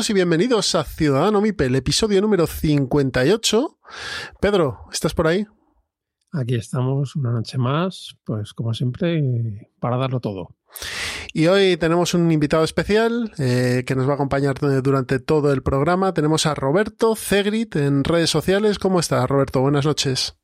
[0.00, 3.78] Todos y bienvenidos a Ciudadano Mipel, episodio número 58.
[4.40, 5.46] Pedro, ¿estás por ahí?
[6.32, 10.56] Aquí estamos una noche más, pues como siempre, para darlo todo.
[11.34, 15.62] Y hoy tenemos un invitado especial eh, que nos va a acompañar durante todo el
[15.62, 16.14] programa.
[16.14, 18.78] Tenemos a Roberto Cegrit en redes sociales.
[18.78, 19.60] ¿Cómo está, Roberto?
[19.60, 20.34] Buenas noches.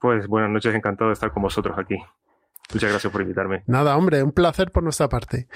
[0.00, 1.98] Pues buenas noches, encantado de estar con vosotros aquí.
[2.72, 3.62] Muchas gracias por invitarme.
[3.66, 5.48] Nada, hombre, un placer por nuestra parte.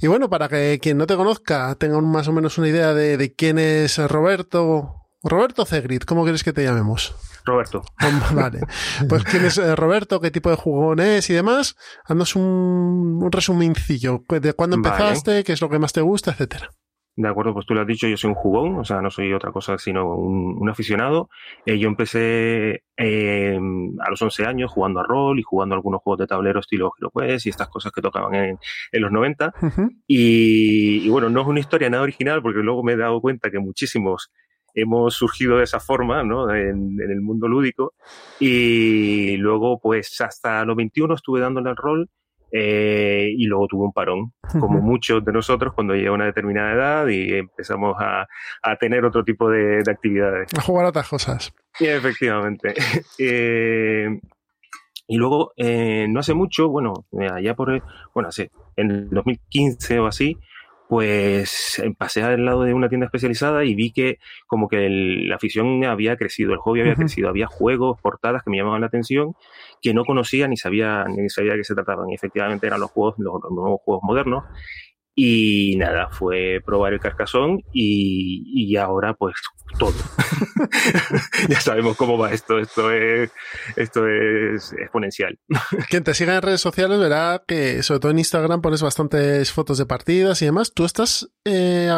[0.00, 3.16] Y bueno, para que quien no te conozca tenga más o menos una idea de,
[3.16, 7.16] de quién es Roberto, Roberto Cegrit, ¿cómo quieres que te llamemos?
[7.44, 7.82] Roberto.
[8.32, 8.60] Vale.
[9.08, 11.76] Pues quién es eh, Roberto, qué tipo de jugón es y demás.
[12.04, 16.70] Haznos un, un resumincillo de cuándo empezaste, qué es lo que más te gusta, etcétera.
[17.16, 19.32] De acuerdo, pues tú lo has dicho, yo soy un jugón, o sea, no soy
[19.32, 21.28] otra cosa sino un, un aficionado.
[21.64, 23.58] Eh, yo empecé eh,
[24.00, 27.46] a los 11 años jugando a rol y jugando algunos juegos de tablero estilo HeroQuest
[27.46, 28.58] y estas cosas que tocaban en,
[28.90, 29.54] en los 90.
[29.60, 29.90] Uh -huh.
[30.08, 33.50] y, y, bueno, no es una historia nada original porque luego me he dado cuenta
[33.50, 34.32] que muchísimos
[34.74, 36.52] hemos surgido de esa forma, ¿no?
[36.52, 37.94] En, en, el mundo lúdico.
[38.40, 42.10] Y luego, pues hasta los 21 estuve dándole al rol
[42.56, 46.72] eh, y luego tuve un parón, como muchos de nosotros cuando llega a una determinada
[46.72, 48.28] edad y empezamos a,
[48.62, 50.50] a tener otro tipo de, de, actividades.
[50.56, 51.52] A jugar otras cosas.
[51.80, 52.74] Y efectivamente.
[53.18, 54.06] eh,
[55.08, 57.82] y luego, eh, no hace mucho, bueno, allá por,
[58.14, 60.38] bueno, hace, en el 2015 o así,
[60.88, 65.36] pues pasé al lado de una tienda especializada y vi que como que el, la
[65.36, 66.98] afición había crecido, el hobby había uh -huh.
[66.98, 69.34] crecido, había juegos, portadas que me llamaban la atención
[69.80, 72.90] que no conocía ni sabía ni sabía de qué se trataban y efectivamente eran los
[72.90, 74.44] juegos, los, los nuevos juegos modernos
[75.14, 79.36] y nada, fue probar el carcasón y, y ahora pues
[79.78, 79.92] todo.
[81.48, 83.30] ya sabemos cómo va esto, esto es,
[83.76, 85.38] esto es exponencial.
[85.88, 89.78] Quien te siga en redes sociales verá que sobre todo en Instagram pones bastantes fotos
[89.78, 90.72] de partidas y demás.
[90.74, 91.90] Tú estás eh,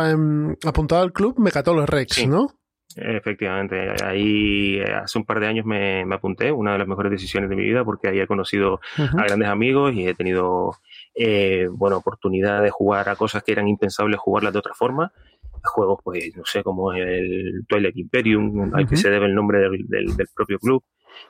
[0.65, 2.27] apuntado al club Mecatolo Rex, sí.
[2.27, 2.49] ¿no?
[2.97, 7.51] Efectivamente, ahí hace un par de años me, me, apunté, una de las mejores decisiones
[7.51, 9.21] de mi vida, porque ahí he conocido uh -huh.
[9.21, 10.71] a grandes amigos y he tenido
[11.17, 15.13] eh, bueno, oportunidad de jugar a cosas que eran impensables jugarlas de otra forma.
[15.63, 18.79] Juegos, pues, no sé, como el Twilight Imperium, uh -huh.
[18.79, 20.85] al que se debe el nombre del, del, del propio club.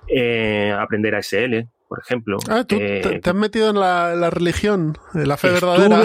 [0.09, 2.39] Eh, aprender a SL, por ejemplo.
[2.49, 6.03] Ah, ¿tú eh, te, te, has metido en la, la, religión, en la fe verdadera?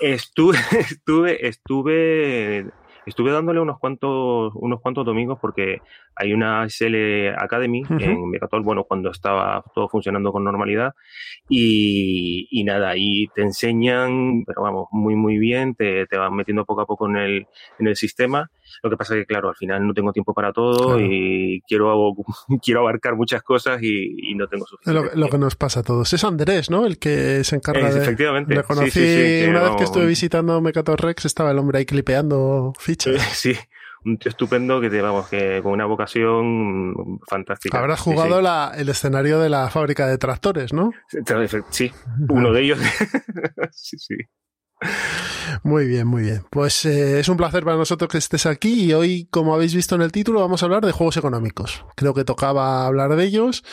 [0.00, 2.70] Estuve, estuve, estuve
[3.06, 5.80] estuve dándole unos cuantos, unos cuantos domingos porque
[6.16, 8.02] hay una SL Academy uh -huh.
[8.02, 10.94] en Mecatol, bueno, cuando estaba todo funcionando con normalidad
[11.48, 16.64] y, y, nada, ahí te enseñan, pero vamos, muy, muy bien, te, te van metiendo
[16.64, 17.46] poco a poco en el,
[17.78, 18.50] en el sistema.
[18.82, 21.00] Lo que pasa es que, claro, al final no tengo tiempo para todo claro.
[21.00, 22.14] y quiero,
[22.62, 25.10] quiero abarcar muchas cosas y, y no tengo suficiente.
[25.14, 26.12] Lo, lo, que nos pasa a todos.
[26.12, 26.86] Es Andrés, ¿no?
[26.86, 28.02] El que se encarga es, de.
[28.02, 28.54] Efectivamente.
[28.54, 31.78] Le conocí sí, sí, sí, una vez que estuve visitando Mecator Rex, estaba el hombre
[31.78, 33.22] ahí clipeando fichas.
[33.32, 33.54] Sí,
[34.04, 37.78] un tío estupendo que te vamos que con una vocación fantástica.
[37.78, 38.42] Habrás jugado sí, sí.
[38.42, 40.90] La, el escenario de la fábrica de tractores, ¿no?
[41.70, 41.92] Sí,
[42.28, 42.78] uno de ellos.
[43.72, 44.14] sí, sí.
[45.62, 46.44] Muy bien, muy bien.
[46.50, 49.94] Pues eh, es un placer para nosotros que estés aquí y hoy, como habéis visto
[49.94, 51.84] en el título, vamos a hablar de juegos económicos.
[51.96, 53.64] Creo que tocaba hablar de ellos.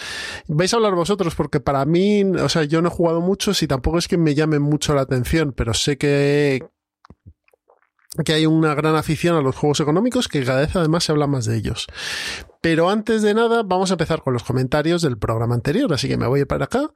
[0.48, 3.68] Vais a hablar vosotros porque para mí, o sea, yo no he jugado muchos y
[3.68, 6.64] tampoco es que me llamen mucho la atención, pero sé que
[8.26, 11.28] que hay una gran afición a los juegos económicos que cada vez además se habla
[11.28, 11.88] más de ellos.
[12.60, 16.18] Pero antes de nada, vamos a empezar con los comentarios del programa anterior, así que
[16.18, 16.92] me voy para acá.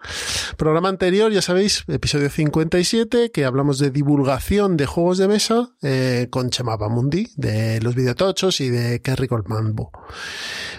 [0.57, 6.27] Programa anterior, ya sabéis, episodio 57, que hablamos de divulgación de juegos de mesa eh,
[6.29, 9.91] con Chema Mundi, de los videotochos y de Kerry Goldmanbo.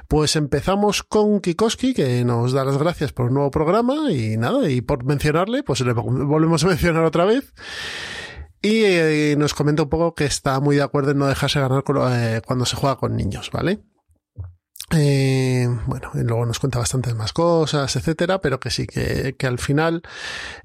[0.06, 4.70] Pues empezamos con Kikoski, que nos da las gracias por un nuevo programa y nada,
[4.70, 7.52] y por mencionarle, pues le volvemos a mencionar otra vez.
[8.62, 11.84] Y eh, nos comenta un poco que está muy de acuerdo en no dejarse ganar
[12.10, 13.80] eh, cuando se juega con niños, ¿vale?
[14.92, 19.46] Eh, bueno, y luego nos cuenta bastantes más cosas, etcétera, pero que sí, que, que
[19.46, 20.02] al final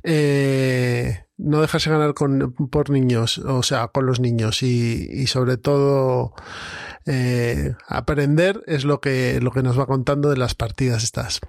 [0.03, 5.57] eh, no dejarse ganar con, por niños, o sea, con los niños y, y sobre
[5.57, 6.33] todo
[7.87, 11.41] aprender es lo que, lo que nos va contando de las partidas estas.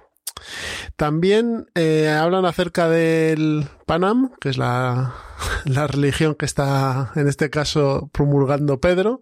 [0.95, 5.13] También eh, hablan acerca del Panam, que es la,
[5.65, 9.21] la, religión que está en este caso promulgando Pedro.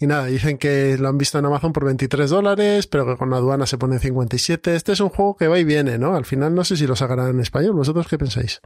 [0.00, 3.30] Y nada, dicen que lo han visto en Amazon por 23 dólares, pero que con
[3.30, 4.74] la aduana se pone en 57.
[4.74, 6.14] Este es un juego que va y viene, ¿no?
[6.14, 7.74] Al final no sé si lo sacarán en español.
[7.74, 8.60] ¿Vosotros qué pensáis?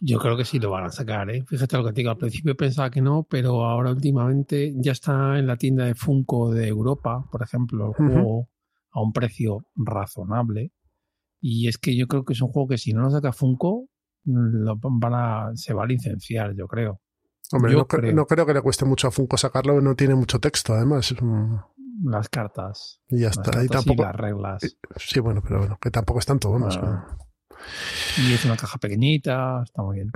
[0.00, 1.44] Yo creo que sí lo van a sacar, ¿eh?
[1.46, 5.38] Fíjate lo que te digo, al principio pensaba que no, pero ahora últimamente ya está
[5.38, 8.48] en la tienda de Funko de Europa, por ejemplo, el juego
[8.90, 10.72] a un precio razonable.
[11.48, 13.86] Y es que yo creo que es un juego que si no lo saca Funko,
[14.24, 17.00] lo van a, se va a licenciar, yo creo.
[17.52, 18.12] Hombre, no creo.
[18.12, 18.44] no, creo.
[18.44, 21.14] que le cueste mucho a Funko sacarlo, no tiene mucho texto, además.
[22.02, 23.00] Las cartas.
[23.08, 23.62] Y ya está.
[23.62, 24.76] y tampoco, las reglas.
[24.96, 26.76] Sí, bueno, pero bueno, que tampoco es tanto, vamos.
[26.82, 27.16] Ah.
[28.18, 30.10] Y es una caja pequeñita, está muy bien.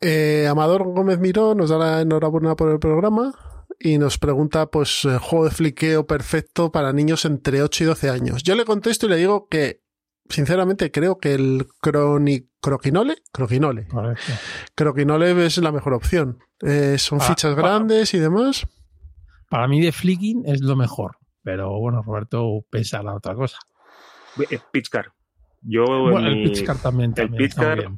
[0.00, 3.32] Eh, Amador Gómez Miró nos da la enhorabuena por el programa
[3.78, 8.10] y nos pregunta, pues, eh, juego de fliqueo perfecto para niños entre 8 y 12
[8.10, 8.42] años.
[8.42, 9.86] Yo le contesto y le digo que,
[10.28, 14.32] sinceramente, creo que el croni, croquinole, croquinole, Correcto.
[14.74, 16.38] croquinole es la mejor opción.
[16.60, 18.66] Eh, son Ah, fichas grandes y demás.
[19.48, 21.16] Para mí de flicking es lo mejor.
[21.42, 23.58] Pero bueno, Roberto piensa la otra cosa.
[24.72, 25.12] Pitchcar.
[25.62, 27.90] Yo, Bueno, el Pitchcar también, el también Pitchcar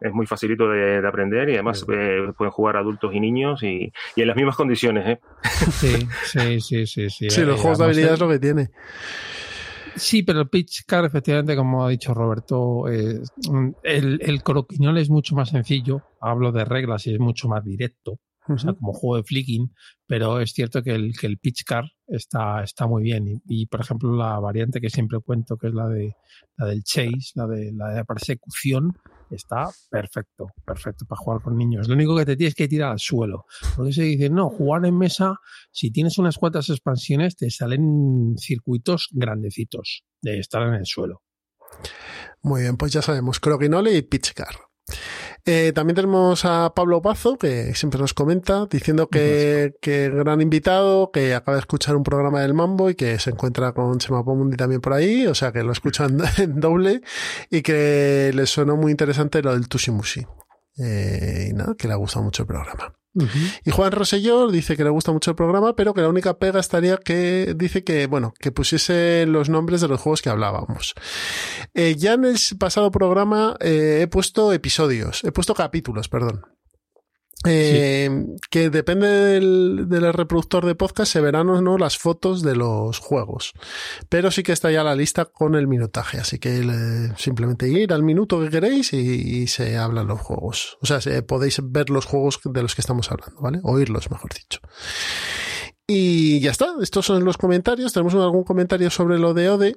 [0.00, 3.92] es muy facilito de, de aprender y además eh, pueden jugar adultos y niños y,
[4.14, 5.04] y en las mismas condiciones.
[5.08, 5.20] ¿eh?
[5.72, 7.10] Sí, sí, sí, sí.
[7.10, 8.70] Sí, Sí, los Eh, juegos de habilidad es lo que tiene.
[9.98, 13.20] Sí, pero el pitch car, efectivamente, como ha dicho Roberto, eh,
[13.82, 16.02] el, el croquinol es mucho más sencillo.
[16.20, 19.72] Hablo de reglas y es mucho más directo, o sea, como juego de flicking,
[20.06, 23.28] pero es cierto que el, que el pitch car está, está muy bien.
[23.28, 26.14] Y, y, por ejemplo, la variante que siempre cuento, que es la de
[26.56, 28.92] la del chase, la de la de persecución,
[29.36, 31.88] está perfecto, perfecto para jugar con niños.
[31.88, 33.46] Lo único que te tienes que tirar al suelo.
[33.76, 35.36] Porque se dice, no, jugar en mesa,
[35.70, 41.22] si tienes unas cuantas expansiones, te salen circuitos grandecitos de estar en el suelo.
[42.42, 44.54] Muy bien, pues ya sabemos, Croquinole y Pitchcar.
[45.50, 51.10] Eh, también tenemos a Pablo Pazo, que siempre nos comenta, diciendo que, que gran invitado,
[51.10, 54.58] que acaba de escuchar un programa del Mambo y que se encuentra con Chema Pomundi
[54.58, 57.00] también por ahí, o sea que lo escuchan en doble
[57.50, 60.26] y que le sonó muy interesante lo del Tushimushi.
[60.80, 62.97] Eh, y nada, que le ha gustado mucho el programa.
[63.64, 66.60] Y Juan Rosellor dice que le gusta mucho el programa, pero que la única pega
[66.60, 70.94] estaría que dice que, bueno, que pusiese los nombres de los juegos que hablábamos.
[71.74, 76.42] Eh, ya en el pasado programa eh, he puesto episodios, he puesto capítulos, perdón.
[77.46, 78.10] Eh,
[78.50, 82.98] Que depende del, del, reproductor de podcast, se verán o no las fotos de los
[82.98, 83.52] juegos.
[84.08, 87.92] Pero sí que está ya la lista con el minutaje, así que le, simplemente ir
[87.92, 90.78] al minuto que queréis y, y, se hablan los juegos.
[90.80, 93.60] O sea, se, podéis ver los juegos de los que estamos hablando, ¿vale?
[93.62, 94.60] Oírlos, mejor dicho.
[95.90, 97.94] Y ya está, estos son los comentarios.
[97.94, 99.74] Tenemos algún comentario sobre lo de Ode.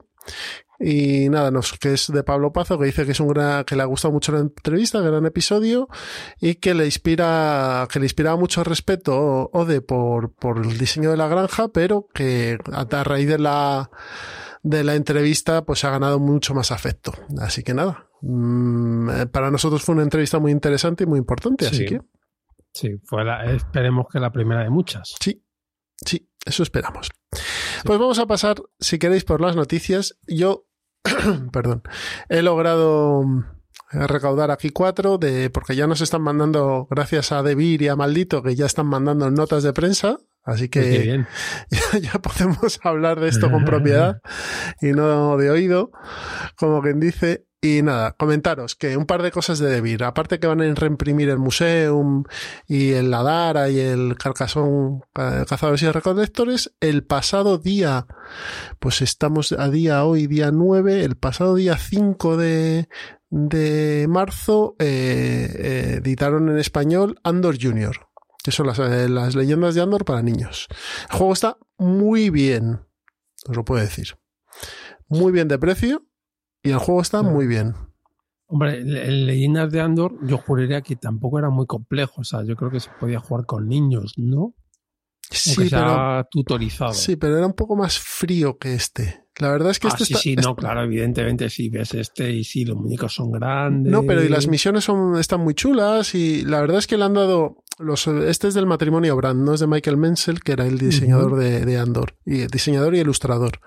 [0.83, 3.75] Y nada, nos, que es de Pablo Pazo, que dice que es un gran, que
[3.75, 5.87] le ha gustado mucho la entrevista, gran episodio,
[6.39, 11.17] y que le inspira, que le inspiraba mucho respeto Ode por, por el diseño de
[11.17, 13.91] la granja, pero que a, raíz de la,
[14.63, 17.13] de la entrevista, pues ha ganado mucho más afecto.
[17.39, 21.75] Así que nada, mmm, para nosotros fue una entrevista muy interesante y muy importante, sí.
[21.75, 22.01] así que.
[22.73, 25.13] Sí, fue la, esperemos que la primera de muchas.
[25.19, 25.43] Sí,
[26.05, 27.11] Sí, eso esperamos.
[27.85, 30.17] Pues vamos a pasar, si queréis, por las noticias.
[30.27, 30.65] Yo,
[31.51, 31.83] perdón,
[32.29, 33.23] he logrado
[33.91, 38.41] recaudar aquí cuatro, de, porque ya nos están mandando, gracias a Debir y a Maldito,
[38.41, 40.17] que ya están mandando notas de prensa.
[40.43, 41.25] Así que
[41.69, 44.21] ya, ya, podemos hablar de esto con propiedad
[44.81, 45.91] y no de oído,
[46.57, 47.45] como quien dice.
[47.63, 50.03] Y nada, comentaros que un par de cosas de Debir.
[50.03, 52.23] Aparte que van a reimprimir el Museum
[52.67, 58.07] y el Ladara y el Carcasón Cazadores y Recolectores, el pasado día,
[58.79, 62.89] pues estamos a día hoy, día 9, el pasado día 5 de,
[63.29, 68.09] de marzo, eh, eh, editaron en español Andor Junior,
[68.43, 70.67] que son las, eh, las leyendas de Andor para niños.
[71.11, 72.79] El juego está muy bien,
[73.47, 74.17] os lo puedo decir.
[75.07, 76.07] Muy bien de precio
[76.63, 77.73] y el juego está muy bien.
[78.47, 82.21] Hombre, en Leyendas de Andor yo juraría que tampoco era muy complejo.
[82.21, 84.53] O sea, yo creo que se podía jugar con niños, ¿no?
[85.29, 86.93] Sí, pero, tutorizado.
[86.93, 89.23] Sí, pero era un poco más frío que este.
[89.39, 92.31] La verdad es que ah, este sí, está, sí, no, claro, evidentemente sí, ves este
[92.31, 93.89] y sí, los muñecos son grandes.
[93.91, 97.05] No, pero y las misiones son, están muy chulas y la verdad es que le
[97.05, 100.65] han dado, Los, este es del matrimonio Brand, no es de Michael Menzel, que era
[100.65, 103.59] el diseñador de, de, Andor, y diseñador y ilustrador.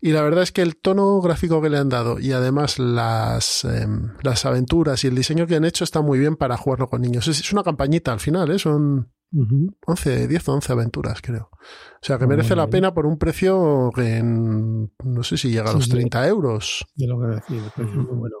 [0.00, 3.64] Y la verdad es que el tono gráfico que le han dado y además las,
[3.64, 3.86] eh,
[4.22, 7.28] las aventuras y el diseño que han hecho está muy bien para jugarlo con niños.
[7.28, 8.58] Es, es una campañita al final, ¿eh?
[8.58, 9.74] son uh -huh.
[9.86, 11.50] 11, 10 o 11 aventuras, creo.
[11.52, 15.50] O sea que muy merece la pena por un precio que en, no sé si
[15.50, 16.86] llega a los 30 yo, euros.
[16.96, 18.36] Yo lo que decir, el precio es muy bueno.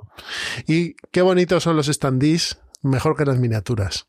[0.66, 4.06] Y qué bonitos son los standees, mejor que las miniaturas.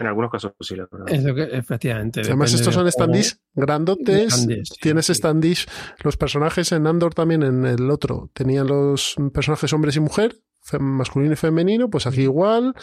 [0.00, 1.12] En algunos casos sí, la verdad.
[1.12, 2.22] Es lo que, efectivamente.
[2.22, 4.46] Además, estos son standees grandotes.
[4.80, 5.14] Tienes sí.
[5.14, 5.66] standees.
[6.02, 10.36] Los personajes en Andor también, en el otro, tenían los personajes hombres y mujer,
[10.78, 12.74] masculino y femenino, pues aquí igual.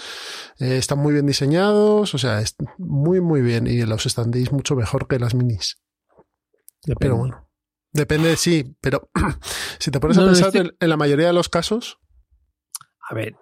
[0.59, 3.65] Eh, están muy bien diseñados, o sea, es muy, muy bien.
[3.65, 5.81] Y los standees mucho mejor que las minis.
[6.85, 6.97] Depende.
[6.99, 7.49] Pero bueno.
[7.93, 9.09] Depende, sí, pero
[9.79, 10.75] si te pones no, a pensar este...
[10.79, 11.97] en la mayoría de los casos.
[13.09, 13.35] A ver,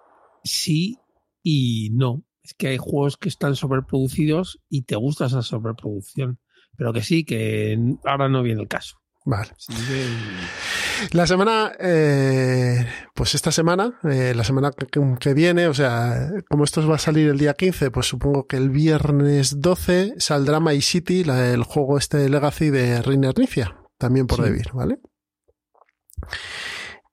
[0.44, 0.98] sí
[1.42, 6.38] y no es que hay juegos que están sobreproducidos y te gusta esa sobreproducción.
[6.76, 8.98] Pero que sí, que ahora no viene el caso.
[9.24, 9.50] Vale.
[9.56, 11.16] Sí, que...
[11.16, 14.86] La semana, eh, pues esta semana, eh, la semana que,
[15.18, 18.56] que, viene, o sea, como esto va a salir el día 15, pues supongo que
[18.56, 24.26] el viernes 12 saldrá My City, la, el juego este Legacy de Reiner Nicia, también
[24.26, 24.44] por sí.
[24.44, 24.98] Devir, ¿vale?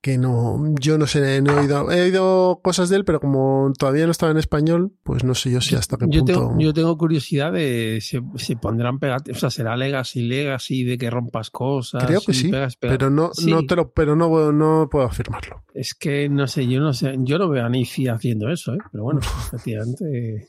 [0.03, 3.72] Que no, yo no sé, no he oído, he oído cosas de él, pero como
[3.79, 6.33] todavía no estaba en español, pues no sé yo si hasta qué yo punto.
[6.33, 10.98] Tengo, yo tengo curiosidad de si, si pondrán pegate, o sea, será Legacy, Legacy, de
[10.98, 12.03] que rompas cosas.
[12.03, 12.98] Creo que sí, pegas, pegas.
[12.98, 13.50] pero no, sí.
[13.50, 15.63] no te lo, pero no, no puedo afirmarlo.
[15.74, 18.79] Es que no sé, yo no sé, yo no veo a Nifi haciendo eso, ¿eh?
[18.91, 20.48] pero bueno, efectivamente.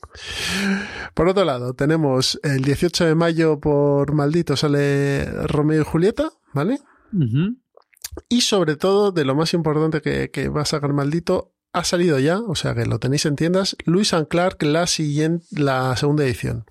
[1.13, 6.79] Por otro lado, tenemos el 18 de mayo por maldito sale Romeo y Julieta, ¿vale?
[7.13, 7.64] Uh -huh.
[8.29, 12.19] Y sobre todo, de lo más importante que, que, va a sacar maldito, ha salido
[12.19, 16.23] ya, o sea que lo tenéis en tiendas, Luis and Clark, la siguiente, la segunda
[16.23, 16.65] edición.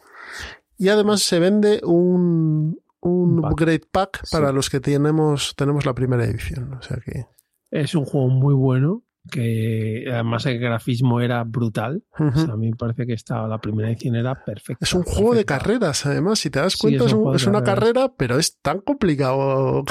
[0.78, 3.52] Y además se vende un, un pack.
[3.52, 6.74] upgrade pack para los que tenemos, tenemos la primera edición.
[6.74, 7.26] O sea que.
[7.70, 9.02] Es un juego muy bueno.
[9.30, 12.04] Que además el grafismo era brutal.
[12.18, 12.34] Uh -huh.
[12.34, 14.84] o sea, a mí me parece que estaba, la primera edición era perfecta.
[14.84, 15.54] Es un juego perfecta.
[15.54, 18.58] de carreras, además, si te das cuenta, sí, es, un, es una carrera, pero es
[18.60, 19.84] tan complicado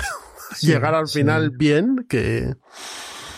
[0.55, 1.55] sí, llegar al final sí.
[1.57, 2.53] bien que...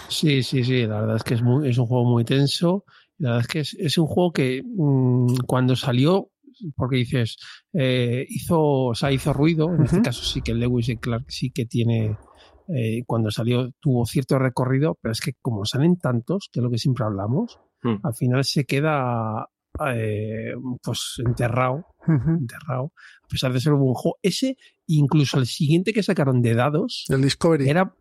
[0.07, 2.85] Sí, sí, sí, la verdad es que es, muy, es un juego muy tenso.
[3.17, 6.29] La verdad es que es, es un juego que mmm, cuando salió,
[6.75, 7.37] porque dices,
[7.73, 9.85] eh, hizo, o sea, hizo ruido, en uh -huh.
[9.85, 12.17] este caso sí que Lewis y Clark sí que tiene,
[12.67, 16.69] eh, cuando salió tuvo cierto recorrido, pero es que como salen tantos, que es lo
[16.69, 17.99] que siempre hablamos, uh -huh.
[18.03, 19.47] al final se queda
[19.93, 20.53] eh,
[20.83, 22.37] pues enterrado, uh -huh.
[22.37, 22.91] enterrado,
[23.23, 24.17] a pesar de ser un buen juego.
[24.21, 27.93] Ese, incluso el siguiente que sacaron de dados, el Discovery, era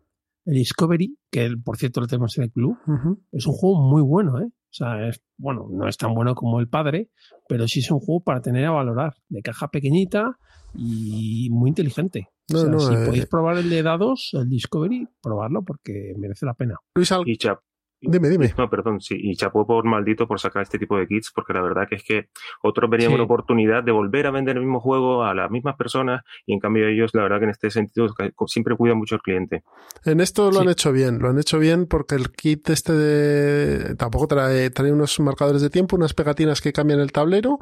[0.45, 3.19] el Discovery, que por cierto lo tenemos en el club, uh -huh.
[3.31, 4.47] es un juego muy bueno, ¿eh?
[4.47, 7.09] O sea, es, bueno, no es tan bueno como el padre,
[7.47, 10.37] pero sí es un juego para tener a valorar, de caja pequeñita
[10.73, 12.27] y muy inteligente.
[12.51, 13.05] No, o sea, no, si eh...
[13.05, 16.75] podéis probar el de dados, el Discovery, probarlo porque merece la pena.
[16.93, 17.23] Luis Al...
[17.25, 17.59] Y Chap,
[18.07, 18.53] Dime, dime.
[18.57, 21.61] No, perdón, sí, y chapó por maldito por sacar este tipo de kits, porque la
[21.61, 22.29] verdad que es que
[22.61, 23.15] otros verían sí.
[23.15, 26.59] una oportunidad de volver a vender el mismo juego a las mismas personas, y en
[26.59, 28.07] cambio ellos, la verdad que en este sentido,
[28.47, 29.63] siempre cuidan mucho al cliente.
[30.03, 30.63] En esto lo sí.
[30.63, 33.95] han hecho bien, lo han hecho bien porque el kit este de...
[33.95, 37.59] tampoco trae, trae unos marcadores de tiempo, unas pegatinas que cambian el tablero,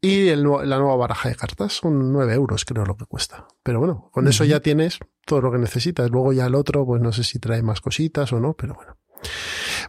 [0.00, 3.46] y el, la nueva baraja de cartas, son 9 euros creo lo que cuesta.
[3.62, 4.30] Pero bueno, con uh -huh.
[4.30, 6.10] eso ya tienes todo lo que necesitas.
[6.10, 8.96] Luego ya el otro, pues no sé si trae más cositas o no, pero bueno.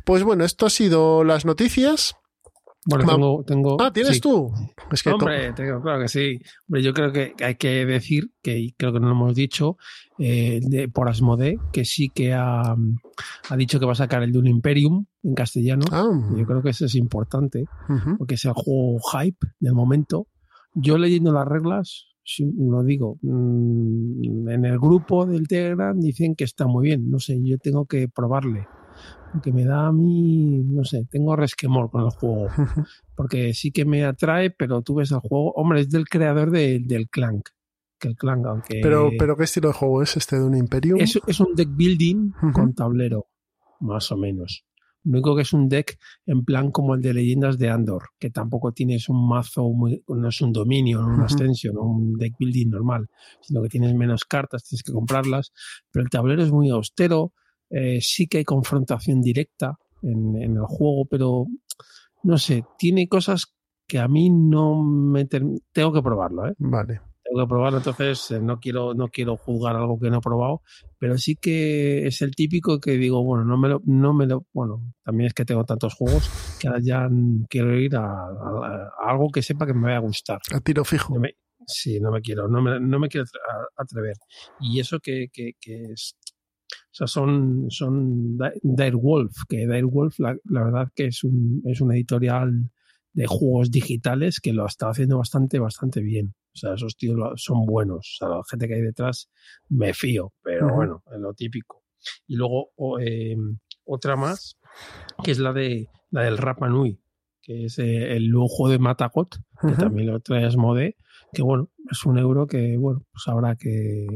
[0.06, 2.16] Pues bueno, esto ha sido las noticias.
[2.86, 4.22] Bueno, tengo, tengo, Ah, ¿tienes sí.
[4.22, 4.52] tú?
[4.92, 6.40] Es que Hombre, tengo, claro que sí.
[6.68, 9.78] Hombre, yo creo que hay que decir, que creo que no lo hemos dicho,
[10.18, 14.32] eh, de, por Asmode, que sí que ha, ha, dicho que va a sacar el
[14.32, 15.86] de un Imperium en castellano.
[15.92, 16.10] Ah.
[16.36, 18.18] Yo creo que eso es importante, uh -huh.
[18.18, 20.28] porque es el juego hype del momento.
[20.74, 22.08] Yo leyendo las reglas,
[22.40, 27.10] lo digo, mmm, en el grupo del Telegram dicen que está muy bien.
[27.10, 28.68] No sé, yo tengo que probarle
[29.44, 32.48] que me da a mí, no sé, tengo resquemor con el juego.
[33.16, 35.52] Porque sí que me atrae, pero tú ves el juego.
[35.54, 37.50] Hombre, es del creador de, del Clank.
[38.00, 38.80] Que el Clank, aunque.
[38.82, 41.00] Pero, pero ¿qué estilo de juego es este de un Imperium?
[41.00, 42.54] Es, es un deck building uh -huh.
[42.54, 43.28] con tablero,
[43.82, 44.66] más o menos.
[45.04, 48.30] Lo único que es un deck en plan como el de leyendas de Andor, que
[48.30, 51.24] tampoco tienes un mazo, muy, no es un dominio, no uh -huh.
[51.24, 53.08] extensión, no un deck building normal,
[53.42, 55.52] sino que tienes menos cartas, tienes que comprarlas,
[55.92, 57.34] pero el tablero es muy austero,
[57.70, 61.46] eh, sí que hay confrontación directa en, en, el juego, pero
[62.24, 63.54] no sé, tiene cosas
[63.88, 66.54] que a mí no me tengo que probarlo, ¿eh?
[66.60, 67.02] Vale.
[67.24, 70.62] tengo que probarlo, entonces eh, no quiero, no quiero juzgar algo que no he probado,
[71.00, 74.46] pero sí que es el típico que digo, bueno, no me lo, no me lo,
[74.54, 77.10] bueno, también es que tengo tantos juegos que ahora ya
[77.50, 78.28] quiero ir a,
[79.04, 80.40] algo que sepa que me vaya a gustar.
[80.54, 81.16] A tiro fijo.
[81.66, 83.26] sí, no me quiero, no me, no me quiero
[83.76, 84.18] atrever.
[84.60, 86.16] Y eso que, que, que es,
[86.92, 91.96] o sea, son, son Direwolf, que Direwolf la, la verdad que es un, es una
[91.96, 92.72] editorial
[93.14, 96.34] de juegos digitales que lo está haciendo bastante, bastante bien.
[96.54, 97.98] O sea, esos tíos son buenos.
[97.98, 99.30] O sea, la gente que hay detrás
[99.70, 101.84] me fío, pero bueno, es lo típico.
[102.28, 104.58] Y luego em, otra más,
[105.24, 107.00] que es la de la del Rapa Nui,
[107.42, 110.96] que es eh, el lujo de Matagot, que también lo traes Mode,
[111.34, 114.08] que bueno, es un euro que bueno, pues habrá que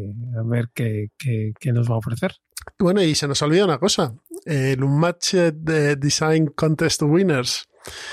[0.46, 2.34] ver qué, qué, nos va a ofrecer.
[2.80, 4.14] Bueno, y se nos olvida una cosa,
[4.46, 5.54] el Unmatched
[5.98, 7.68] Design Contest Winners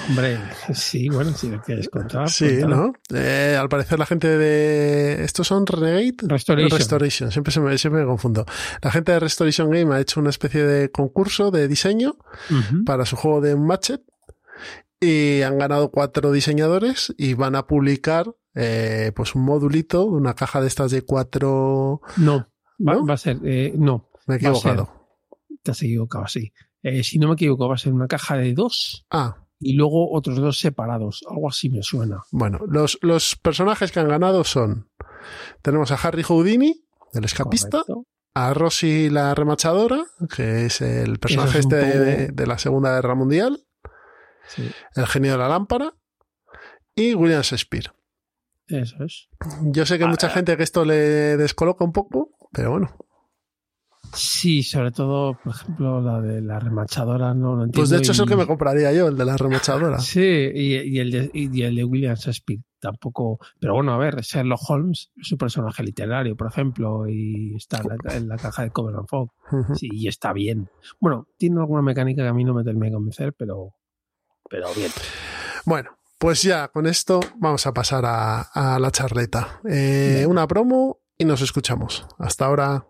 [0.08, 0.38] Hombre,
[0.74, 2.28] sí, bueno, si lo quieres contar.
[2.28, 2.92] Sí, ¿no?
[3.14, 5.22] Eh, al parecer la gente de...
[5.22, 6.16] ¿Estos son Renegade?
[6.22, 6.78] Restoration.
[6.78, 8.46] Restoration, siempre, se me, siempre me confundo.
[8.82, 12.16] La gente de Restoration Game ha hecho una especie de concurso de diseño
[12.84, 14.02] para su juego de Matchet
[15.00, 20.60] y han ganado cuatro diseñadores y van a publicar eh, pues un modulito, una caja
[20.60, 22.00] de estas de cuatro...
[22.16, 22.48] No,
[22.80, 23.38] Va, a ser...
[23.44, 24.09] Eh, no.
[24.30, 25.08] Me he equivocado.
[25.62, 26.52] te has equivocado, sí.
[27.02, 29.06] si no me equivoco, va a ser una caja de dos.
[29.10, 31.22] Ah y luego otros dos separados.
[31.28, 32.22] Algo así me suena.
[32.32, 34.88] Bueno, los, los personajes que han ganado son.
[35.62, 36.82] Tenemos a Harry Houdini,
[37.12, 37.82] el escapista.
[38.32, 43.66] A Rosy la remachadora, que es el personaje este de, la Segunda Guerra Mundial.
[44.94, 45.92] El genio de la lámpara.
[46.94, 47.92] Y William Shakespeare.
[48.68, 49.28] Eso es.
[49.64, 50.30] Yo sé que hay mucha ah.
[50.30, 52.96] gente que esto le descoloca un poco, pero bueno,
[54.12, 57.80] Sí, sobre todo, por ejemplo, la de la remachadora, no lo entiendo.
[57.80, 59.98] Pues de hecho es el que me compraría yo, el de la remachadora.
[60.00, 63.38] sí, y, el de, y el de William Shakespeare tampoco.
[63.60, 67.82] Pero bueno, a ver, Sherlock Holmes es un personaje literario, por ejemplo, y está
[68.14, 69.30] en la, caja de Cover and Fog.
[69.74, 70.68] Sí, y está bien.
[70.98, 73.74] Bueno, tiene alguna mecánica que a mí no me termina de convencer, pero,
[74.48, 74.90] pero bien.
[75.64, 79.60] Bueno, pues ya con esto vamos a pasar a, la charleta.
[79.68, 82.06] Eh, una promo y nos escuchamos.
[82.18, 82.89] Hasta ahora.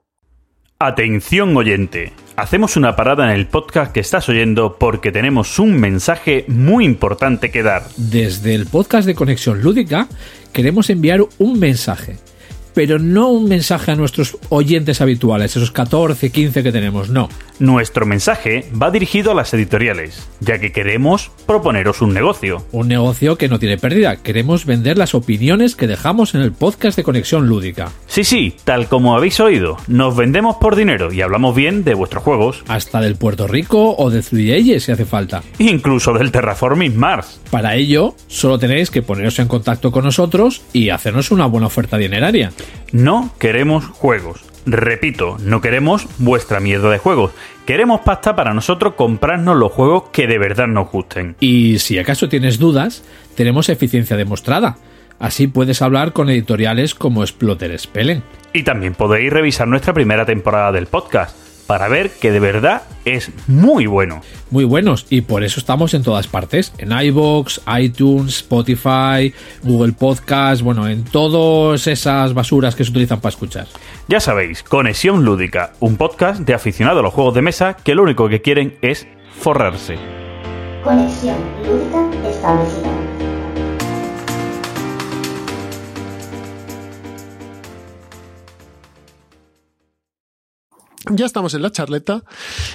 [0.83, 6.47] Atención oyente, hacemos una parada en el podcast que estás oyendo porque tenemos un mensaje
[6.49, 7.83] muy importante que dar.
[7.99, 10.09] Desde el podcast de Conexión Lúdica
[10.55, 12.17] queremos enviar un mensaje
[12.75, 17.29] pero no un mensaje a nuestros oyentes habituales, esos 14, 15 que tenemos, no.
[17.61, 22.65] Nuestro mensaje va dirigido a las editoriales, ya que queremos proponeros un negocio.
[22.73, 26.97] Un negocio que no tiene pérdida, queremos vender las opiniones que dejamos en el podcast
[26.97, 27.93] de Conexión Lúdica.
[28.07, 32.25] Sí, sí, tal como habéis oído, nos vendemos por dinero y hablamos bien de vuestros
[32.25, 32.65] juegos.
[32.67, 35.43] Hasta del Puerto Rico o de 3 si hace falta.
[35.59, 37.43] Incluso del Terraforming Mars.
[37.51, 41.99] Para ello, solo tenéis que poneros en contacto con nosotros y hacernos una buena oferta
[41.99, 42.53] dineraria.
[42.91, 44.51] No queremos juegos.
[44.67, 47.33] Repito, no queremos vuestra mierda de juegos.
[47.67, 51.37] Queremos pasta para nosotros comprarnos los juegos que de verdad nos gusten.
[51.41, 53.03] Y si acaso tienes dudas,
[53.37, 54.77] tenemos eficiencia demostrada.
[55.19, 58.23] Así puedes hablar con editoriales como Splotter Spellen.
[58.53, 61.40] Y también podéis revisar nuestra primera temporada del podcast
[61.71, 64.23] para ver que de verdad es muy bueno.
[64.51, 70.63] Muy buenos y por eso estamos en todas partes, en iBox, iTunes, Spotify, Google Podcast,
[70.63, 73.69] bueno, en todas esas basuras que se utilizan para escuchar.
[74.09, 78.03] Ya sabéis, Conexión Lúdica, un podcast de aficionados a los juegos de mesa que lo
[78.03, 79.07] único que quieren es
[79.39, 79.95] forrarse.
[80.83, 83.20] Conexión Lúdica establecida.
[91.09, 92.25] Ya estamos en la charleta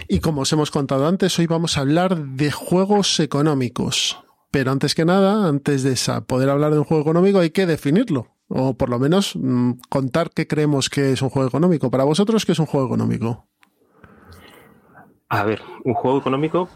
[0.07, 4.19] y como os hemos contado antes, hoy vamos a hablar de juegos económicos.
[4.49, 8.31] Pero antes que nada, antes de poder hablar de un juego económico hay que definirlo.
[8.47, 11.91] O por lo menos mm, contar qué creemos que es un juego económico.
[11.91, 13.47] Para vosotros, ¿qué es un juego económico?
[15.29, 16.69] A ver, un juego económico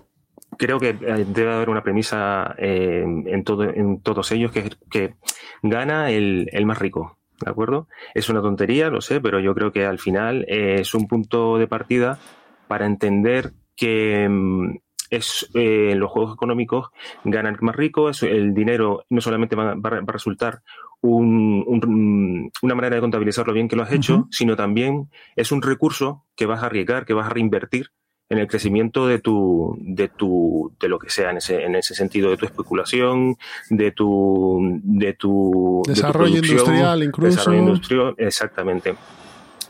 [0.58, 5.16] creo que eh, debe haber una premisa eh, en, todo, en todos ellos que,
[5.64, 7.19] gana el más rico.
[7.44, 7.88] ¿De acuerdo?
[8.14, 11.58] Es una tontería, lo sé, pero yo creo que al final eh, es un punto
[11.58, 12.20] de partida
[12.68, 14.78] para entender que mm,
[15.10, 16.90] es eh, los juegos económicos
[17.24, 20.62] ganan más rico, el dinero no solamente va, a resultar
[21.02, 26.26] un, una manera de contabilizarlo bien que lo has hecho, sino también es un recurso
[26.36, 27.92] que vas a arriesgar, que vas a reinvertir
[28.30, 31.96] en el crecimiento de tu, de tu, de lo que sea en ese, en ese
[31.96, 33.38] sentido, de tu especulación,
[33.70, 37.38] de tu, de tu desarrollo industrial, incluso.
[37.38, 38.96] Desarrollo industrial, exactamente.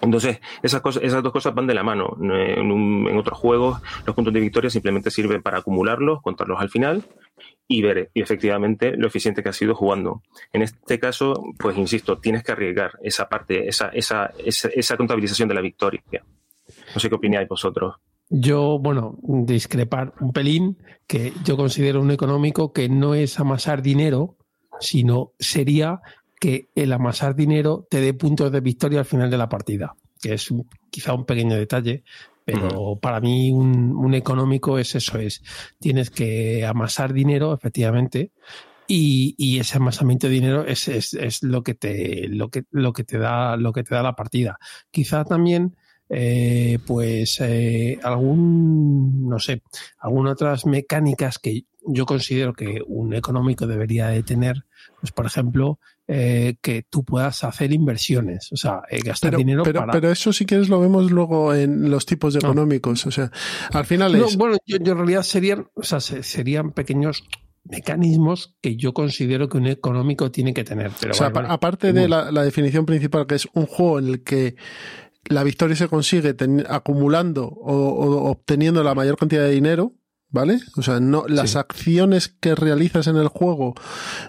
[0.01, 2.17] Entonces, esas, cosas, esas dos cosas van de la mano.
[2.21, 7.03] En, otros juegos, los puntos de victoria simplemente sirven para acumularlos, contarlos al final
[7.67, 10.21] y ver efectivamente lo eficiente que ha sido jugando.
[10.53, 15.49] En este caso, pues insisto, tienes que arriesgar esa parte, esa, esa, esa, esa contabilización
[15.49, 16.01] de la victoria.
[16.93, 17.95] No sé qué opináis vosotros.
[18.29, 24.37] Yo, bueno, discrepar un pelín, que yo considero un económico que no es amasar dinero,
[24.79, 26.01] sino sería
[26.39, 30.33] que el amasar dinero te dé puntos de victoria al final de la partida, que
[30.33, 30.53] es
[30.91, 32.03] quizá un pequeño detalle,
[32.45, 35.43] pero para mí un, económico es eso, es
[35.79, 38.31] tienes que amasar dinero, efectivamente,
[38.87, 43.19] y, ese amasamiento de dinero es, es, lo que te lo que lo que te
[43.19, 44.57] da lo que te da la partida.
[44.89, 45.75] Quizá también
[46.09, 49.61] eh, pues eh, algún no sé
[49.99, 54.65] algunas otras mecánicas que yo considero que un económico debería de tener
[54.99, 55.79] pues por ejemplo
[56.11, 59.91] eh, que tú puedas hacer inversiones, o sea, eh, gastar dinero pero, para...
[59.91, 63.31] Pero eso sí que lo vemos luego en los tipos económicos, o sea,
[63.71, 64.35] al final es...
[64.35, 67.25] Bueno, yo, en realidad serían, o sea, serían pequeños
[67.63, 70.89] mecanismos que yo considero que un económico tiene que tener.
[70.99, 74.55] Pero o sea, aparte de la, definición principal, que es un juego en el que
[75.29, 76.35] la victoria se consigue
[76.67, 79.93] acumulando o, obteniendo la mayor cantidad de dinero,
[80.29, 80.59] ¿vale?
[80.75, 83.75] O sea, no, las acciones que realizas en el juego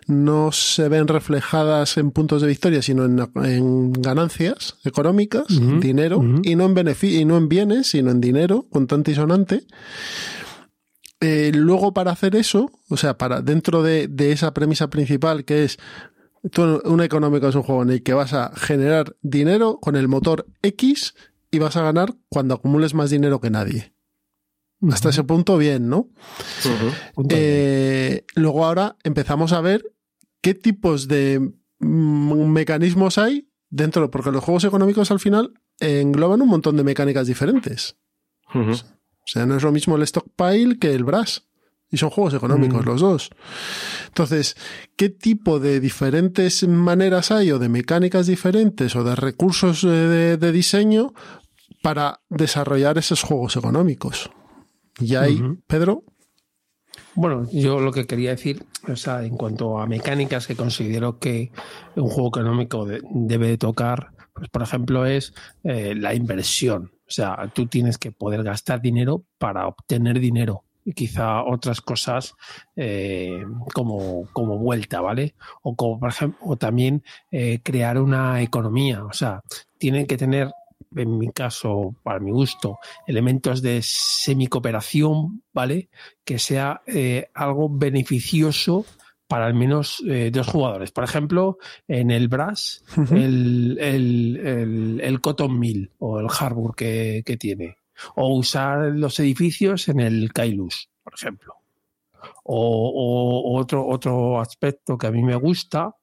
[0.06, 5.46] no se ven reflejadas en puntos de victoria, sino en, ganancias económicas,
[5.80, 9.64] dinero, y no en beneficio, y no en bienes, sino en dinero, contante y sonante.
[11.22, 15.64] Eh, luego, para hacer eso, o sea, para dentro de, de esa premisa principal que
[15.64, 15.78] es
[16.42, 20.46] un económico es un juego en el que vas a generar dinero con el motor
[20.62, 21.14] X
[21.50, 23.92] y vas a ganar cuando acumules más dinero que nadie.
[24.90, 26.08] Hasta ese punto bien, ¿no?
[27.28, 29.84] Eh, luego ahora empezamos a ver
[30.40, 36.48] qué tipos de mm, mecanismos hay dentro, porque los juegos económicos al final engloban un
[36.48, 37.96] montón de mecánicas diferentes.
[38.54, 41.46] O sea, no es lo mismo el stockpile que el brass.
[41.90, 42.88] Y son juegos económicos mm.
[42.88, 43.30] los dos.
[44.06, 44.56] Entonces,
[44.96, 50.52] ¿qué tipo de diferentes maneras hay o de mecánicas diferentes o de recursos de, de
[50.52, 51.12] diseño
[51.82, 54.30] para desarrollar esos juegos económicos?
[55.00, 56.04] Y ahí, Pedro.
[57.14, 61.50] Bueno, yo lo que quería decir, o sea, en cuanto a mecánicas que considero que
[61.96, 66.92] un juego económico debe de tocar, pues por ejemplo es eh, la inversión.
[67.06, 72.34] O sea, tú tienes que poder gastar dinero para obtener dinero y quizá otras cosas
[72.74, 75.34] eh, como, como vuelta, ¿vale?
[75.62, 79.04] O como por ejemplo, o también eh, crear una economía.
[79.04, 79.42] O sea,
[79.78, 80.50] tienen que tener
[80.96, 85.88] en mi caso, para mi gusto, elementos de semi-cooperación, ¿vale?
[86.24, 88.84] Que sea eh, algo beneficioso
[89.28, 90.90] para al menos eh, dos jugadores.
[90.90, 93.78] Por ejemplo, en el Brass, el,
[95.00, 97.76] el, Cotton Mill o el Harbour que, tiene.
[98.16, 101.54] O usar los edificios en el Kailus, por ejemplo.
[102.44, 105.94] O, o, otro, otro aspecto que a mí me gusta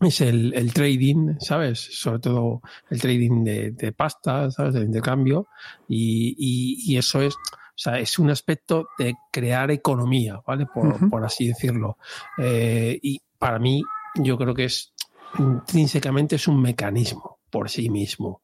[0.00, 1.80] es el, el, trading, ¿sabes?
[1.80, 4.74] Sobre todo el trading de, de pasta, ¿sabes?
[4.74, 5.48] Del intercambio.
[5.88, 7.38] Y, y, y, eso es, o
[7.74, 10.66] sea, es un aspecto de crear economía, ¿vale?
[10.66, 11.98] Por, por así decirlo.
[12.38, 13.82] Eh, y para mí,
[14.14, 14.92] yo creo que es
[15.38, 18.42] intrínsecamente es un mecanismo por sí mismo.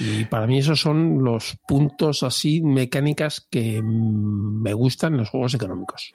[0.00, 5.54] Y para mí esos son los puntos así mecánicas que me gustan en los juegos
[5.54, 6.12] económicos.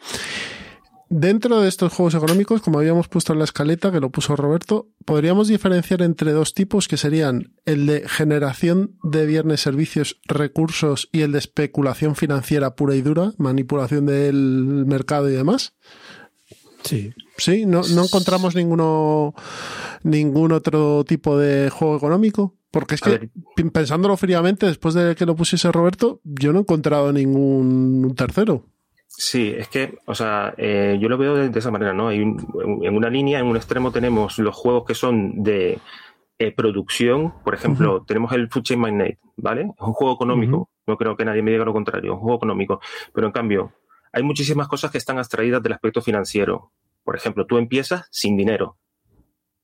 [1.15, 4.89] Dentro de estos juegos económicos, como habíamos puesto en la escaleta, que lo puso Roberto,
[5.05, 11.21] podríamos diferenciar entre dos tipos que serían el de generación de bienes, servicios, recursos y
[11.21, 15.75] el de especulación financiera pura y dura, manipulación del mercado y demás.
[16.83, 17.13] Sí.
[17.37, 19.33] Sí, no, no encontramos ninguno,
[20.03, 22.55] ningún otro tipo de juego económico.
[22.71, 23.29] Porque es que,
[23.71, 28.65] pensándolo fríamente, después de que lo pusiese Roberto, yo no he encontrado ningún tercero.
[29.07, 32.07] Sí, es que, o sea, eh, yo lo veo de, esa manera, ¿no?
[32.07, 35.77] Hay en una línea, en un extremo tenemos los juegos que son de
[36.39, 39.61] eh, producción, por ejemplo, tenemos el Food Chain Magnate, ¿vale?
[39.79, 42.37] Es un juego económico, no creo que nadie me diga lo contrario, es un juego
[42.37, 42.81] económico,
[43.13, 43.71] pero en cambio,
[44.11, 46.71] hay muchísimas cosas que están abstraídas del aspecto financiero.
[47.03, 48.77] Por ejemplo, tú empiezas sin dinero,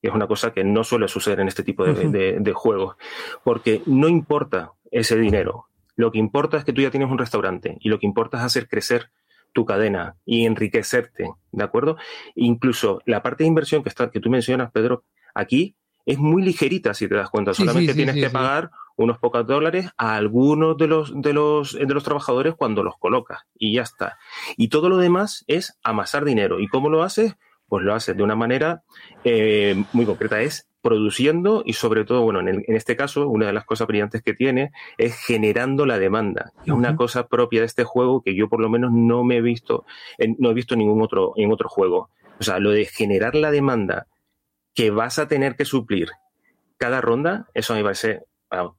[0.02, 2.96] que es una cosa que no suele suceder en este tipo de, de juegos,
[3.44, 7.76] porque no importa ese dinero, lo que importa es que tú ya tienes un restaurante
[7.80, 9.10] y lo que importa es hacer crecer
[9.52, 11.96] tu cadena y enriquecerte, ¿de acuerdo?
[12.34, 15.76] Incluso la parte de inversión que, está, que tú mencionas, Pedro, aquí
[16.06, 17.54] es muy ligerita si te das cuenta.
[17.54, 18.70] Solamente tienes que pagar
[19.02, 23.46] unos pocos dólares a algunos de los, de, los, de los trabajadores cuando los colocas
[23.58, 24.18] y ya está.
[24.56, 26.60] Y todo lo demás es amasar dinero.
[26.60, 27.34] ¿Y cómo lo haces?
[27.66, 28.82] Pues lo haces de una manera
[29.24, 33.64] eh, muy concreta, es produciendo y sobre todo, bueno, en, este caso, una de las
[33.64, 36.52] cosas brillantes que tiene es generando la demanda.
[36.66, 39.40] Es una cosa propia de este juego que yo por lo menos no me he
[39.40, 39.84] visto,
[40.38, 42.10] no he visto en ningún otro, en otro juego.
[42.38, 44.06] O sea, lo de generar la demanda
[44.74, 46.10] que vas a tener que suplir
[46.76, 48.24] cada ronda, eso a mí me parece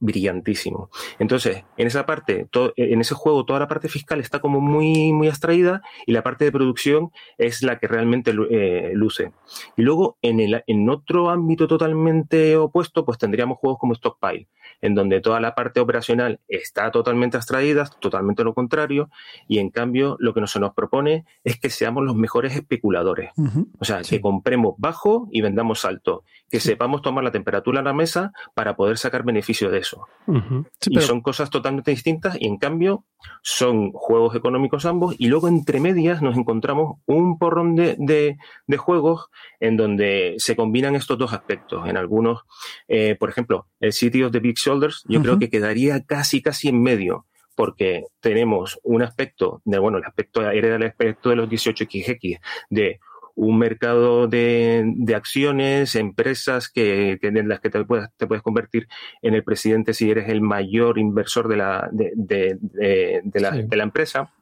[0.00, 0.90] brillantísimo.
[1.18, 5.28] Entonces, en esa parte, en ese juego, toda la parte fiscal está como muy, muy
[5.28, 9.32] abstraída y la parte de producción es la que realmente eh, luce.
[9.76, 14.48] Y luego, en, el, en otro ámbito totalmente opuesto, pues tendríamos juegos como Stockpile,
[14.80, 19.10] en donde toda la parte operacional está totalmente abstraída, totalmente lo contrario,
[19.48, 23.30] y en cambio lo que se nos propone es que seamos los mejores especuladores.
[23.78, 27.92] O sea, que compremos bajo y vendamos alto, que sepamos tomar la temperatura en la
[27.92, 29.24] mesa para poder sacar
[29.62, 30.06] beneficio de eso.
[30.88, 33.04] y son cosas totalmente distintas y en cambio
[33.42, 39.26] son juegos económicos ambos y luego entre medias nos encontramos un porrón de, de, juegos
[39.60, 41.88] en donde se combinan estos dos aspectos.
[41.88, 42.42] En algunos,
[42.88, 46.68] eh, por ejemplo, el City of the Big Shoulders, yo creo que quedaría casi, casi
[46.68, 51.48] en medio porque tenemos un aspecto de, bueno, el aspecto hereda el aspecto de los
[51.48, 52.98] 18XX, de
[53.34, 58.88] un mercado de, de acciones, empresas que, en las que te puedes, te puedes convertir
[59.22, 63.82] en el presidente si eres el mayor inversor de la, de, de, la, de la
[63.82, 64.32] empresa.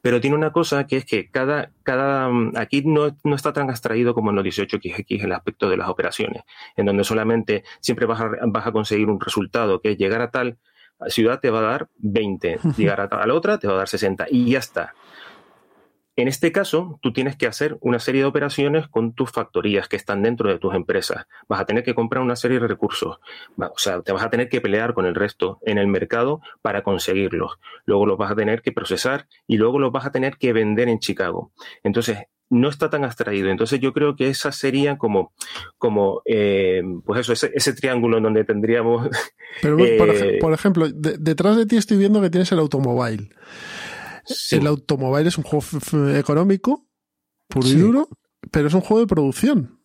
[0.00, 4.14] Pero tiene una cosa que es que cada, cada aquí no, no está tan abstraído
[4.14, 6.42] como en los 18XX el aspecto de las operaciones,
[6.76, 10.30] en donde solamente siempre vas a, vas a conseguir un resultado, que es llegar a
[10.30, 10.58] tal
[11.08, 14.26] ciudad te va a dar 20, llegar a tal otra te va a dar 60
[14.30, 14.94] y ya está.
[16.22, 19.96] En este caso, tú tienes que hacer una serie de operaciones con tus factorías que
[19.96, 21.26] están dentro de tus empresas.
[21.48, 23.18] Vas a tener que comprar una serie de recursos.
[23.58, 26.84] O sea, te vas a tener que pelear con el resto en el mercado para
[26.84, 27.58] conseguirlos.
[27.86, 30.88] Luego los vas a tener que procesar y luego los vas a tener que vender
[30.88, 31.50] en Chicago.
[31.82, 32.18] Entonces,
[32.50, 33.50] no está tan abstraído.
[33.50, 35.32] Entonces yo creo que esa sería como,
[35.76, 39.08] como eh, pues eso, ese, triángulo en donde tendríamos...
[39.60, 39.76] Pero,
[40.40, 43.34] por, ejemplo, detrás de ti estoy viendo que tienes el automóvil.
[44.50, 45.64] El automóvil es un juego
[46.10, 46.86] económico,
[47.48, 48.08] puro y duro,
[48.50, 49.78] pero es un juego de producción.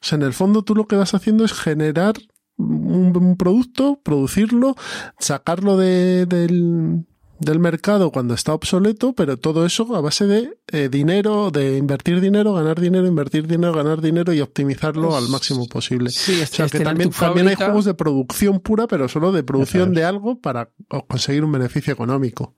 [0.00, 2.14] O sea, en el fondo tú lo que vas haciendo es generar
[2.56, 4.74] un, producto, producirlo,
[5.18, 7.04] sacarlo de, del,
[7.38, 12.20] del, mercado cuando está obsoleto, pero todo eso a base de eh, dinero, de invertir
[12.20, 16.10] dinero, ganar dinero, invertir dinero, ganar dinero y optimizarlo al máximo posible.
[16.10, 19.94] Sí, o sea, que también, también hay juegos de producción pura, pero solo de producción
[19.94, 20.70] de algo para
[21.08, 22.54] conseguir un beneficio económico.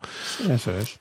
[0.48, 1.00] Eso es.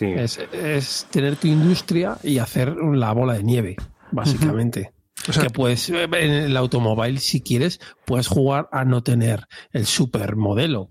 [0.00, 3.76] Es, tener tu industria y hacer la bola de nieve,
[4.12, 4.92] básicamente.
[5.28, 9.86] O sea, que puedes, en el automóvil, si quieres, puedes jugar a no tener el
[9.86, 10.82] supermodelo.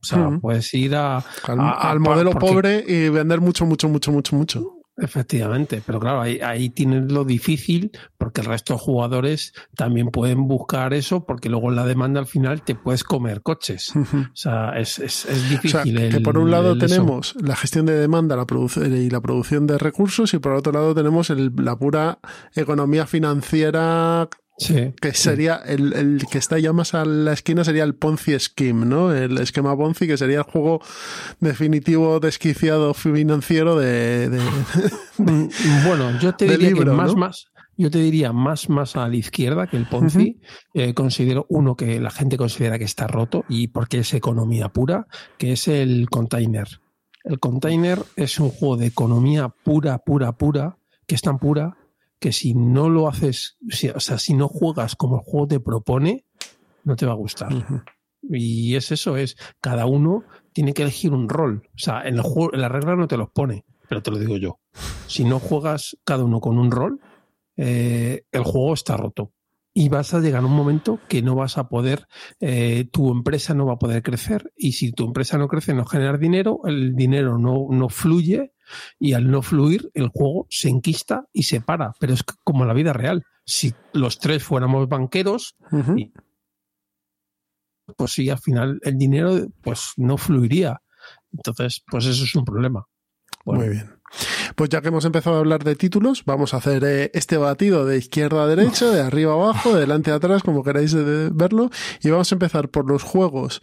[0.00, 4.81] O sea, puedes ir a, al, modelo pobre y vender mucho, mucho, mucho, mucho, mucho.
[5.02, 10.46] Efectivamente, pero claro, ahí, ahí tienes lo difícil porque el resto de jugadores también pueden
[10.46, 13.92] buscar eso porque luego en la demanda al final te puedes comer coches.
[13.96, 16.08] O sea, es, es, es difícil.
[16.08, 20.32] que por un lado tenemos la gestión de demanda la y la producción de recursos
[20.34, 22.20] y por otro lado tenemos la pura
[22.54, 27.94] economía financiera que sería el, el, que está ya más a la esquina sería el
[27.94, 29.12] Ponzi Scheme, ¿no?
[29.12, 30.80] El esquema Ponzi, que sería el juego
[31.40, 34.30] definitivo desquiciado financiero de.
[35.86, 37.46] Bueno, yo te diría que más, más.
[37.76, 40.40] Yo te diría más, más a la izquierda que el Ponzi.
[40.74, 45.06] Eh, considero uno que la gente considera que está roto y porque es economía pura,
[45.38, 46.68] que es el container.
[47.24, 51.76] El container es un juego de economía pura, pura, pura, que es tan pura
[52.22, 53.58] que si no lo haces,
[53.92, 56.24] o sea, si no juegas como el juego te propone,
[56.84, 57.52] no te va a gustar.
[58.22, 61.68] Y es eso, es cada uno tiene que elegir un rol.
[61.74, 64.20] O sea, en el juego, en la regla no te los pone, pero te lo
[64.20, 64.60] digo yo.
[65.08, 67.00] Si no juegas cada uno con un rol,
[67.56, 69.32] eh, el juego está roto.
[69.74, 72.06] Y vas a llegar a un momento que no vas a poder,
[72.38, 74.52] eh, tu empresa no va a poder crecer.
[74.56, 78.52] Y si tu empresa no crece, no genera dinero, el dinero no, no fluye
[78.98, 82.74] y al no fluir el juego se enquista y se para, pero es como la
[82.74, 83.24] vida real.
[83.44, 85.56] Si los tres fuéramos banqueros,
[87.96, 90.80] pues sí, al final el dinero pues no fluiría.
[91.32, 92.86] Entonces, pues eso es un problema.
[93.44, 93.90] Muy bien.
[94.56, 97.86] Pues ya que hemos empezado a hablar de títulos, vamos a hacer eh, este batido
[97.86, 100.94] de izquierda a derecha, de arriba a abajo, de delante a atrás, como queráis
[101.34, 101.70] verlo,
[102.02, 103.60] y vamos a empezar por los juegos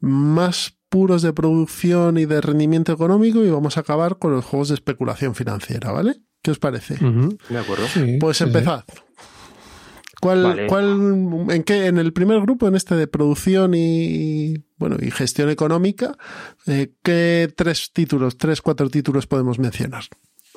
[0.00, 4.68] más puros de producción y de rendimiento económico y vamos a acabar con los juegos
[4.68, 6.16] de especulación financiera, ¿vale?
[6.42, 6.96] ¿Qué os parece?
[7.48, 7.86] De acuerdo.
[8.20, 8.84] pues empezad.
[10.20, 15.12] ¿Cuál, ¿Cuál, en qué, en el primer grupo, en este de producción y, bueno, y
[15.12, 16.16] gestión económica,
[16.66, 20.04] eh, qué tres títulos, tres, cuatro títulos podemos mencionar?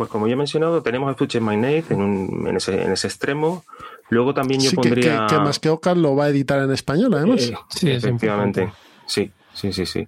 [0.01, 3.06] pues como ya he mencionado, tenemos el Future My Name en, en, ese, en ese
[3.06, 3.63] extremo.
[4.10, 5.27] Luego también yo pondría.
[5.30, 7.43] Que, más que Ocan lo va a editar en español, además.
[7.43, 8.71] Eh, sí, efectivamente.
[9.06, 10.08] Sí, sí, sí, sí.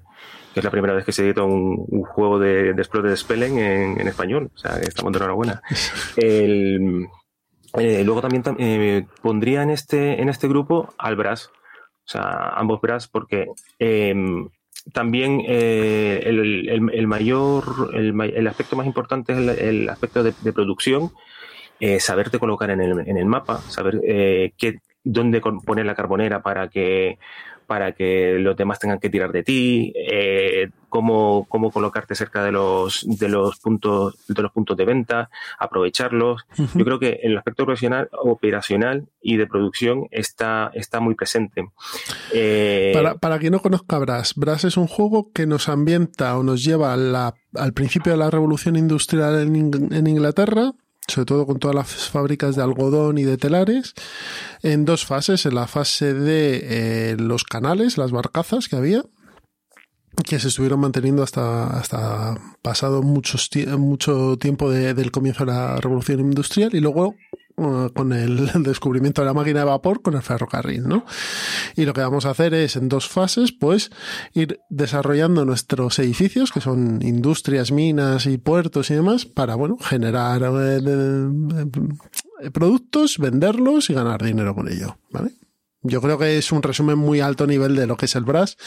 [0.55, 3.99] Es la primera vez que se edita un, un juego de, de Exploded Spelling en,
[3.99, 4.51] en, español.
[4.53, 5.61] O sea, estamos de enhorabuena.
[6.17, 7.07] El,
[7.73, 11.49] eh, luego también eh, pondría en este, en este grupo al Brass.
[12.05, 13.47] O sea, ambos Brass, porque
[13.79, 14.13] eh,
[14.93, 20.33] también eh, el, el, el, mayor, el, el, aspecto más importante es el, aspecto de,
[20.41, 21.11] de producción
[21.99, 26.69] saberte colocar en el, en el mapa, saber eh, qué, dónde poner la carbonera para
[26.69, 27.19] que
[27.73, 32.51] para que los demás tengan que tirar de ti, eh, cómo, cómo colocarte cerca de
[32.51, 36.45] los, de los puntos, de los puntos de venta, aprovecharlos.
[36.55, 36.77] Uh -huh.
[36.77, 41.63] Yo creo que el aspecto operacional, operacional y de producción está, está muy presente.
[42.31, 46.43] Eh, para, para quien no conozca Brass, Brass es un juego que nos ambienta o
[46.43, 50.73] nos lleva la, al principio de la revolución industrial en, en Inglaterra,
[51.07, 53.93] sobre todo con todas las fábricas de algodón y de telares,
[54.61, 56.61] en dos fases, en la fase de
[57.11, 59.03] eh, los canales, las barcazas que había,
[60.25, 65.77] que se estuvieron manteniendo hasta, hasta pasado muchos, mucho tiempo de, del comienzo de la
[65.77, 67.15] revolución industrial y luego
[67.93, 71.05] con el descubrimiento de la máquina de vapor con el ferrocarril, ¿no?
[71.75, 73.91] Y lo que vamos a hacer es en dos fases, pues,
[74.33, 80.41] ir desarrollando nuestros edificios, que son industrias, minas y puertos y demás, para, bueno, generar
[80.43, 81.69] eh,
[82.51, 85.31] productos, venderlos y ganar dinero con ello, ¿vale?
[85.85, 88.57] Yo creo que es un resumen muy alto nivel de lo que es el Brass.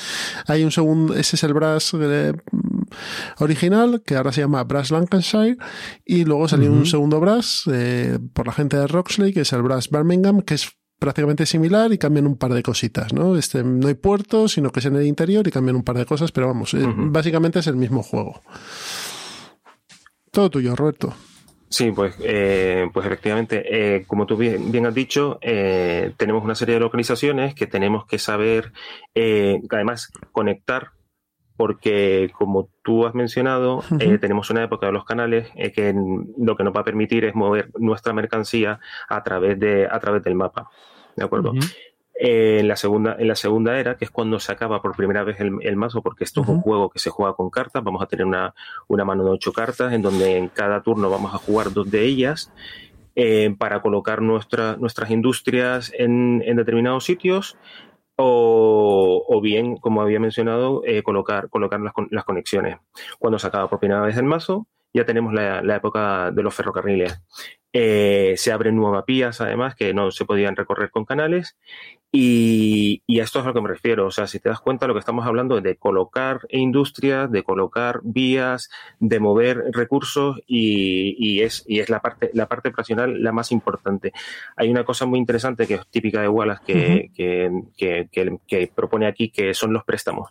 [0.46, 2.34] Hay un segundo, ese es el Brass eh,
[3.38, 5.56] original, que ahora se llama Brass Lancashire,
[6.04, 6.78] y luego salió uh -huh.
[6.78, 10.54] un segundo Brass eh, por la gente de Roxley, que es el Brass Birmingham, que
[10.54, 13.36] es prácticamente similar y cambian un par de cositas, ¿no?
[13.36, 16.06] Este, no hay puertos, sino que es en el interior y cambian un par de
[16.06, 17.12] cosas, pero vamos, uh -huh.
[17.12, 18.40] básicamente es el mismo juego.
[20.30, 21.14] Todo tuyo, Roberto.
[21.68, 26.54] Sí, pues, eh, pues efectivamente, eh, como tú bien, bien has dicho, eh, tenemos una
[26.54, 28.72] serie de localizaciones que tenemos que saber,
[29.14, 30.92] eh, además, conectar,
[31.56, 34.20] porque como tú has mencionado, uh -huh.
[34.20, 35.94] tenemos una época de los canales que
[36.38, 40.22] lo que nos va a permitir es mover nuestra mercancía a través, de, a través
[40.22, 40.68] del mapa.
[41.16, 41.50] ¿De acuerdo?
[41.50, 41.76] Uh -huh
[42.18, 45.22] eh, en, la segunda, en la segunda era, que es cuando se acaba por primera
[45.22, 46.48] vez el, el mazo, porque esto uh -huh.
[46.48, 48.54] es un juego que se juega con cartas, vamos a tener una,
[48.88, 52.04] una mano de ocho cartas, en donde en cada turno vamos a jugar dos de
[52.04, 52.52] ellas,
[53.16, 57.58] eh, para colocar nuestra, nuestras industrias en, en determinados sitios,
[58.16, 62.78] o, bien, como había mencionado, eh, colocar, colocar las, las, conexiones.
[63.18, 66.54] Cuando se acaba por primera vez el mazo, ya tenemos la, la época de los
[66.54, 67.20] ferrocarriles.
[67.78, 71.58] Eh, se abren nuevas vías, además, que no se podían recorrer con canales.
[72.12, 74.06] Y, y, a esto es a lo que me refiero.
[74.06, 77.42] O sea, si te das cuenta, lo que estamos hablando es de colocar industrias, de
[77.42, 83.22] colocar vías, de mover recursos y, y, es, y es la parte, la parte operacional
[83.22, 84.12] la más importante.
[84.56, 87.12] Hay una cosa muy interesante que es típica de Wallace que, uh -huh.
[87.14, 90.30] que, que, que, que propone aquí, que son los préstamos.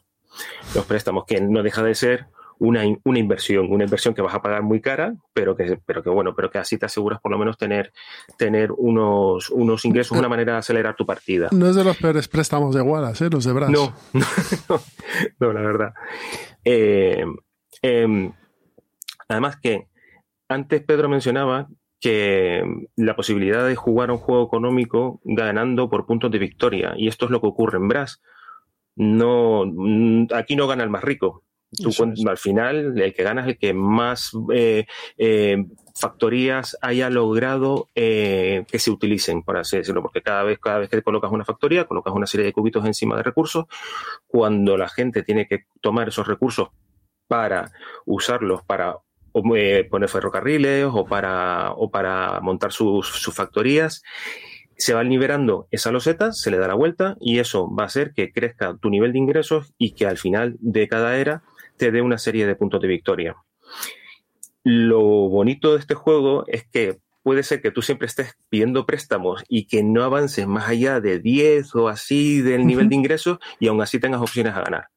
[0.73, 2.25] Los préstamos, que no deja de ser
[2.59, 6.09] una, una inversión, una inversión que vas a pagar muy cara, pero que, pero que
[6.09, 7.91] bueno, pero que así te aseguras por lo menos tener,
[8.37, 11.49] tener unos, unos ingresos, una manera de acelerar tu partida.
[11.51, 13.29] No es de los peores préstamos de Wallace, ¿eh?
[13.29, 13.69] los de Brass.
[13.69, 14.81] No, no,
[15.39, 15.93] no, la verdad.
[16.63, 17.25] Eh,
[17.81, 18.31] eh,
[19.27, 19.87] además que
[20.47, 21.67] antes Pedro mencionaba
[21.99, 22.63] que
[22.95, 27.31] la posibilidad de jugar un juego económico ganando por puntos de victoria, y esto es
[27.31, 28.21] lo que ocurre en Brass.
[28.95, 29.63] No,
[30.33, 31.43] aquí no gana el más rico,
[31.75, 31.91] Tú,
[32.29, 34.85] al final, el que gana es el que más eh,
[35.17, 40.79] eh, factorías haya logrado eh, que se utilicen, por así decirlo, porque cada vez, cada
[40.79, 43.65] vez que colocas una factoría, colocas una serie de cubitos encima de recursos,
[44.27, 46.69] cuando la gente tiene que tomar esos recursos
[47.27, 47.71] para
[48.05, 48.97] usarlos para
[49.55, 54.03] eh, poner ferrocarriles o para, o para montar sus, sus factorías,
[54.77, 58.13] se van liberando esa loseta, se le da la vuelta y eso va a hacer
[58.13, 61.43] que crezca tu nivel de ingresos y que al final de cada era
[61.77, 63.35] te dé una serie de puntos de victoria.
[64.63, 69.43] Lo bonito de este juego es que puede ser que tú siempre estés pidiendo préstamos
[69.47, 73.67] y que no avances más allá de 10 o así del nivel de ingresos y
[73.67, 74.87] aún así tengas opciones a ganar.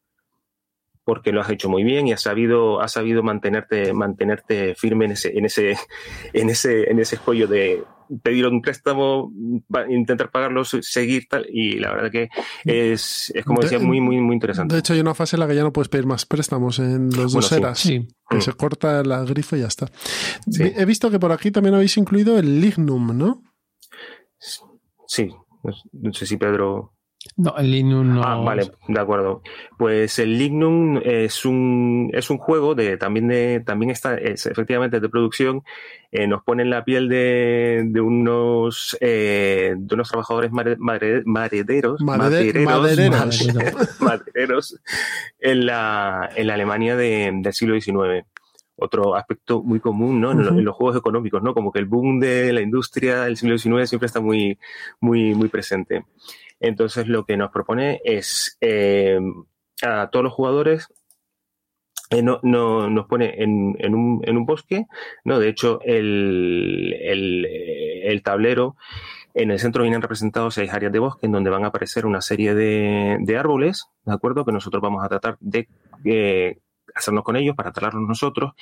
[1.04, 5.12] Porque lo has hecho muy bien y has sabido, has sabido mantenerte, mantenerte firme en
[5.12, 5.76] ese, en ese,
[6.34, 7.82] en ese, en ese escollo de,
[8.22, 9.32] pedir un préstamo,
[9.88, 12.28] intentar pagarlo, seguir tal, y la verdad que
[12.64, 14.74] es, es como decía, muy, muy, muy interesante.
[14.74, 17.10] De hecho, hay una fase en la que ya no puedes pedir más préstamos en
[17.10, 17.78] los dos eras.
[17.78, 18.08] Sí.
[18.28, 18.40] Que mm.
[18.42, 19.86] se corta la grifa y ya está.
[20.50, 20.72] Sí.
[20.76, 23.42] He visto que por aquí también habéis incluido el Lignum, ¿no?
[25.06, 25.30] Sí.
[25.92, 26.97] No sé si Pedro
[27.36, 28.22] No, el Lignum no.
[28.22, 29.42] Ah, vale, de acuerdo.
[29.76, 35.00] Pues el Lignum es un, es un juego de también de también está es efectivamente
[35.00, 35.62] de producción.
[36.10, 42.00] Eh, nos pone en la piel de, de unos eh, de unos trabajadores madereros, madereros,
[44.00, 44.80] madereros,
[45.38, 48.24] en la en la Alemania de, del siglo XIX
[48.78, 50.30] otro aspecto muy común ¿no?
[50.30, 51.52] en, los juegos económicos, ¿no?
[51.52, 54.58] Como que el boom de la industria del siglo XIX siempre está muy,
[55.00, 56.04] muy, muy presente.
[56.60, 59.18] Entonces lo que nos propone es eh,
[59.82, 60.88] a todos los jugadores
[62.10, 64.86] eh, no, no, nos pone en, en, un, en, un, bosque,
[65.24, 65.38] ¿no?
[65.38, 68.76] De hecho, el, el, el, tablero,
[69.34, 72.22] en el centro vienen representados seis áreas de bosque en donde van a aparecer una
[72.22, 74.46] serie de, de árboles, ¿de acuerdo?
[74.46, 75.68] Que nosotros vamos a tratar de
[76.06, 76.58] eh,
[76.94, 78.52] hacernos con ellos para talarlos nosotros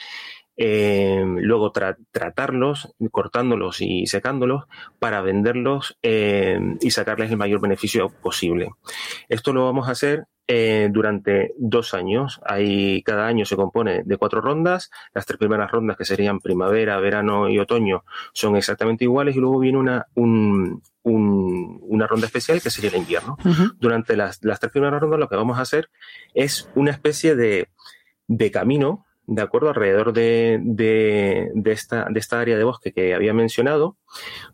[0.57, 4.65] eh, luego tratarlos, cortándolos y secándolos
[4.99, 8.71] para venderlos eh, y sacarles el mayor beneficio posible.
[9.29, 12.41] Esto lo vamos a hacer eh, durante dos años.
[12.47, 14.91] Hay, cada año se compone de cuatro rondas.
[15.13, 19.59] Las tres primeras rondas, que serían primavera, verano y otoño, son exactamente iguales y luego
[19.59, 23.37] viene una, un, una ronda especial que sería el invierno.
[23.79, 25.91] Durante las, las, tres primeras rondas lo que vamos a hacer
[26.33, 27.69] es una especie de,
[28.29, 33.35] de camino de acuerdo alrededor de, de, esta, de esta área de bosque que había
[33.35, 33.97] mencionado,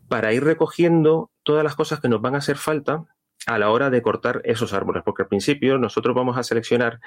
[0.07, 3.05] para ir recogiendo todas las cosas que nos van a hacer falta
[3.45, 6.99] a la hora de cortar esos árboles, porque al principio nosotros vamos a seleccionar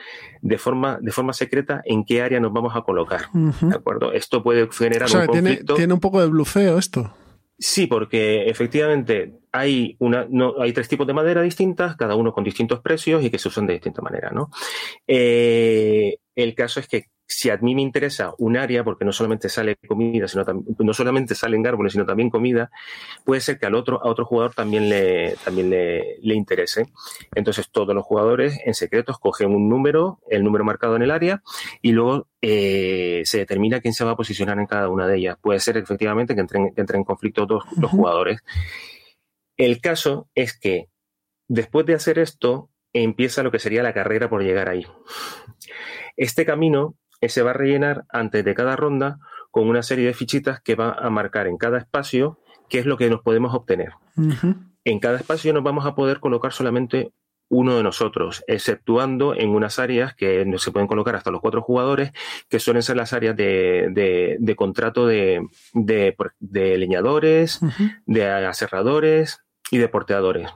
[0.43, 3.31] de forma, de forma secreta en qué área nos vamos a colocar.
[3.33, 4.13] ¿De acuerdo?
[4.13, 5.75] Esto puede generar un conflicto.
[5.75, 7.15] Tiene, un poco de blufeo esto.
[7.59, 12.45] Sí, porque efectivamente hay, una, no, hay tres tipos de madera distintas, cada uno con
[12.45, 14.31] distintos precios y que se usan de distinta manera.
[14.31, 14.51] ¿no?
[15.07, 19.49] Eh, el caso es que si a mí me interesa un área, porque no solamente
[19.49, 20.45] sale comida, sino
[20.79, 22.71] no solamente salen árboles, sino también comida,
[23.25, 26.87] puede ser que al otro, a otro jugador también le, también le, le interese.
[27.35, 31.43] Entonces todos los jugadores en secreto escogen un número, el número marcado en el área,
[31.83, 35.37] y luego eh, se determina quién se va a posicionar en cada una de ellas.
[35.41, 38.41] Puede ser efectivamente que entren, que entren en conflicto dos, dos jugadores.
[39.57, 40.89] El caso es que
[41.49, 44.87] después de hacer esto, empieza lo que sería la carrera por llegar ahí.
[46.17, 49.19] Este camino se va a rellenar antes de cada ronda
[49.51, 52.39] con una serie de fichitas que va a marcar en cada espacio
[52.69, 53.93] qué es lo que nos podemos obtener.
[54.85, 57.13] En cada espacio nos vamos a poder colocar solamente
[57.49, 61.63] uno de nosotros, exceptuando en unas áreas que no se pueden colocar hasta los cuatro
[61.63, 62.13] jugadores,
[62.49, 67.61] que suelen ser las áreas de, de, contrato de, de leñadores,
[68.05, 70.51] de aserradores y de porteadores.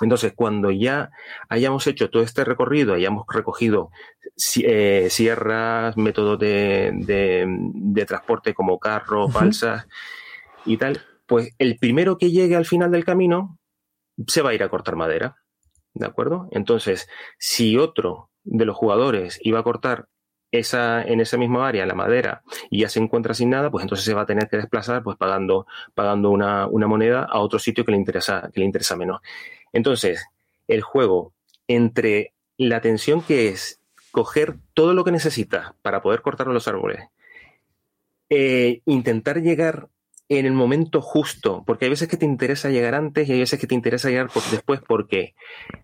[0.00, 1.10] Entonces, cuando ya
[1.48, 3.90] hayamos hecho todo este recorrido, hayamos recogido
[4.62, 9.86] eh, sierras, métodos de, transporte como carros, balsas
[10.66, 13.58] y tal, pues el primero que llegue al final del camino
[14.26, 15.36] se va a ir a cortar madera.
[15.96, 16.48] ¿De acuerdo?
[16.50, 20.08] Entonces, si otro de los jugadores iba a cortar
[20.50, 24.04] esa, en esa misma área la madera y ya se encuentra sin nada, pues entonces
[24.04, 27.84] se va a tener que desplazar pues pagando, pagando una, una moneda a otro sitio
[27.84, 29.20] que le interesa, que le interesa menos.
[29.74, 30.24] Entonces,
[30.68, 31.34] el juego
[31.68, 33.80] entre la tensión que es
[34.12, 37.08] coger todo lo que necesitas para poder cortar los árboles,
[38.30, 39.88] eh, intentar llegar
[40.28, 43.60] en el momento justo, porque hay veces que te interesa llegar antes y hay veces
[43.60, 45.34] que te interesa llegar después, porque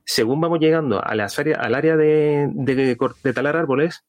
[0.04, 4.04] según vamos llegando a las al área de, de, talar árboles,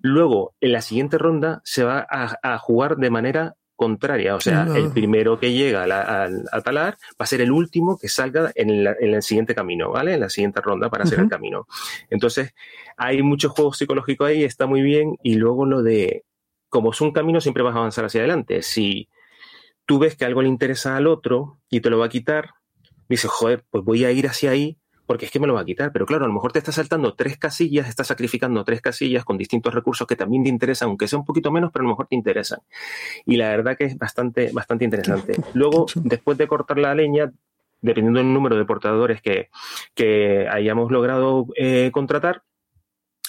[0.00, 4.34] luego en la siguiente ronda se va a jugar de manera contraria.
[4.34, 8.50] O sea, el primero que llega a, talar va a ser el último que salga
[8.54, 10.14] en, el siguiente camino, ¿vale?
[10.14, 11.68] En la siguiente ronda para hacer el camino.
[12.10, 12.54] Entonces,
[12.96, 15.16] hay mucho juego psicológico ahí, está muy bien.
[15.22, 16.24] Y luego lo de,
[16.68, 18.62] como es un camino, siempre vas a avanzar hacia adelante.
[18.62, 19.08] Si
[19.84, 22.50] tú ves que algo le interesa al otro y te lo va a quitar,
[23.08, 25.64] dices, joder, pues voy a ir hacia ahí porque es que me lo va a
[25.64, 25.92] quitar.
[25.92, 29.38] Pero claro, a lo mejor te está saltando tres casillas, estás sacrificando tres casillas con
[29.38, 32.06] distintos recursos que también te interesan, aunque sea un poquito menos, pero a lo mejor
[32.08, 32.60] te interesan.
[33.24, 35.36] Y la verdad que es bastante, bastante interesante.
[35.54, 37.32] Luego, después de cortar la leña,
[37.80, 39.48] dependiendo del número de portadores que,
[39.94, 42.42] que hayamos logrado eh, contratar,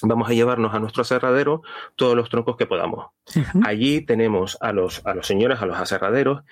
[0.01, 1.61] vamos a llevarnos a nuestro aserradero
[1.95, 3.07] todos los troncos que podamos.
[3.63, 6.43] Allí tenemos a los, a los señores, a los aserraderos,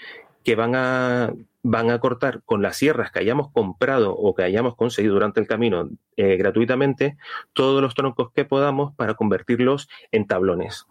[0.45, 1.33] que van a,
[1.63, 5.47] van a cortar con las sierras que hayamos comprado o que hayamos conseguido durante el
[5.47, 7.17] camino eh, gratuitamente
[7.53, 10.85] todos los troncos que podamos para convertirlos en tablones.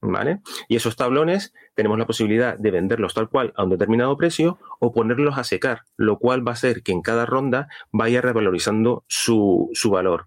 [0.00, 0.40] ¿Vale?
[0.68, 4.92] Y esos tablones tenemos la posibilidad de venderlos tal cual a un determinado precio o
[4.92, 9.70] ponerlos a secar, lo cual va a hacer que en cada ronda vaya revalorizando su,
[9.72, 10.26] su valor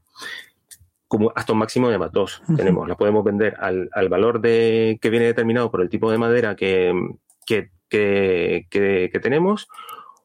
[1.07, 2.88] como hasta un máximo de más dos tenemos.
[2.88, 6.55] La podemos vender al, al, valor de, que viene determinado por el tipo de madera
[6.55, 6.93] que,
[7.47, 8.67] que que,
[9.21, 9.67] tenemos,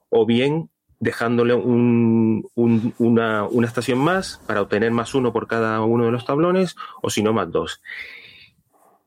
[0.09, 6.05] o bien dejándole un, una, una, estación más para obtener más uno por cada uno
[6.05, 7.83] de los tablones, o si no, más dos.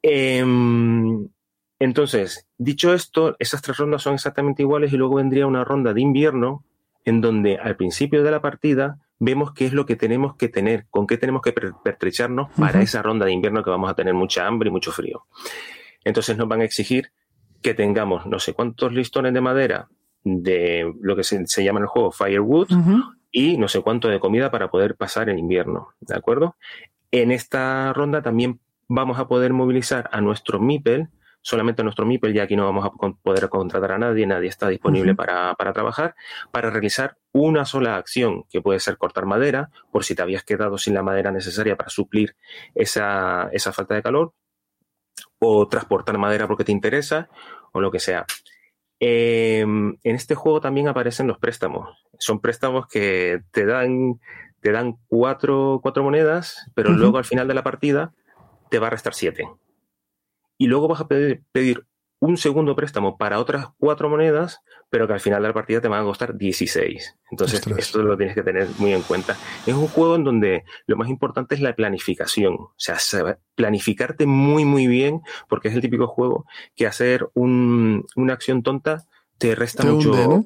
[0.01, 1.27] Em,
[1.79, 6.01] entonces, dicho esto, esas tres rondas son exactamente iguales y luego vendría una ronda de
[6.01, 6.63] invierno
[7.05, 10.87] en donde al principio de la partida vemos qué es lo que tenemos que tener,
[10.89, 14.45] con qué tenemos que pertrecharnos para esa ronda de invierno que vamos a tener mucha
[14.45, 15.25] hambre y mucho frío.
[16.03, 17.11] Entonces nos van a exigir
[17.61, 19.87] que tengamos no sé cuántos listones de madera
[20.23, 22.69] de lo que se, llama en el juego firewood
[23.31, 26.55] y no sé cuánto de comida para poder pasar el invierno, ¿de acuerdo?
[27.11, 31.09] En esta ronda también vamos a poder movilizar a nuestro MIPEL,
[31.41, 34.67] solamente a nuestro MIPEL, ya aquí no vamos a poder contratar a nadie, nadie está
[34.67, 36.15] disponible para, para, trabajar,
[36.51, 40.77] para realizar una sola acción, que puede ser cortar madera, por si te habías quedado
[40.77, 42.35] sin la madera necesaria para suplir
[42.75, 44.33] esa, esa falta de calor,
[45.39, 47.29] o transportar madera porque te interesa,
[47.71, 48.25] o lo que sea.
[48.99, 51.89] Em, en este juego también aparecen los préstamos.
[52.17, 54.19] Son préstamos que te dan,
[54.61, 58.13] te dan cuatro, cuatro monedas, pero luego al final de la partida
[58.69, 59.47] te va a restar siete.
[60.57, 61.85] Y luego vas a pedir, pedir
[62.19, 65.87] un segundo préstamo para otras cuatro monedas, pero que al final de la partida te
[65.87, 67.17] van a costar 16.
[67.31, 69.35] Entonces, esto lo tienes que tener muy en cuenta.
[69.65, 72.55] Es un juego en donde lo más importante es la planificación.
[72.55, 72.97] O sea,
[73.55, 76.45] planificarte muy, muy bien, porque es el típico juego
[76.75, 79.05] que hacer una acción tonta
[79.37, 80.45] te resta mucho.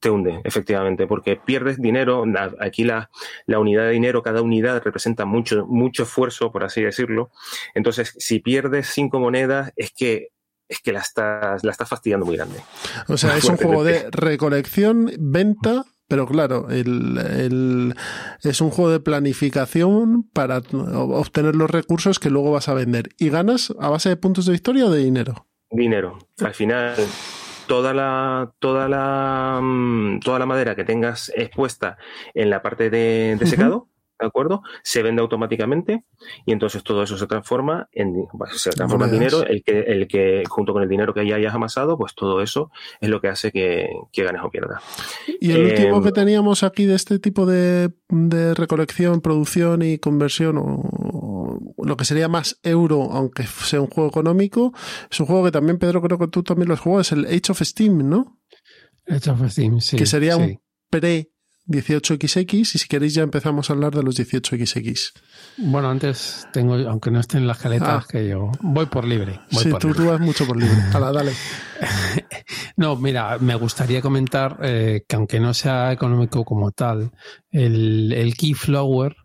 [0.00, 2.24] Te hunde, efectivamente, porque pierdes dinero.
[2.58, 3.08] Aquí la,
[3.46, 7.30] la, unidad de dinero, cada unidad representa mucho, mucho esfuerzo, por así decirlo.
[7.74, 10.31] Entonces, si pierdes cinco monedas, es que
[10.72, 12.60] es que la estás, la estás fastidiando muy grande.
[13.08, 17.94] O sea, es un juego de recolección, venta, pero claro, el,
[18.42, 23.10] es un juego de planificación para obtener los recursos que luego vas a vender.
[23.18, 25.46] ¿Y ganas a base de puntos de victoria o de dinero?
[25.70, 26.18] Dinero.
[26.40, 26.94] Al final,
[27.66, 31.98] toda la, toda la, mm, toda la madera que tengas expuesta
[32.34, 33.88] en la parte de, secado,
[34.22, 34.62] ¿de acuerdo?
[34.82, 36.04] Se vende automáticamente
[36.46, 40.42] y entonces todo eso se transforma en, se transforma en dinero, el que, el que
[40.48, 42.70] junto con el dinero que ya hayas amasado, pues todo eso
[43.00, 44.82] es lo que hace que, ganes o pierdas.
[45.40, 47.90] Y el último eh, que teníamos aquí de este tipo de,
[48.54, 54.72] recolección, producción y conversión, o, lo que sería más euro, aunque sea un juego económico,
[55.10, 57.26] es un juego que también, Pedro, creo que tú también lo has jugado, es el
[57.26, 58.38] Age of Steam, ¿no?
[59.08, 59.96] Age of Steam, sí.
[59.96, 60.60] Que sería un
[60.90, 61.31] pre
[61.66, 65.12] 18XX y si queréis ya empezamos a hablar de los 18XX.
[65.58, 68.06] Bueno, antes tengo, aunque no estén en las caletas, ah.
[68.10, 69.40] que yo voy por libre.
[69.50, 70.76] sí, tú, tú, vas mucho por libre.
[70.92, 71.32] dale.
[72.76, 77.12] no, mira, me gustaría comentar eh, que aunque no sea económico como tal,
[77.50, 79.16] el, el Keyflower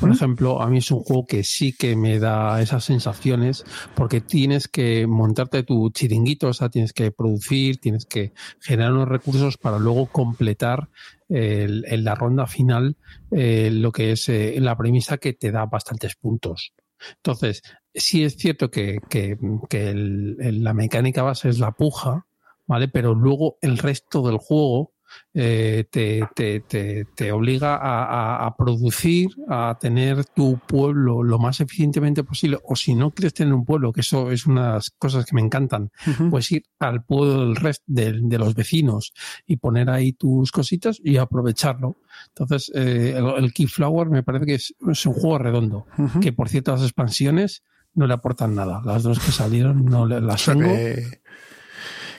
[0.00, 4.20] por ejemplo, a mí es un juego que sí que me da esas sensaciones porque
[4.20, 9.56] tienes que montarte tu chiringuito, o sea, tienes que producir, tienes que generar unos recursos
[9.56, 10.88] para luego completar
[11.28, 12.96] en la ronda final
[13.30, 16.72] eh, lo que es eh, la premisa que te da bastantes puntos.
[17.16, 17.62] Entonces,
[17.94, 19.36] sí es cierto que, que,
[19.68, 22.26] que la mecánica base es la puja,
[22.66, 22.88] ¿vale?
[22.88, 24.94] Pero luego el resto del juego
[25.34, 31.60] eh, te, te, te, te, obliga a, a, producir, a tener tu pueblo lo más
[31.60, 34.90] eficientemente posible, o si no quieres tener un pueblo, que eso es una de las
[34.90, 35.90] cosas que me encantan,
[36.30, 39.12] pues ir al pueblo del resto de, de, los vecinos
[39.46, 41.96] y poner ahí tus cositas y aprovecharlo.
[42.28, 45.86] Entonces, eh, el, el, Keyflower me parece que es, es un juego redondo,
[46.20, 47.62] que por cierto las expansiones
[47.94, 48.82] no le aportan nada.
[48.84, 50.68] Las dos que salieron no las tengo.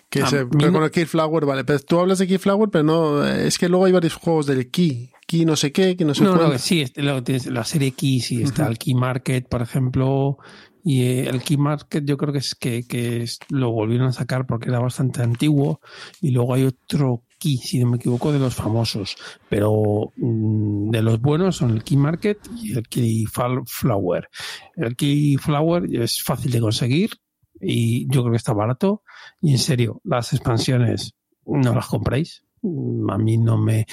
[0.09, 1.63] Que ah, se, con el Keyflower, vale.
[1.65, 3.25] Pero tú hablas de Keyflower, pero no.
[3.25, 5.11] Es que luego hay varios juegos del Key.
[5.27, 8.41] Key no sé qué, que no sé no, no, sí, tienes la serie Key, sí,
[8.41, 10.37] está el Key Market, por ejemplo.
[10.85, 14.47] Y eh, el Key Market yo creo que es que, que lo volvieron a sacar
[14.47, 15.81] porque era bastante antiguo.
[16.21, 19.17] Y luego hay otro Key, si no me equivoco, de los famosos.
[19.49, 24.29] Pero mm, de los buenos son el Key Market y el Key Flower.
[24.77, 27.09] El Key Flower es fácil de conseguir
[27.61, 29.03] y yo creo que está barato.
[29.41, 31.13] Y en serio, las expansiones
[31.45, 32.43] no las compréis.
[32.61, 33.85] Mm, a mí no me.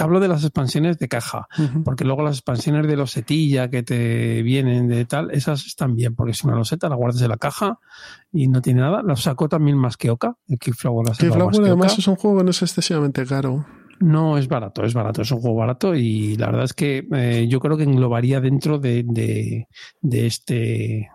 [0.00, 1.48] Hablo de las expansiones de caja,
[1.84, 6.32] porque luego las expansiones de losetilla que te vienen de tal, esas están bien, porque
[6.32, 7.78] es una loseta, la guardas en la caja
[8.32, 9.02] y no tiene nada.
[9.02, 10.36] La saco también más que Oca.
[10.48, 13.66] El Keyflower, además es un juego que no es excesivamente caro.
[13.98, 17.46] No, es barato, es barato, es un juego barato y la verdad es que eh,
[17.48, 19.68] yo creo que englobaría dentro de, de,
[20.02, 21.08] de este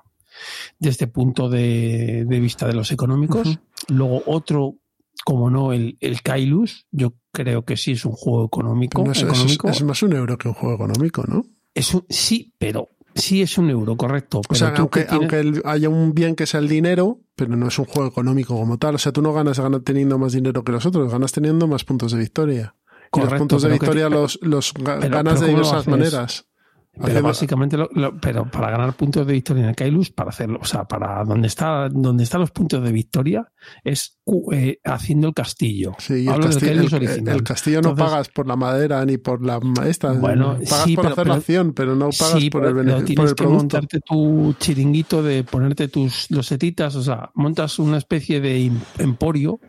[0.80, 3.60] desde este punto de, vista de los económicos.
[3.88, 4.78] Luego otro,
[5.24, 9.04] como no, el, el Kailus, yo creo que sí es un juego económico.
[9.12, 11.46] es, más un euro que un juego económico, ¿no?
[11.74, 14.42] Es sí, pero sí es un euro, correcto.
[14.48, 17.86] o sea, aunque, aunque haya un bien que sea el dinero, pero no es un
[17.86, 18.96] juego económico como tal.
[18.96, 21.84] O sea, tú no ganas, ganas teniendo más dinero que los otros, ganas teniendo más
[21.84, 22.76] puntos de victoria.
[23.14, 26.48] y los puntos de victoria los, los ganas de diversas maneras.
[26.94, 30.66] Pero básicamente, lo, pero para ganar puntos de victoria en el Kailus, para hacerlo, o
[30.66, 33.50] sea, para donde está, donde están los puntos de victoria,
[33.86, 34.20] es
[34.52, 35.94] eh, haciendo el castillo.
[36.00, 36.98] Sí, el, castillo,
[37.32, 41.28] el, castillo no pagas por la madera ni por la esta, bueno, pagas por hacer
[41.28, 43.06] la acción, pero no pagas por el beneficio.
[43.16, 48.70] Tienes que montarte tu chiringuito de ponerte tus losetitas, o sea, montas una especie de
[48.98, 49.62] emporio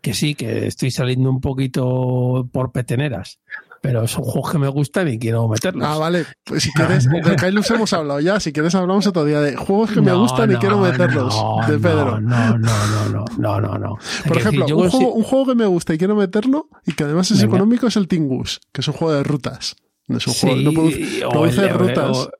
[0.00, 3.40] que sí, que estoy saliendo un poquito por peteneras,
[3.80, 5.86] pero son juegos que me gustan y quiero meterlos.
[5.86, 6.26] Ah, vale.
[6.44, 8.40] Pues si quieres, de Kailus hemos hablado ya.
[8.40, 11.34] Si quieres, hablamos otro día de juegos que me gustan y quiero meterlos.
[11.66, 12.20] de Pedro.
[12.20, 13.98] No, no, no, no, no, no.
[14.26, 17.86] Por ejemplo, un, juego, que me gusta y quiero meterlo y que además es económico
[17.86, 19.76] es el Tingus, que es un juego de rutas.
[20.06, 22.16] No es un juego, no produce, rutas.
[22.16, 22.30] O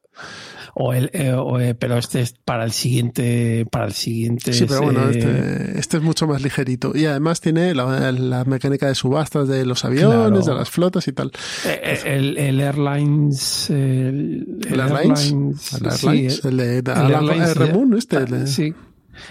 [0.93, 4.53] el, eh, eh, pero este es para el siguiente, para el siguiente.
[4.53, 6.93] Sí, pero bueno, este, este, es mucho más ligerito.
[6.95, 11.33] Y además tiene la, mecánica de subastas de los aviones, de las flotas y tal.
[11.67, 13.71] Eh, el, el, Airlines.
[13.71, 15.73] El, Airlines.
[15.73, 16.45] El Airlines.
[16.45, 18.47] el de el este.
[18.47, 18.75] Sí.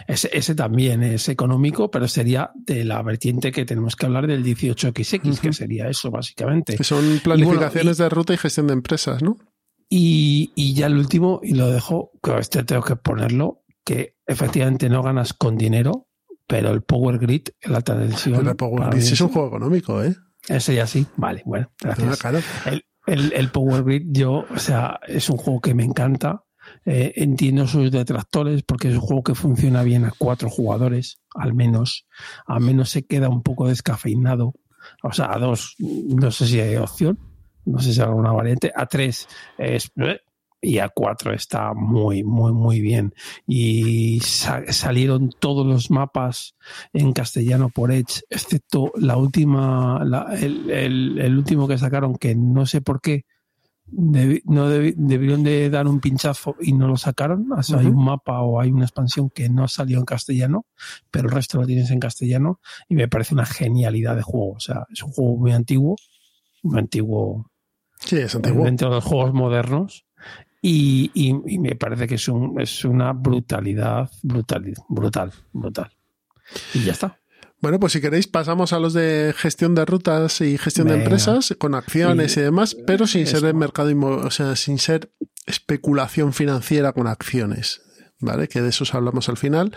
[0.06, 4.43] Ese, ese, también es económico, pero sería de la vertiente que tenemos que hablar del
[4.43, 6.76] 18XX, que sería eso, básicamente.
[6.76, 9.38] Que son planificaciones de ruta y gestión de empresas, ¿no?
[9.89, 14.89] Y, y ya el último, y lo dejo, que este tengo que ponerlo, que efectivamente
[14.89, 16.07] no ganas con dinero,
[16.45, 18.47] pero el Power Grid, el alta tensión.
[18.47, 20.15] el Power Grid es un juego económico, ¿eh?
[20.47, 22.65] Ese ya sí, vale, bueno, gracias.
[22.65, 26.43] el, el, el, Power Grid, yo, o sea, es un juego que me encanta.
[26.85, 31.53] Eh, entiendo sus detractores porque es un juego que funciona bien a cuatro jugadores, al
[31.53, 32.07] menos.
[32.45, 34.53] Al menos se queda un poco descafeinado.
[35.01, 37.19] O sea, a dos, no sé si hay opción,
[37.68, 38.74] no sé si hay alguna variante.
[38.74, 39.91] A3 es
[40.61, 43.13] y A4 está muy, muy, muy bien.
[43.45, 46.55] Y salieron todos los mapas
[46.93, 50.01] en castellano por Edge, excepto la última,
[50.39, 53.26] el, último que sacaron, que no sé por qué.
[53.91, 57.47] no debieron de dar un pinchazo y no lo sacaron.
[57.78, 60.65] hay un mapa o hay una expansión que no salió en castellano,
[61.11, 62.59] pero el resto lo tienes en castellano
[62.89, 64.53] y me parece una genialidad de juego.
[64.53, 65.95] O sea, es un juego muy antiguo,
[66.63, 67.45] muy antiguo
[68.00, 68.66] Sí, es antiguo.
[68.66, 70.06] Dentro de los juegos modernos.
[70.62, 75.91] Y, y, me parece que es, un, es una brutalidad, brutal, brutal, brutal.
[76.74, 77.20] Y ya está.
[77.60, 81.56] Bueno, pues si queréis pasamos a los de gestión de rutas y gestión de empresas
[81.58, 85.12] con acciones y, demás, pero sin ser el mercado, o sea, sin ser
[85.45, 87.82] especulación financiera con acciones.
[88.20, 88.48] ¿Vale?
[88.48, 89.76] Que de esos hablamos al final.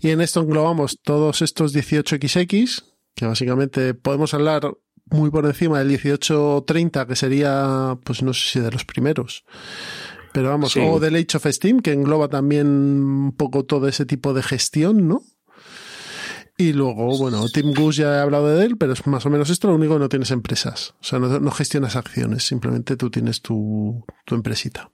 [0.00, 4.72] Y en esto englobamos todos estos 18XX, que básicamente podemos hablar
[5.12, 9.44] muy por encima del 1830, que sería, pues no sé si de los primeros.
[10.32, 14.32] Pero vamos, o del Age of Steam, que engloba también un poco todo ese tipo
[14.32, 15.22] de gestión, ¿no?
[16.56, 19.50] Y luego, bueno, Tim Goose ya he hablado de él, pero es más o menos
[19.50, 20.94] esto, lo único que no tienes empresas.
[21.00, 24.90] O sea, no, gestionas acciones, simplemente tú tienes tu, tu empresita.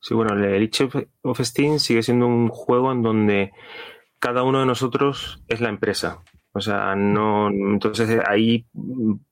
[0.00, 3.52] Sí, bueno, el Age of Steam sigue siendo un juego en donde
[4.18, 6.22] cada uno de nosotros es la empresa.
[6.56, 8.66] O sea, no, entonces ahí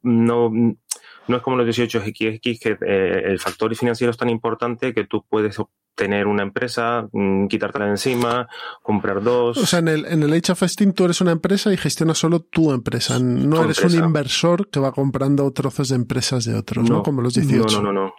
[0.03, 5.05] no, no es como los 18XX, que eh, el factor financiero es tan importante que
[5.05, 8.47] tú puedes obtener una empresa, mm, quitártela de encima,
[8.83, 9.57] comprar dos.
[9.57, 12.18] O sea, en el, en el Age of Steam tú eres una empresa y gestionas
[12.18, 13.18] solo tu empresa.
[13.18, 17.03] No eres un inversor que va comprando trozos de empresas de otros, ¿no?
[17.03, 17.81] Como los 18.
[17.81, 18.14] No, no, no,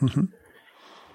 [0.00, 0.28] no.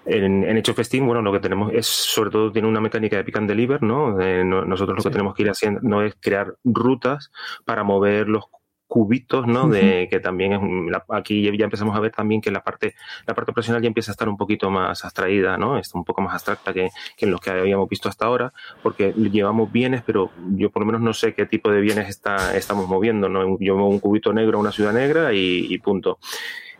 [0.06, 3.24] En, en Hecho Steam, bueno, lo que tenemos es, sobre todo, tiene una mecánica de
[3.24, 4.20] pick and deliver, ¿no?
[4.20, 7.32] Eh, nosotros lo que tenemos que ir haciendo no es crear rutas
[7.64, 8.44] para mover los
[8.86, 9.68] cubitos, ¿no?
[9.68, 12.94] De que también es aquí ya empezamos a ver también que la parte
[13.26, 15.78] la parte operacional ya empieza a estar un poquito más abstraída, ¿no?
[15.78, 18.52] Está un poco más abstracta que, que en los que habíamos visto hasta ahora,
[18.82, 22.56] porque llevamos bienes, pero yo por lo menos no sé qué tipo de bienes está,
[22.56, 23.58] estamos moviendo, ¿no?
[23.58, 26.18] Yo muevo un cubito negro a una ciudad negra y, y punto.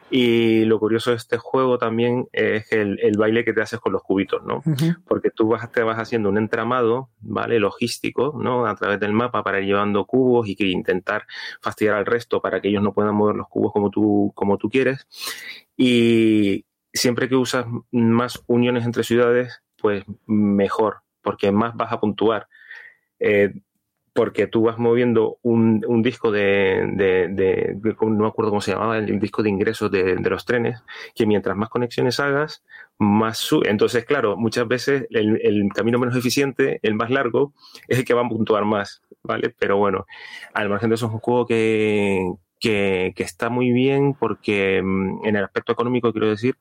[0.08, 3.92] Y lo curioso de este juego también es el, el baile que te haces con
[3.92, 4.62] los cubitos, ¿no?
[5.06, 7.58] Porque tú vas, te vas haciendo un entramado, ¿vale?
[7.58, 8.66] Logístico, ¿no?
[8.66, 11.26] A través del mapa para ir llevando cubos y que intentar
[11.60, 14.70] fastidiar al resto para que ellos no puedan mover los cubos como tú, como tú
[14.70, 15.06] quieres.
[15.76, 22.48] Y siempre que usas más uniones entre ciudades, pues mejor, porque más vas a puntuar.
[23.18, 23.52] Eh,
[24.16, 28.72] porque tú vas moviendo un, un disco de, de, de, no me acuerdo cómo se
[28.72, 30.82] llamaba, el disco de ingresos de, los trenes,
[31.14, 32.64] que mientras más conexiones hagas,
[32.98, 33.70] más sube.
[33.70, 37.52] Entonces, claro, muchas veces el, el, camino menos eficiente, el más largo,
[37.86, 39.54] es el que va a puntuar más, ¿vale?
[39.58, 40.06] Pero bueno,
[40.54, 45.26] al margen de eso es un juego que, que, que está muy bien porque mm,
[45.26, 46.56] en el aspecto económico, quiero decir,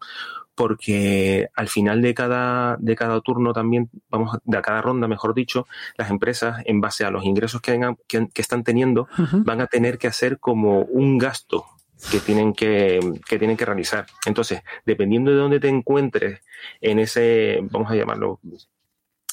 [0.55, 5.67] porque al final de cada, de cada turno también, vamos, de cada ronda, mejor dicho,
[5.97, 9.07] las empresas, en base a los ingresos que, que, están teniendo,
[9.43, 11.65] van a tener que hacer como un gasto
[12.11, 14.05] que tienen que, que tienen que realizar.
[14.25, 16.41] Entonces, dependiendo de dónde te encuentres
[16.81, 18.39] en ese, vamos a llamarlo,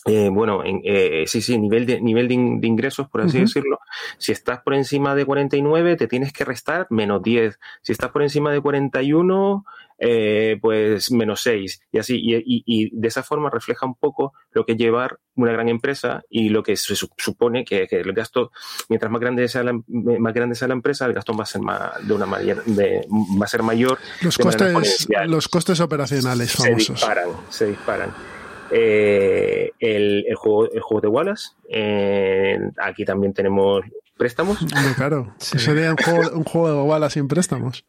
[0.04, 3.78] eh, bueno, en, eh, sí, sí, nivel de, nivel de, ingresos, por así decirlo.
[4.18, 7.58] Si estás por encima de 49, te tienes que restar menos 10.
[7.82, 9.64] Si estás por encima de 41,
[9.98, 11.82] eh, pues menos 6.
[11.92, 15.52] Y así, y, y, de esa forma refleja un poco lo que es llevar una
[15.52, 18.50] gran empresa y lo que se supone que, el gasto,
[18.88, 21.60] mientras más grande sea la, más grande sea la empresa, el gasto va a ser
[21.62, 23.06] más, de una manera, de,
[23.40, 23.98] va a ser mayor.
[24.20, 26.86] Los costes, los costes operacionales famosos.
[26.86, 28.41] Se disparan, se disparan.
[28.72, 31.50] Eh, el, juego, el juego de Wallace.
[31.68, 33.82] Eh, aquí también tenemos
[34.16, 34.58] préstamos.
[34.96, 37.84] claro, sería un juego, un juego de Wallace sin préstamos.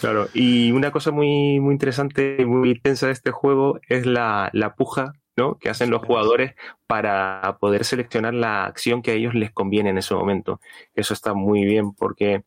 [0.00, 4.50] Claro, y una cosa muy, muy interesante y muy intensa de este juego es la,
[4.52, 5.56] la puja ¿no?
[5.58, 6.54] que hacen los jugadores
[6.86, 10.60] para poder seleccionar la acción que a ellos les conviene en ese momento.
[10.94, 12.44] Eso está muy bien porque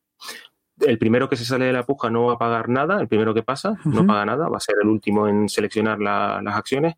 [0.79, 3.33] el primero que se sale de la puja no va a pagar nada, el primero
[3.33, 6.95] que pasa no paga nada, va a ser el último en seleccionar las acciones.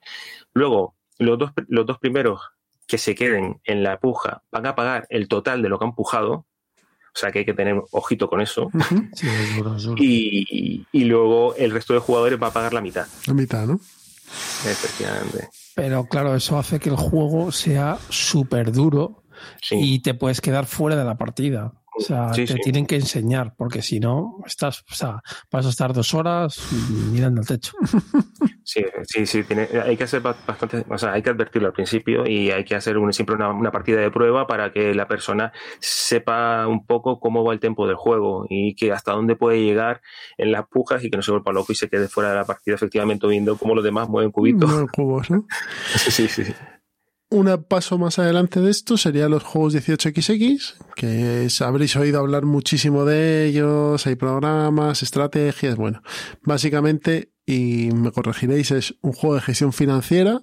[0.53, 2.41] Luego, los dos, los dos primeros
[2.87, 5.95] que se queden en la puja van a pagar el total de lo que han
[5.95, 8.69] pujado, o sea que hay que tener ojito con eso.
[9.97, 13.07] Y, y, luego el resto de jugadores va a pagar la mitad.
[13.25, 13.79] La mitad, ¿no?
[14.65, 15.49] Efectivamente.
[15.75, 19.23] Pero claro, eso hace que el juego sea súper duro
[19.71, 21.73] y te puedes quedar fuera de la partida.
[21.97, 25.21] O sea, te tienen que enseñar, porque si no, estás, o sea,
[25.51, 26.59] vas a estar dos horas
[27.11, 27.73] mirando al techo.
[28.67, 32.25] Sí, sí, sí, tiene, hay que hacer bastante, o sea, hay que advertirlo al principio
[32.27, 36.83] y hay que hacer siempre una, partida de prueba para que la persona sepa un
[36.83, 40.01] poco cómo va el tiempo del juego y que hasta dónde puede llegar
[40.39, 42.45] en las pujas y que no se vuelva loco y se quede fuera de la
[42.45, 44.67] partida efectivamente viendo cómo los demás mueven cubitos.
[44.67, 45.45] Mueven cubos, ¿no?
[46.09, 46.43] sí, sí.
[46.43, 46.53] sí
[47.35, 53.03] un paso más adelante de esto serían los juegos 18XX, que habréis oído hablar muchísimo
[53.03, 56.01] de ellos, hay programas, estrategias, bueno,
[56.43, 60.41] básicamente, y me corregiréis, es un juego de gestión financiera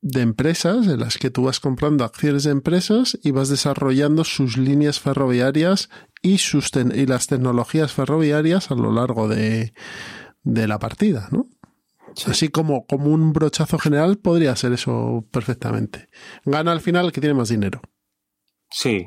[0.00, 4.56] de empresas en las que tú vas comprando acciones de empresas y vas desarrollando sus
[4.56, 5.88] líneas ferroviarias
[6.22, 9.72] y, sus y las tecnologías ferroviarias a lo largo de,
[10.42, 11.46] de la partida, ¿no?
[12.26, 16.08] Así como, como un brochazo general podría ser eso perfectamente.
[16.44, 17.80] Gana al final el que tiene más dinero.
[18.70, 19.06] Sí.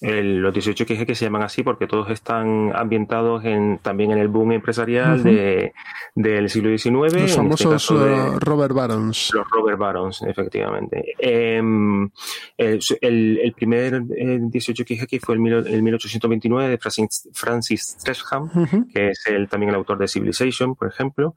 [0.00, 4.52] los 18 que se llaman así porque todos están ambientados en, también en el boom
[4.52, 6.92] empresarial del siglo XIX.
[6.92, 9.30] Los este famosos uh, Robert Barons.
[9.32, 11.14] Los Robert Barons, efectivamente.
[11.18, 12.10] Em,
[12.58, 18.50] el, primer 18 que fue el, el 1829 de Francis, Francis Tresham,
[18.92, 21.36] que es el, también el autor de Civilization, por ejemplo.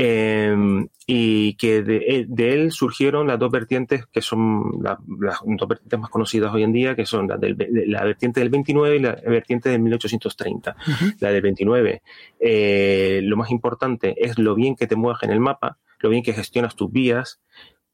[0.00, 4.98] Em, y que eh, de, él surgieron las dos vertientes que son las
[5.44, 7.56] dos vertientes más conocidas hoy en día, que son la, del,
[7.88, 10.76] la vertiente del 29 y la vertiente del 1830.
[11.18, 12.02] La del 29,
[12.38, 16.22] eh, lo más importante es lo bien que te mueves en el mapa, lo bien
[16.22, 17.40] que gestionas tus vías,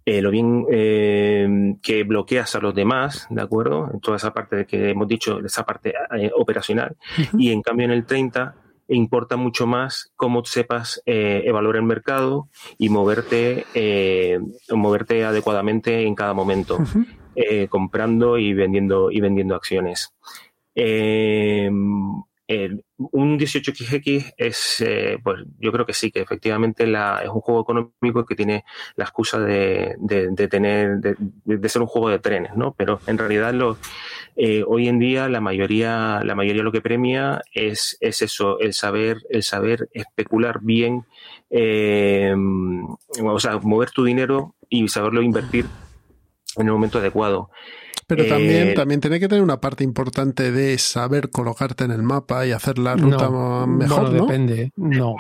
[0.04, 3.88] eh, lo bien que bloqueas a los demás, ¿de acuerdo?
[3.94, 5.94] En toda esa parte de que hemos dicho, esa parte
[6.34, 6.98] operacional.
[7.38, 8.56] Y en cambio en el 30
[8.94, 14.38] importa mucho más cómo sepas eh, evaluar el mercado y moverte, eh,
[14.70, 16.78] moverte adecuadamente en cada momento,
[17.36, 20.14] eh, comprando y vendiendo, y vendiendo acciones.
[22.96, 24.84] Un 18XX es,
[25.22, 28.64] pues yo creo que sí, que efectivamente la, es un juego económico que tiene
[28.96, 32.74] la excusa de, de, tener, de, de, ser un juego de trenes, ¿no?
[32.76, 33.76] Pero en realidad lo,
[34.36, 38.74] eh, hoy en día la mayoría, la mayoría lo que premia es, es eso, el
[38.74, 41.04] saber, el saber especular bien,
[41.50, 45.66] eh, o sea, mover tu dinero y saberlo invertir
[46.56, 47.50] en el momento adecuado.
[48.06, 52.02] Pero también, eh, también tiene que tener una parte importante de saber colocarte en el
[52.02, 53.30] mapa y hacer la ruta
[53.66, 54.26] mejor, ¿no?
[54.26, 55.16] Depende, no.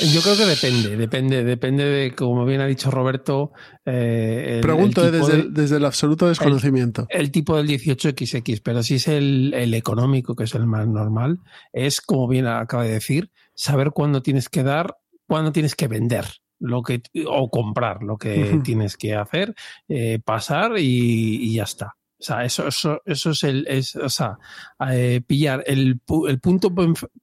[0.00, 3.52] Yo creo que depende, depende, depende de, como bien ha dicho Roberto.
[3.84, 7.06] Eh, Pregunto desde, desde, el absoluto desconocimiento.
[7.08, 11.38] El, tipo del 18XX, pero si es el, el, económico, que es el más normal,
[11.72, 14.96] es, como bien acaba de decir, saber cuándo tienes que dar,
[15.26, 19.54] cuándo tienes que vender lo que o comprar lo que tienes que hacer,
[19.88, 21.96] eh, pasar y, y, ya está.
[22.18, 24.38] O sea, eso, eso, eso es el, es, o sea,
[24.90, 26.72] eh, pillar el, el punto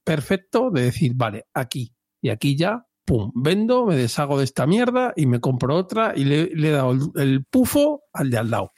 [0.04, 5.12] perfecto de decir, vale, aquí, y aquí ya, pum, vendo, me deshago de esta mierda
[5.14, 8.72] y me compro otra y le, he dado el, pufo al de al lado.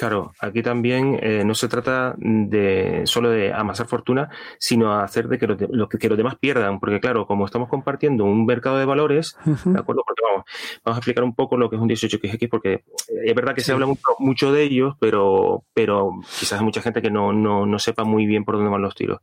[0.00, 5.38] Claro, aquí también eh, no se trata de solo de amasar fortuna, sino hacer de
[5.38, 9.36] que, lo, que, los demás pierdan, porque claro, como estamos compartiendo un mercado de valores,
[9.44, 10.02] ¿de acuerdo?
[10.06, 10.44] Porque vamos,
[10.82, 12.82] vamos a explicar un poco lo que es un 18XX, porque
[13.26, 17.02] es verdad que se habla mucho, mucho, de ellos, pero, pero quizás hay mucha gente
[17.02, 19.20] que no, no, no sepa muy bien por dónde van los tiros.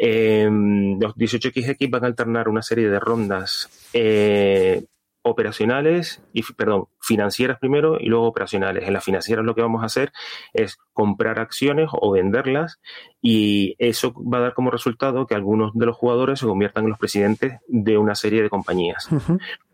[0.00, 4.84] Eh, los 18XX van a alternar una serie de rondas eh,
[5.24, 8.86] operacionales y, perdón, financieras primero y luego operacionales.
[8.86, 10.12] En las financieras lo que vamos a hacer
[10.52, 12.78] es comprar acciones o venderlas
[13.22, 16.90] y eso va a dar como resultado que algunos de los jugadores se conviertan en
[16.90, 19.08] los presidentes de una serie de compañías.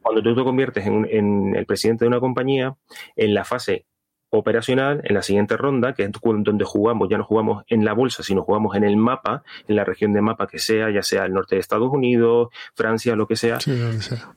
[0.03, 2.77] Cuando tú te conviertes en, en, el presidente de una compañía,
[3.17, 3.87] en la fase
[4.31, 8.23] operacional, en la siguiente ronda, que es donde jugamos, ya no jugamos en la bolsa,
[8.23, 11.33] sino jugamos en el mapa, en la región de mapa que sea, ya sea el
[11.33, 13.59] norte de Estados Unidos, Francia, lo que sea.
[13.59, 14.35] sea.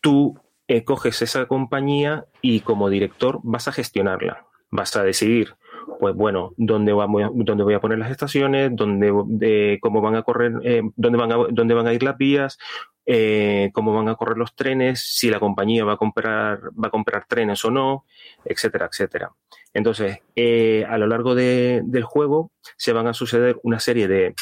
[0.00, 4.46] Tú eh, coges esa compañía y como director vas a gestionarla.
[4.70, 5.54] Vas a decidir,
[6.00, 10.22] pues bueno, dónde, vamos, dónde voy a poner las estaciones, dónde, de, cómo van a
[10.22, 12.58] correr, eh, dónde, van dónde van a ir las vías,
[13.06, 16.90] eh, cómo van a correr los trenes, si la compañía va a comprar, va a
[16.90, 18.04] comprar trenes o no,
[18.44, 19.30] etcétera, etcétera.
[19.72, 20.18] Entonces,
[20.88, 24.34] a lo largo del juego se van a suceder una serie de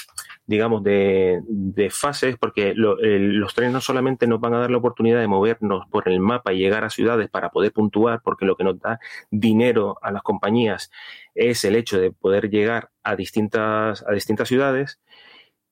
[0.46, 5.20] digamos, de, de fases, porque los trenes no solamente nos van a dar la oportunidad
[5.20, 8.64] de movernos por el mapa y llegar a ciudades para poder puntuar, porque lo que
[8.64, 8.98] nos da
[9.30, 10.90] dinero a las compañías
[11.34, 15.00] es el hecho de poder llegar a distintas, a distintas ciudades,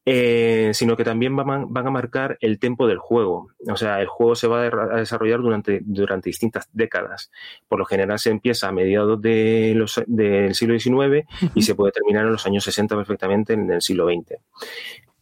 [0.05, 3.48] eh, sino que también van, a marcar el tiempo del juego.
[3.68, 7.30] O sea, el juego se va a desarrollar durante, durante distintas décadas.
[7.68, 11.92] Por lo general se empieza a mediados de los, del siglo XIX y se puede
[11.92, 14.40] terminar en los años 60 perfectamente en el siglo XX.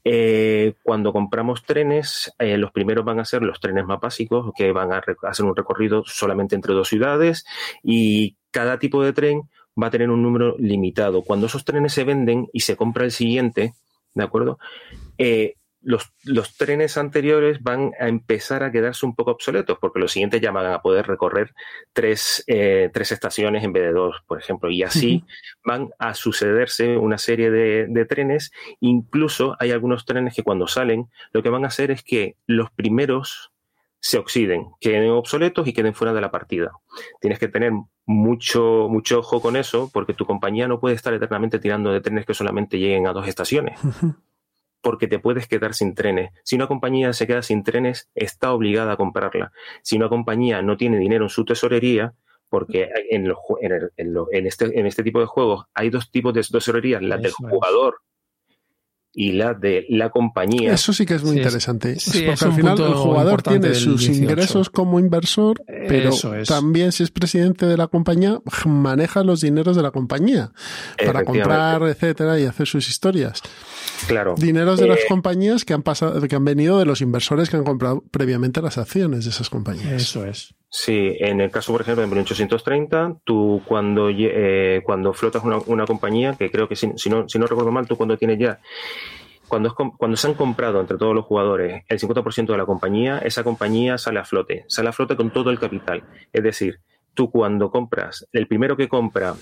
[0.02, 4.72] Eh, cuando compramos trenes, eh, los primeros van a ser los trenes más básicos, que
[4.72, 7.44] van a hacer un recorrido solamente entre dos ciudades
[7.82, 9.42] y cada tipo de tren
[9.80, 11.22] va a tener un número limitado.
[11.22, 13.74] Cuando esos trenes se venden y se compra el siguiente,
[14.14, 14.58] ¿de acuerdo?
[15.18, 20.12] Eh, los, los, trenes anteriores van a empezar a quedarse un poco obsoletos, porque los
[20.12, 21.54] siguientes ya van a poder recorrer
[21.92, 25.24] tres, eh, tres estaciones en vez de dos, por ejemplo, y así
[25.64, 28.52] van a sucederse una serie de, de, trenes.
[28.80, 32.70] Incluso hay algunos trenes que cuando salen, lo que van a hacer es que los
[32.70, 33.50] primeros
[34.00, 36.72] se oxiden, queden obsoletos y queden fuera de la partida.
[37.20, 37.72] Tienes que tener
[38.06, 42.26] mucho, mucho ojo con eso, porque tu compañía no puede estar eternamente tirando de trenes
[42.26, 43.78] que solamente lleguen a dos estaciones.
[44.82, 46.32] Porque te puedes quedar sin trenes.
[46.42, 49.52] Si una compañía se queda sin trenes, está obligada a comprarla.
[49.82, 52.14] Si una compañía no tiene dinero en su tesorería,
[52.48, 53.30] porque en,
[53.60, 58.00] en, este, en este tipo de juegos hay dos tipos de tesorerías, la del jugador
[59.12, 60.72] y la de la compañía.
[60.72, 61.96] Eso sí que es muy interesante.
[62.04, 66.10] porque al final el jugador tiene sus ingresos como inversor, pero
[66.46, 70.52] también si es presidente de la compañía, maneja los dineros de la compañía
[71.04, 73.42] para comprar, etcétera, y hacer sus historias.
[74.06, 74.34] Claro.
[74.36, 77.56] Dineros de las eh, compañías que han pasado, que han venido de los inversores que
[77.56, 79.92] han comprado previamente las acciones de esas compañías.
[79.92, 80.54] Eso es.
[80.72, 86.36] Sí, en el caso, por ejemplo, de 1830, tú cuando, eh, cuando flotas una, compañía,
[86.38, 88.60] que creo que si, si, no, si no recuerdo mal, tú cuando tienes ya,
[89.48, 93.42] cuando, cuando se han comprado entre todos los jugadores el 50% de la compañía, esa
[93.42, 96.04] compañía sale a flote, sale a flote con todo el capital.
[96.32, 96.78] Es decir,
[97.14, 99.34] tú cuando compras, el primero que compra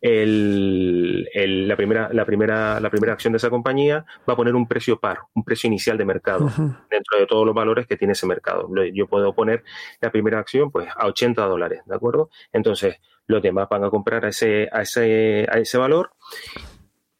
[0.00, 1.28] el,
[1.68, 5.00] la, primera, la, primera, la primera acción de esa compañía va a poner un precio
[5.00, 6.50] par, un precio inicial de mercado,
[6.90, 8.68] dentro de todos los valores que tiene ese mercado.
[8.92, 9.64] Yo puedo poner
[10.00, 12.30] la primera acción pues a 80 dólares, ¿de acuerdo?
[12.52, 12.96] Entonces,
[13.26, 16.12] los demás van a comprar a ese, a ese, a ese valor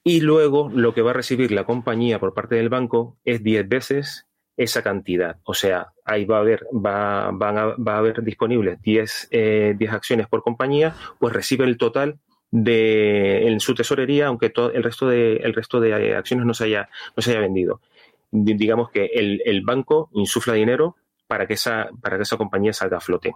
[0.05, 3.68] y luego lo que va a recibir la compañía por parte del banco es 10
[3.68, 4.26] veces
[4.57, 5.37] esa cantidad.
[5.45, 9.74] O sea, ahí va a haber, va, van a, va a haber disponibles 10, eh,
[9.79, 12.18] 10 acciones por compañía, pues recibe el total
[12.51, 16.64] de, en su tesorería, aunque todo el resto de, el resto de acciones no se
[16.64, 17.80] haya, no se haya vendido.
[18.30, 20.96] Digamos que el, el banco insufla dinero
[21.26, 23.32] para que, esa, para que esa compañía salga a flote.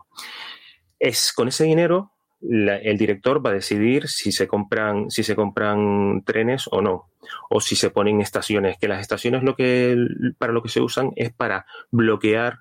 [0.99, 6.25] Es con ese dinero el director va a decidir si se compran si se compran
[6.25, 7.11] trenes o no
[7.49, 9.97] o si se ponen estaciones que las estaciones lo que
[10.39, 12.61] para lo que se usan es para bloquear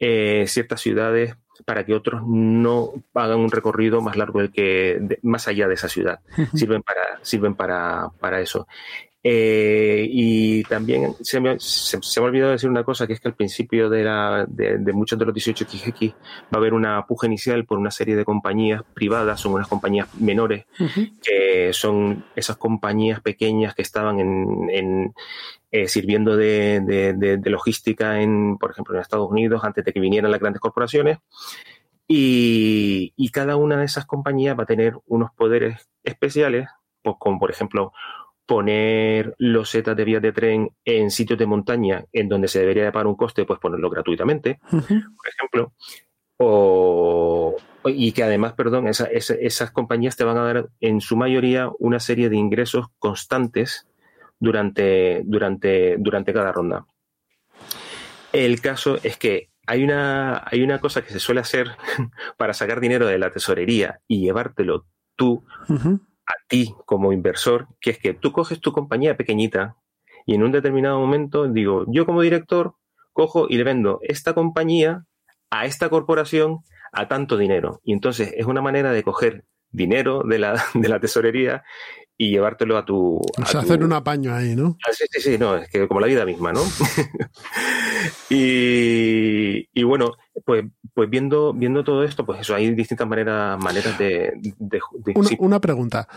[0.00, 5.48] eh, ciertas ciudades para que otros no hagan un recorrido más largo del que más
[5.48, 6.20] allá de esa ciudad.
[6.54, 8.66] Sirven para, sirven para, para eso.
[9.20, 13.28] Eh, y también se me, se, me, ha olvidado decir una cosa, que es que
[13.28, 16.14] al principio de, la, de, muchos de los 18 XX
[16.44, 20.08] va a haber una puja inicial por una serie de compañías privadas, son unas compañías
[20.20, 20.66] menores,
[21.22, 25.14] que son esas compañías pequeñas que estaban en, en
[25.72, 30.30] eh, sirviendo de, de, logística, en, por ejemplo, en Estados Unidos, antes de que vinieran
[30.30, 31.18] las grandes corporaciones.
[32.06, 36.68] Y, y, cada una de esas compañías va a tener unos poderes especiales,
[37.02, 37.92] pues como por ejemplo
[38.48, 42.84] poner los setas de vías de tren en sitios de montaña en donde se debería
[42.84, 45.74] de pagar un coste, pues ponerlo gratuitamente, por ejemplo.
[46.38, 52.00] O, y que además, perdón, esas compañías te van a dar en su mayoría una
[52.00, 53.86] serie de ingresos constantes
[54.40, 56.86] durante, durante, durante cada ronda.
[58.32, 61.68] El caso es que hay una, hay una cosa que se suele hacer
[62.38, 64.86] para sacar dinero de la tesorería y llevártelo
[65.16, 65.44] tú
[66.28, 69.76] a ti como inversor, que es que tú coges tu compañía pequeñita
[70.26, 72.74] y en un determinado momento digo, yo como director
[73.12, 75.06] cojo y le vendo esta compañía
[75.50, 76.58] a esta corporación
[76.92, 77.80] a tanto dinero.
[77.82, 81.64] Y entonces es una manera de coger dinero de la, de la tesorería
[82.20, 83.16] y llevártelo a tu...
[83.16, 84.76] O sea, hacer un apaño ahí, ¿no?
[84.86, 86.62] Ah, sí, sí, sí, no, es que como la vida misma, ¿no?
[88.28, 93.96] y, y, bueno, pues, pues viendo, viendo todo esto, pues eso, hay distintas maneras, maneras
[93.98, 94.32] de...
[94.58, 94.80] de,
[95.14, 96.08] una, una, pregunta,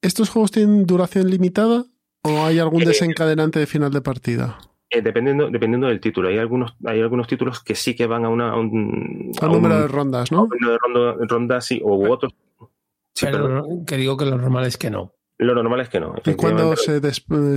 [0.00, 1.84] ¿estos juegos tienen duración limitada
[2.22, 4.58] o hay algún eh, desencadenante de final de partida?
[4.88, 6.28] Eh, dependiendo, dependiendo del título.
[6.30, 9.32] Hay algunos, hay algunos títulos que sí que van a, una, a un...
[9.42, 10.38] A número de rondas, ¿no?
[10.38, 12.32] A un número de rondas, sí, o otros.
[13.12, 15.15] Sí, pero, que digo que lo normal es que no.
[15.38, 16.14] Lo normal es que no.
[16.24, 17.00] ¿Y cuándo se,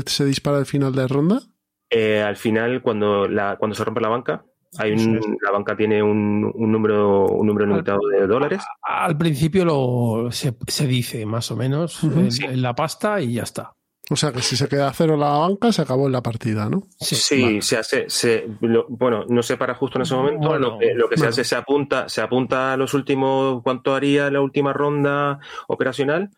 [0.06, 1.42] se, dispara el final de ronda?
[1.90, 4.46] Eh, al final, cuando, la, cuando se rompe la banca,
[4.78, 8.64] hay un, la banca tiene un, un, número un número limitado de dólares.
[8.84, 12.20] Al principio lo, se, se dice más o menos uh -huh.
[12.20, 12.46] en, sí.
[12.46, 13.74] en, la pasta y ya está.
[14.12, 16.68] O sea que si se queda a cero la banca, se acabó en la partida,
[16.68, 16.84] ¿no?
[17.00, 17.62] Sí, sí vale.
[17.62, 20.48] se hace, se, lo, bueno, no se para justo en ese momento.
[20.48, 23.94] Bueno, lo, que, lo que se hace se apunta, se apunta a los últimos, cuánto
[23.94, 26.32] haría la última ronda operacional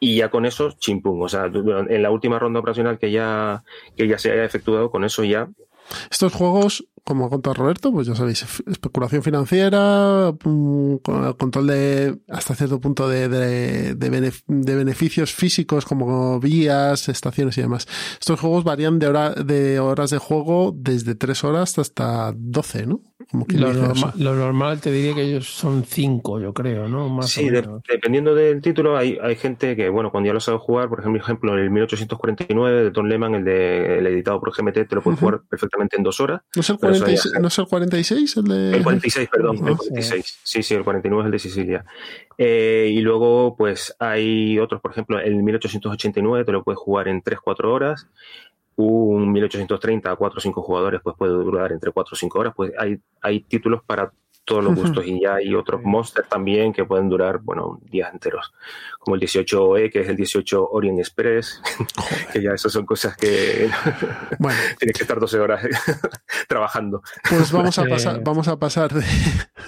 [0.00, 1.20] y ya con eso, chimpum.
[1.20, 3.62] O sea, en la última ronda operacional que ya,
[3.96, 5.48] que ya se haya efectuado, con eso ya.
[6.10, 10.96] Estos juegos, como ha contado Roberto, pues ya sabéis, especulación financiera, mm,
[11.38, 17.56] control de, hasta cierto punto de, de, de, benef de beneficios físicos como vías, estaciones
[17.56, 17.88] y demás.
[18.20, 23.00] Estos juegos varían de, hora, de horas de juego desde 3 horas hasta 12, ¿no?
[23.30, 27.08] Como lo, norma, lo, normal te diría que ellos son 5, yo creo, ¿no?
[27.08, 30.58] Más sí, de, dependiendo del título, hay, hay gente que, bueno, cuando ya lo sabe
[30.58, 34.94] jugar, por ejemplo, el 1849 de Tom Lehman, el, de, el editado por GMT, te
[34.94, 35.30] lo puedes uh -huh.
[35.30, 36.40] jugar perfectamente en dos horas.
[36.54, 38.76] ¿No es el 46, ¿no es el, 46 el de...?
[38.76, 40.38] El 46, perdón, el 46.
[40.42, 41.84] Sí, sí, el 49 es el de Sicilia.
[42.36, 47.22] Eh, y luego, pues, hay otros, por ejemplo, el 1889 te lo puedes jugar en
[47.22, 48.08] 3-4 horas
[48.78, 52.52] un 1830 a 4 o 5 jugadores pues puede durar entre 4 o 5 horas,
[52.54, 54.12] pues hay, hay títulos para
[54.48, 58.50] todos los gustos y ya hay otros monsters también que pueden durar, bueno, días enteros,
[58.98, 61.60] como el 18E, que es el 18 Orient Express,
[62.32, 63.68] que ya esas son cosas que
[64.38, 64.58] bueno.
[64.78, 65.62] tienes que estar 12 horas
[66.48, 67.02] trabajando.
[67.28, 69.04] Pues vamos a pasar, vamos a pasar de...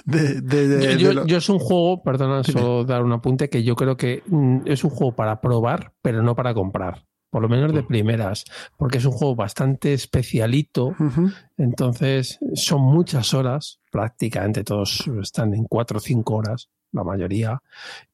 [0.05, 3.63] de, de, de yo, yo, yo, es un juego, perdona, solo dar un apunte, que
[3.63, 7.49] yo creo que mm, es un juego para probar, pero no para comprar por lo
[7.49, 8.45] menos de primeras,
[8.77, 11.33] porque es un juego bastante especialito, uh -huh.
[11.57, 17.61] entonces son muchas horas, prácticamente todos están en cuatro o cinco horas, la mayoría,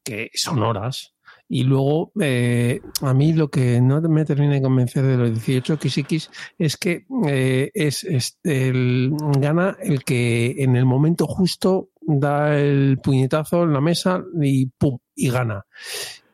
[0.02, 1.14] que son horas.
[1.50, 5.76] Y luego, eh, a mí lo que no me termina de convencer de los 18
[5.76, 12.58] XX es que eh, es, es el, gana el que en el momento justo da
[12.58, 15.64] el puñetazo en la mesa y pum, y gana.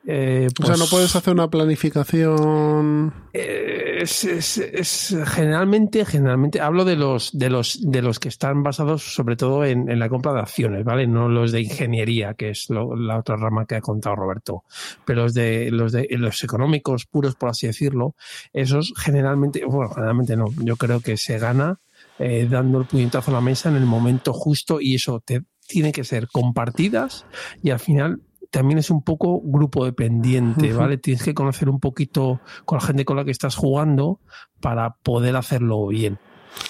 [0.07, 3.15] Eh, pues, o sea, no puedes hacer una planificación.
[3.33, 9.15] Es, es, es, generalmente, generalmente hablo de los de los de los que están basados
[9.15, 11.07] sobre todo en, en la compra de acciones, ¿vale?
[11.07, 14.65] No los de ingeniería, que es lo, la otra rama que ha contado Roberto,
[15.07, 18.15] pero los de los de los económicos puros, por así decirlo,
[18.53, 20.47] esos generalmente, bueno, generalmente no.
[20.59, 21.81] Yo creo que se gana
[22.19, 25.93] eh, dando el puñetazo a la mesa en el momento justo y eso te tiene
[25.93, 27.25] que ser compartidas
[27.63, 28.21] y al final
[28.55, 30.97] también es un poco grupo dependiente, ¿vale?
[30.97, 34.21] Tienes que conocer un poquito con la gente con la que estás jugando
[34.61, 36.21] para poder hacerlo bien.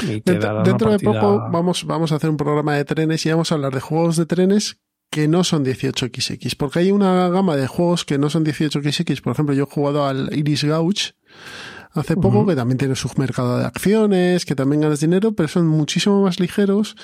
[0.01, 1.12] dentro, dentro partida...
[1.12, 3.80] de poco vamos, vamos a hacer un programa de trenes y vamos a hablar de
[3.80, 4.80] juegos de trenes
[5.11, 9.20] que no son 18xx, porque hay una gama de juegos que no son 18xx.
[9.20, 11.12] Por ejemplo, yo he jugado al Iris Gauch
[11.93, 12.49] hace poco, uh -huh.
[12.49, 16.41] que también tiene su mercado de acciones, que también ganas dinero, pero son muchísimo más
[16.41, 16.97] ligeros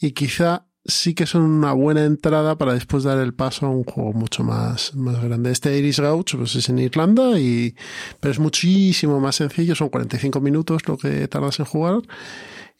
[0.00, 3.84] y quizá sí que son una buena entrada para después dar el paso a un
[3.84, 5.50] juego mucho más, más grande.
[5.50, 7.74] Este Iris Gauch pues es en Irlanda y,
[8.20, 12.02] pero es muchísimo más sencillo, son 45 minutos lo que tardas en jugar.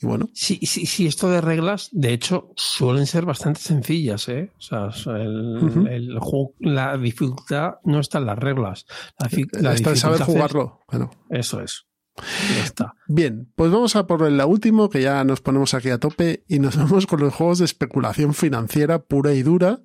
[0.02, 0.28] Y bueno.
[0.34, 4.50] Sí, sí, sí, esto de reglas, de hecho, suelen ser bastante sencillas, ¿eh?
[4.58, 5.88] O sea, el, uh -huh.
[5.88, 8.86] el juego, la dificultad no está en las reglas.
[9.18, 9.28] La,
[9.60, 10.80] la está en saber jugarlo.
[10.90, 11.10] Bueno.
[11.30, 11.86] Eso es.
[12.16, 12.94] Ya está.
[13.06, 16.58] Bien, pues vamos a por el último, que ya nos ponemos aquí a tope y
[16.58, 19.80] nos vamos con los juegos de especulación financiera pura y dura,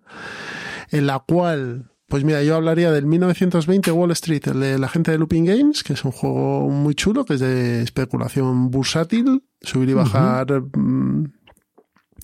[0.92, 5.12] en la cual, pues mira, yo hablaría del 1920 Wall Street, el de la gente
[5.12, 9.90] de Looping Games, que es un juego muy chulo, que es de especulación bursátil, subir
[9.90, 11.34] y bajar mm,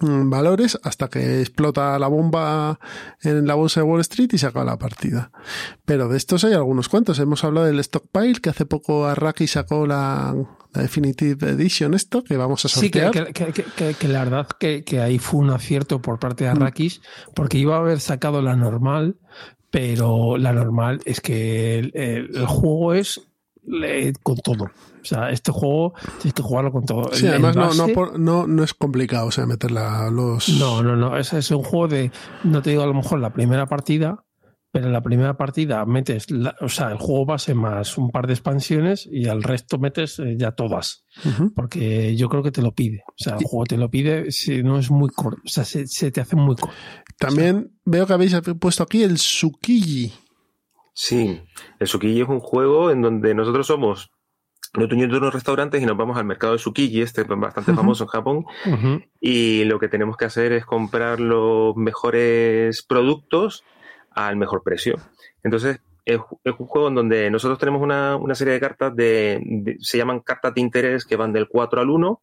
[0.01, 2.79] valores hasta que explota la bomba
[3.21, 5.31] en la bolsa de Wall Street y se acaba la partida.
[5.85, 7.19] Pero de estos hay algunos cuantos.
[7.19, 10.35] Hemos hablado del Stockpile, que hace poco Arraki sacó la,
[10.73, 13.33] la Definitive Edition, esto, que vamos a Sí, que, sortear.
[13.33, 17.01] que- que- la verdad que, que ahí fue un acierto por parte de Arrakis,
[17.33, 19.17] porque iba a haber sacado la normal,
[19.71, 23.21] pero la normal es que el, el- el juego es
[23.83, 24.63] eh, con todo.
[24.65, 27.11] O sea, este juego tienes que jugarlo con todo.
[27.13, 30.09] Sí, El- el además no, no, por- no, no es complicado, o sea, meter la-
[30.09, 30.49] los...
[30.49, 31.15] No, no, no.
[31.17, 32.11] Es, es un juego de.
[32.43, 34.23] No te digo a lo mejor la primera partida,
[34.71, 36.31] pero en la primera partida metes.
[36.31, 40.17] la- o sea, el juego base más un par de expansiones y al resto metes
[40.19, 41.05] eh, ya todas.
[41.55, 43.03] Porque yo creo que te lo pide.
[43.07, 45.41] O sea, el juego te lo pide si no es muy corto.
[45.45, 46.75] O sea, se, se te hace muy corto.
[47.19, 50.11] También veo que habéis puesto aquí el Tsukiji.
[50.97, 51.41] Sí,
[51.79, 54.11] el Tsukiji es un juego en donde nosotros somos
[54.73, 57.73] los dueños de unos restaurantes y nos vamos al mercado de Tsukiji, este es bastante
[57.73, 58.45] famoso en Japón,
[59.19, 63.63] y lo que tenemos que hacer es comprar los mejores productos
[64.11, 64.95] al mejor precio.
[65.43, 69.41] Entonces, es, es un juego en donde nosotros tenemos una, una serie de cartas de,
[69.43, 72.21] de- se llaman cartas de interés que van del 4 al 1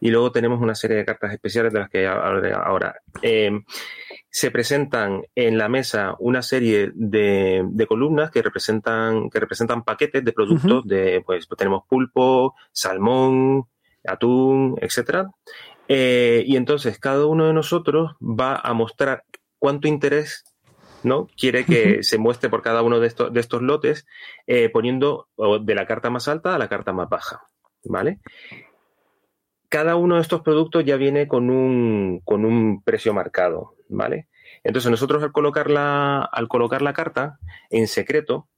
[0.00, 2.94] y luego tenemos una serie de cartas especiales de las que hablaré ahora.
[3.22, 3.50] Eh,
[4.36, 10.22] se presentan en la mesa una serie de, de columnas que representan, que representan paquetes
[10.22, 13.64] de productos de, pues, pues tenemos pulpo, salmón,
[14.04, 15.30] atún, etcétera.
[15.88, 19.24] Eh, y entonces cada uno de nosotros va a mostrar
[19.58, 20.44] cuánto interés
[21.02, 21.28] ¿no?
[21.34, 24.06] quiere que se muestre por cada uno de estos, de estos lotes,
[24.46, 25.28] eh, poniendo
[25.62, 27.40] de la carta más alta a la carta más baja.
[27.84, 28.18] ¿Vale?
[29.68, 33.74] Cada uno de estos productos ya viene con un, con un precio marcado.
[33.88, 34.26] ¿Vale?
[34.64, 37.38] Entonces nosotros al colocar la, al colocar la carta
[37.70, 38.48] en secreto,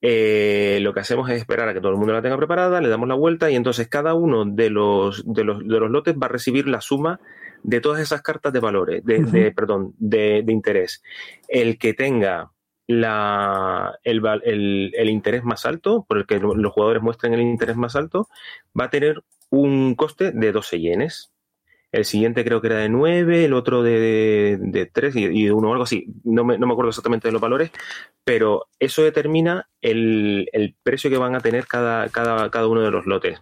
[0.00, 2.88] eh, lo que hacemos es esperar a que todo el mundo la tenga preparada, le
[2.88, 6.26] damos la vuelta y entonces cada uno de los, de los, de los lotes va
[6.26, 7.20] a recibir la suma
[7.62, 11.02] de todas esas cartas de valores, de, de- perdón, de, de interés.
[11.48, 12.50] El que tenga
[12.88, 17.40] la, el, el- el interés más alto, por el que lo- los jugadores muestren el
[17.42, 18.28] interés más alto,
[18.78, 21.32] va a tener un coste de 12 yenes.
[21.90, 25.68] El siguiente creo que era de 9, el otro de, de 3 y, de 1
[25.68, 26.06] o algo así.
[26.22, 27.70] No me, no me acuerdo exactamente de los valores,
[28.24, 32.90] pero eso determina el, el precio que van a tener cada, cada, cada uno de
[32.90, 33.40] los lotes.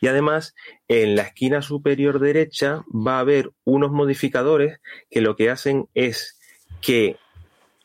[0.00, 0.54] Y además,
[0.88, 4.80] en la esquina superior derecha va a haber unos modificadores
[5.10, 6.38] que lo que hacen es
[6.82, 7.16] que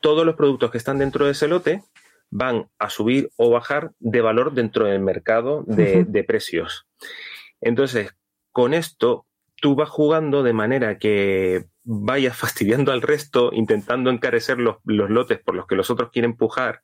[0.00, 1.82] todos los productos que están dentro de ese lote
[2.30, 6.87] van a subir o bajar de valor dentro del mercado de, de precios.
[7.60, 8.14] Entonces,
[8.52, 9.26] con esto,
[9.56, 15.38] tú vas jugando de manera que vayas fastidiando al resto, intentando encarecer los, los lotes
[15.38, 16.82] por los que los otros quieren pujar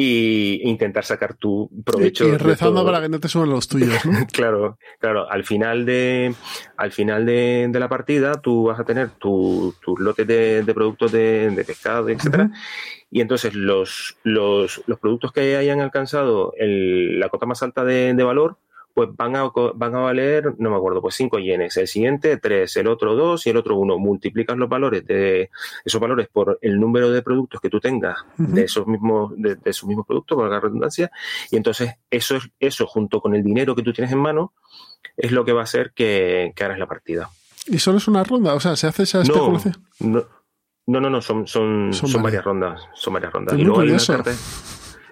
[0.00, 2.24] y intentar sacar tu provecho.
[2.24, 4.12] Y, y rezando para que no te suban los tuyos, ¿no?
[4.32, 5.28] Claro, claro.
[5.28, 6.34] Al final de,
[6.76, 10.74] al final de, de la partida, tú vas a tener tu- tus lotes de, de
[10.74, 12.50] productos de, de pescado, etcétera.
[13.10, 18.12] Y entonces los, los, los productos que hayan alcanzado el- la cota más alta de
[18.22, 18.56] valor,
[19.06, 21.76] pues van a, van a valer, no me acuerdo, pues 5 yenes.
[21.76, 23.96] El siguiente 3, el otro 2 y el otro 1.
[23.98, 25.50] Multiplicas los valores de
[25.84, 29.70] esos valores por el número de productos que tú tengas de esos mismos, de, de
[29.70, 31.10] esos mismos productos, por la redundancia,
[31.52, 34.52] y entonces eso, es- eso junto con el dinero que tú tienes en mano
[35.16, 37.30] es lo que va a hacer que, que hagas la partida.
[37.68, 39.76] Y solo es una ronda, o sea, se hace esa especulación.
[40.00, 40.24] no,
[40.86, 42.42] no, no, no, son, son, Son son, varias.
[42.42, 42.80] rondas.
[42.94, 43.54] Son varias rondas.
[43.54, 44.32] Es y luego hay una carta.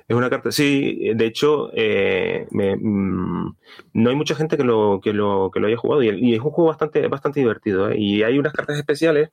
[0.09, 3.57] Es una carta, sí, de hecho, eh, me- mm,
[3.95, 6.41] no hay mucha gente que lo, que lo, que lo haya jugado y, y es
[6.41, 7.91] un juego bastante, bastante divertido.
[7.91, 7.97] ¿eh?
[7.99, 9.31] Y hay unas cartas especiales,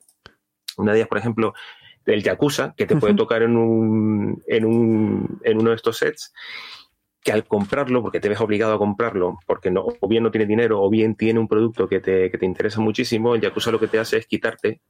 [0.76, 1.54] una de ellas, por ejemplo,
[2.04, 6.32] del Yakuza, que te puede tocar en, un, en, un, en uno de estos sets,
[7.22, 10.44] que al comprarlo, porque te ves obligado a comprarlo, porque no, o bien no tiene
[10.46, 13.80] dinero, o bien tiene un producto que te, que te interesa muchísimo, el Yakuza lo
[13.80, 14.80] que te hace es quitarte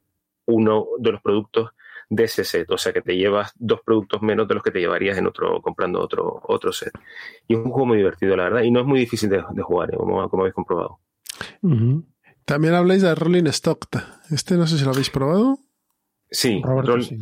[0.47, 1.70] uno de los productos
[2.11, 4.78] de ese set, o sea que te llevas dos productos menos de los que te
[4.80, 6.92] llevarías en otro comprando otro otro set.
[7.48, 9.62] Y es un juego muy divertido, la verdad, y no es muy difícil de, de
[9.62, 9.96] jugar, ¿eh?
[9.96, 10.98] como, como habéis comprobado.
[12.44, 13.86] También habláis de Rolling Stock.
[14.30, 15.59] Este no sé si lo habéis probado.
[16.30, 17.18] Sí, Roberto, Roll- sí.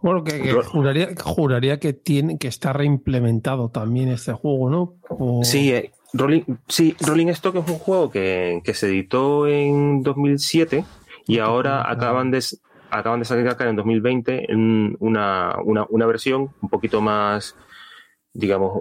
[0.00, 4.94] Bueno, que, juraría, juraría que tiene que está reimplementado también este juego, ¿no?
[5.08, 10.02] O- sí, eh, Rolling, sí, Rolling Stock es un juego que, que se editó en
[10.02, 10.84] 2007
[11.26, 12.42] y ahora acaban de
[12.92, 17.56] acaban de sacar en 2020 en una, una, una versión un poquito más
[18.32, 18.72] digamos,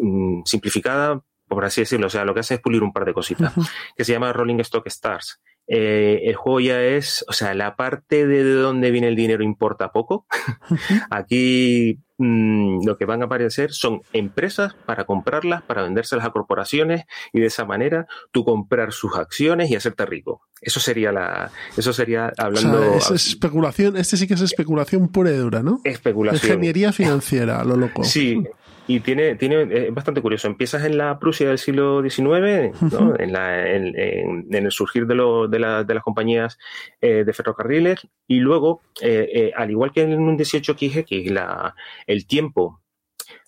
[0.00, 2.06] mm, simplificada, por así decirlo.
[2.06, 3.52] O sea, lo que hace es pulir un par de cositas,
[3.96, 5.40] que se llama Rolling Stock Stars.
[5.66, 9.92] Eh, el juego ya es, o sea, la parte de dónde viene el dinero importa
[9.92, 10.26] poco.
[11.10, 17.04] Aquí mm, lo que van a aparecer son empresas para comprarlas, para vendérselas a corporaciones
[17.32, 20.42] y de esa manera tú comprar sus acciones y hacerte rico.
[20.60, 22.96] Eso sería la, eso sería hablando.
[22.96, 25.80] es especulación, este sí que es especulación pura y dura, ¿no?
[25.84, 26.42] Especulación.
[26.42, 28.04] Ingeniería financiera, lo loco.
[28.04, 28.42] Sí,
[28.86, 30.46] y tiene, tiene es bastante curioso.
[30.46, 33.18] Empiezas en la Prusia del siglo XIX, ¿no?
[33.18, 36.58] en, la, en, en, el surgir de, lo, de, la, de, las compañías
[37.00, 41.74] eh, de ferrocarriles, y luego, eh, eh, al igual que en un 18XX, la,
[42.06, 42.80] el tiempo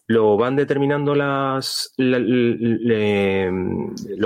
[0.07, 2.35] lo van determinando las, los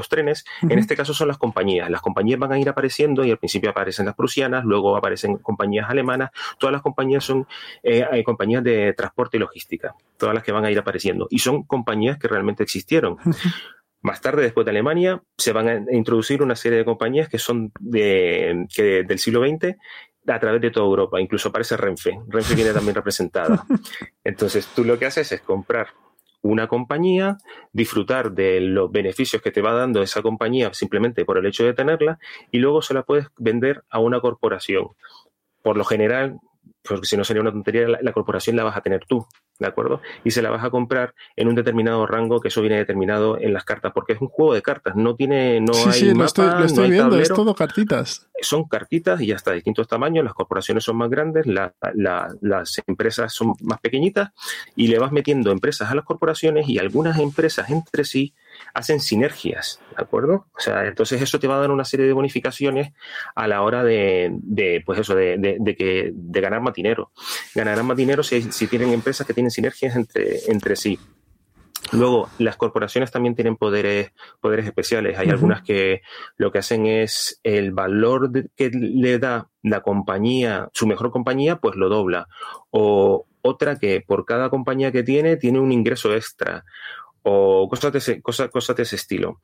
[0.09, 1.89] trenes, en este caso son las compañías.
[1.91, 5.89] Las compañías van a ir apareciendo y al principio aparecen las prusianas, luego aparecen compañías
[5.89, 7.47] alemanas, todas las compañías son
[7.83, 11.27] eh, compañías de transporte y logística, todas las que van a ir apareciendo.
[11.31, 13.17] Y son compañías que realmente existieron.
[14.03, 17.71] Más tarde, después de Alemania, se van a introducir una serie de compañías que son
[17.81, 19.77] de, que del siglo XX
[20.27, 22.21] a través de toda Europa, incluso aparece Renfe.
[22.29, 23.65] Renfe viene también representada.
[24.25, 25.89] Entonces, tú lo que haces es comprar
[26.43, 27.39] una compañía,
[27.73, 31.75] disfrutar de los beneficios que te va dando esa compañía simplemente por el hecho de
[31.75, 32.19] tenerla
[32.51, 34.89] y luego se la puedes vender a una corporación.
[35.63, 36.39] Por lo general,
[36.83, 39.27] porque si no sería una tontería, la, corporación la vas a tener tú,
[39.61, 40.01] ¿de acuerdo?
[40.25, 43.53] Y se la vas a comprar en un determinado rango, que eso viene determinado en
[43.53, 46.91] las cartas, porque es un juego de cartas, no tiene, no hay sí, lo estoy,
[46.91, 48.29] viendo, es todo cartitas.
[48.41, 53.81] Son cartitas y hasta distintos tamaños, las corporaciones son más grandes, las empresas son más
[53.81, 54.31] pequeñitas,
[54.75, 58.35] y le vas metiendo empresas a las corporaciones y algunas empresas entre sí
[58.75, 60.47] hacen sinergias, ¿de acuerdo?
[60.57, 62.93] O sea, entonces eso te va a dar una serie de bonificaciones
[63.35, 67.11] a la hora de, de pues eso, de, de, que, de ganar más dinero.
[67.55, 70.99] Ganarán más dinero si, si tienen empresas que tienen sinergias entre, entre sí.
[71.93, 75.19] Luego, las corporaciones también tienen poderes, poderes especiales.
[75.19, 76.03] Hay algunas que
[76.37, 81.75] lo que hacen es el valor que le da la compañía, su mejor compañía, pues
[81.77, 82.29] lo dobla.
[82.71, 86.65] O otra que por cada compañía que tiene, tiene un ingreso extra
[87.23, 89.41] o cosas de ese, cosas, cosas de ese estilo.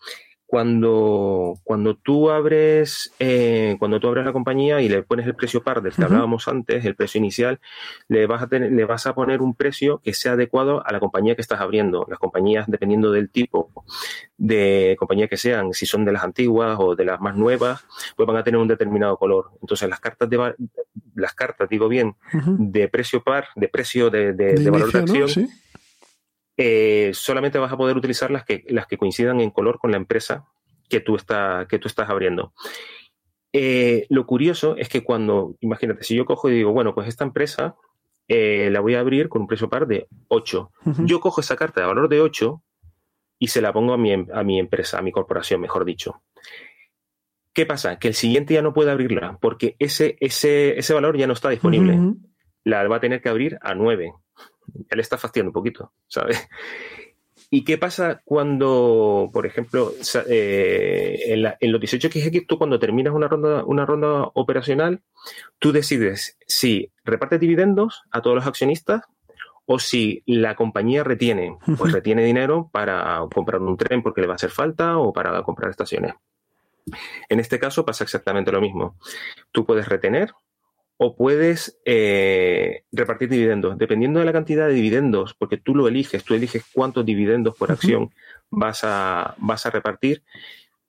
[0.49, 5.65] Cuando, cuando tú abres eh, cuando tú abres la compañía y le pones el precio
[5.65, 7.59] par del que hablábamos antes, el precio inicial,
[8.07, 11.01] le vas a tener, le vas a poner un precio que sea adecuado a la
[11.01, 12.07] compañía que estás abriendo.
[12.09, 13.73] Las compañías, dependiendo del tipo
[14.39, 17.85] de compañía que sean, si son de las antiguas o de las más nuevas,
[18.15, 19.51] pues van a tener un determinado color.
[19.61, 20.55] Entonces las cartas de
[21.17, 25.49] las cartas, digo bien, de precio par, de precio de, de, valor de acción.
[26.57, 29.99] Eh, solamente vas a poder utilizar las que, las que coincidan en color con la
[29.99, 30.47] empresa
[30.89, 32.53] que tú, está, que tú estás abriendo.
[33.53, 37.25] Eh, lo curioso es que cuando, imagínate, si yo cojo y digo, bueno, pues esta
[37.25, 37.77] empresa
[38.29, 40.71] eh, la voy a abrir con un precio par de 8.
[41.05, 42.63] Yo cojo esa carta de valor de 8
[43.39, 46.23] y se la pongo a mi, a mi empresa, a mi corporación, mejor dicho.
[47.53, 47.99] ¿Qué pasa?
[47.99, 51.49] Que el siguiente ya no puede abrirla porque ese, ese, ese valor ya no está
[51.49, 51.99] disponible.
[52.65, 54.13] La va a tener que abrir a 9
[54.75, 56.49] ya le está fastidiando un poquito, ¿sabes?
[57.51, 59.93] ¿Y qué pasa cuando, por ejemplo,
[60.29, 65.03] eh, en, los 18 XX, tú cuando terminas una ronda, una ronda operacional,
[65.59, 69.03] tú decides si repartes dividendos a todos los accionistas
[69.65, 74.35] o si la compañía retiene, pues retiene dinero para comprar un tren porque le va
[74.35, 76.15] a hacer falta o para comprar estaciones.
[77.29, 78.97] En este caso pasa exactamente lo mismo.
[79.53, 80.33] Tú puedes retener
[80.99, 83.77] o puedes eh, repartir dividendos.
[83.77, 87.71] Dependiendo de la cantidad de dividendos, porque tú lo eliges, tú eliges cuántos dividendos por
[87.71, 88.11] acción
[88.51, 90.23] vas, a, vas a repartir,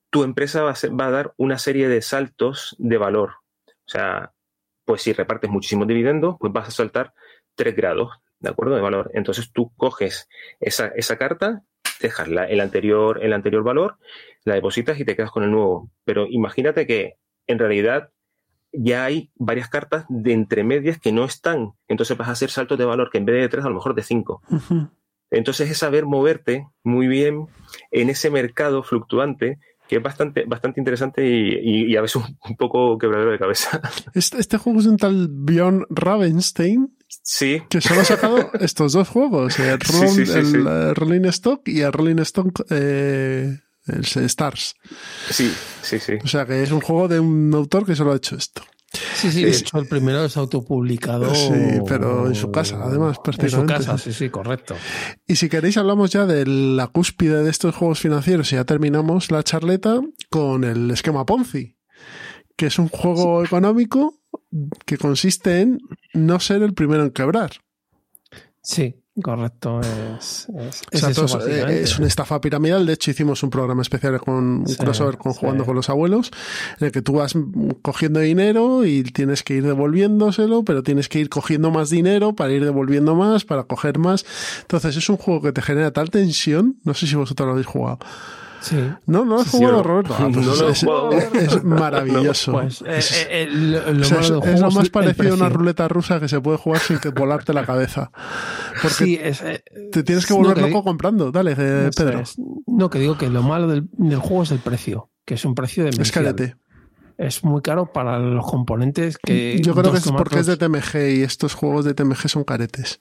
[0.10, 3.32] tu empresa va a, va a, dar una serie de saltos de valor.
[3.68, 4.32] O sea,
[4.86, 7.14] pues si repartes muchísimos dividendos, pues vas a saltar
[7.56, 8.76] tres grados, ¿de acuerdo?
[8.76, 9.12] De valor.
[9.14, 10.30] Entonces tú coges
[10.62, 11.64] esa, esa carta,
[12.00, 13.98] dejas la, el, anterior, el anterior valor,
[14.46, 15.92] la depositas y te quedas con el nuevo.
[16.06, 17.18] Pero imagínate que
[17.48, 18.12] en realidad
[18.78, 21.74] ya hay varias cartas de entre medias que no están.
[21.88, 23.96] Entonces vas a hacer saltos de valor que en vez de tres, a lo mejor
[23.96, 24.42] de cinco.
[25.32, 27.48] Entonces es saber moverte muy bien
[27.92, 33.32] en ese mercado fluctuante que es bastante, bastante interesante y, a veces un, poco quebradero
[33.32, 33.82] de cabeza.
[34.14, 36.94] Este, este, juego es un tal Bjorn Ravenstein.
[37.08, 37.62] Sí.
[37.70, 39.80] Que solo ha sacado estos dos juegos, el,
[40.30, 44.76] el, Rolling Stock y el Rolling Stock eh, el Stars.
[45.30, 46.14] Sí, sí, sí.
[46.24, 48.64] O sea que es un juego de un autor que solo ha hecho esto.
[49.16, 51.34] Sí, sí, de hecho el primero es autopublicado.
[51.36, 53.74] Sí, pero en su casa, además, prácticamente.
[53.74, 54.76] En su casa, sí, sí, correcto.
[55.28, 59.30] Y si queréis hablamos ya de la cúspide de estos juegos financieros y ya terminamos
[59.30, 60.00] la charleta
[60.30, 61.76] con el esquema Ponzi,
[62.56, 64.22] que es un juego económico
[64.86, 65.80] que consiste en
[66.14, 67.52] no ser el primero en quebrar.
[68.64, 69.82] Sí, correcto.
[69.82, 72.86] Es, es, O sea, es eso, todos, eh, es una estafa piramidal.
[72.86, 75.40] De hecho, hicimos un programa especial con un Sí, crossover con sí.
[75.40, 76.32] jugando con los abuelos,
[76.80, 77.34] en el que tú vas
[77.82, 82.54] cogiendo dinero y tienes que ir devolviéndoselo, pero tienes que ir cogiendo más dinero para
[82.54, 84.26] ir devolviendo más, para coger más.
[84.62, 86.78] Entonces, es un juego que te genera tal tensión.
[86.84, 88.00] No sé si vosotros lo habéis jugado.
[88.62, 88.76] Sí.
[89.06, 90.16] No, no lo has jugado, Roberto.
[90.18, 91.12] Ah, pues no lo he es, jugado.
[91.14, 92.52] es- es maravilloso.
[92.52, 94.90] Pues eh, Es- eh, lo, lo o sea, malo es, del es juego lo más
[94.90, 98.12] parecido a una ruleta rusa que se puede jugar sin que volarte la cabeza.
[98.82, 101.32] Porque Sí, es, eh, te tienes que no, volver que loco comprando.
[101.32, 102.20] Dale, eh, Pedro.
[102.20, 102.36] es.
[102.66, 105.56] No, que digo que lo malo del, del juego es el precio, que es un
[105.56, 106.56] precio de Es carete.
[107.18, 109.60] Es muy caro para los componentes que.
[109.64, 113.00] Yo creo que es porque es de TMG y estos juegos de TMG son caretes.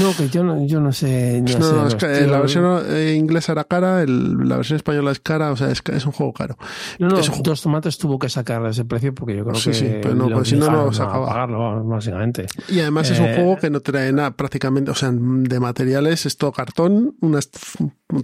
[0.00, 1.40] No, que yo no, yo no sé.
[1.42, 4.76] No, No, sé, no, es que la versión eh, inglesa era cara, el- la versión
[4.76, 6.58] española es cara, o sea, es, es un juego caro.
[6.98, 9.54] No, no, es un ju- dos tomates tuvo que sacar ese precio porque yo creo
[9.54, 9.74] Sí, que.
[9.76, 11.28] sí, pero no, pues si no, no sacaba.
[11.28, 12.46] pagarlo, básicamente.
[12.68, 16.26] Y además es un Eh, juego que no trae nada prácticamente, o sea, de materiales
[16.26, 17.48] es todo cartón, unas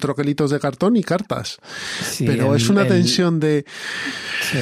[0.01, 1.59] troquelitos de cartón y cartas.
[2.03, 3.65] Sí, pero el- es una el- tensión de,
[4.51, 4.59] sí.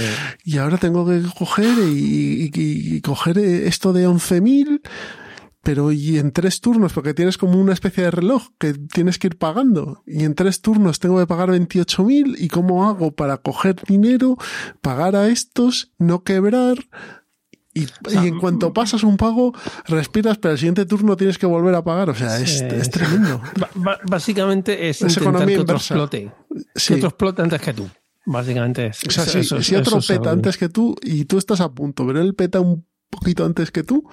[0.55, 4.81] Y ahora tengo que coger y, y- y- y coger esto de 11.000,
[5.63, 9.27] pero y en tres turnos, porque tienes como una especie de reloj que tienes que
[9.29, 13.77] ir pagando, y en tres turnos tengo que pagar 28.000, ¿y cómo hago para coger
[13.87, 14.37] dinero,
[14.81, 16.79] pagar a estos, no quebrar?
[17.73, 19.53] Y, sea, y en cuanto pasas un pago,
[19.87, 22.11] respiras, pero el siguiente turno tienes que volver a pagar.
[22.11, 23.41] O sea, es, Sí, es tremendo.
[24.09, 25.95] Básicamente es, Es intentar que otro inversa.
[25.95, 26.33] explote.
[26.75, 26.89] Sí.
[26.89, 27.89] Que otro explote antes que tú.
[28.27, 29.01] Básicamente es.
[29.07, 31.73] O sea, si, eso- si eso otro peta antes que tú y tú estás a
[31.73, 34.09] punto, pero él peta un poquito antes que tú,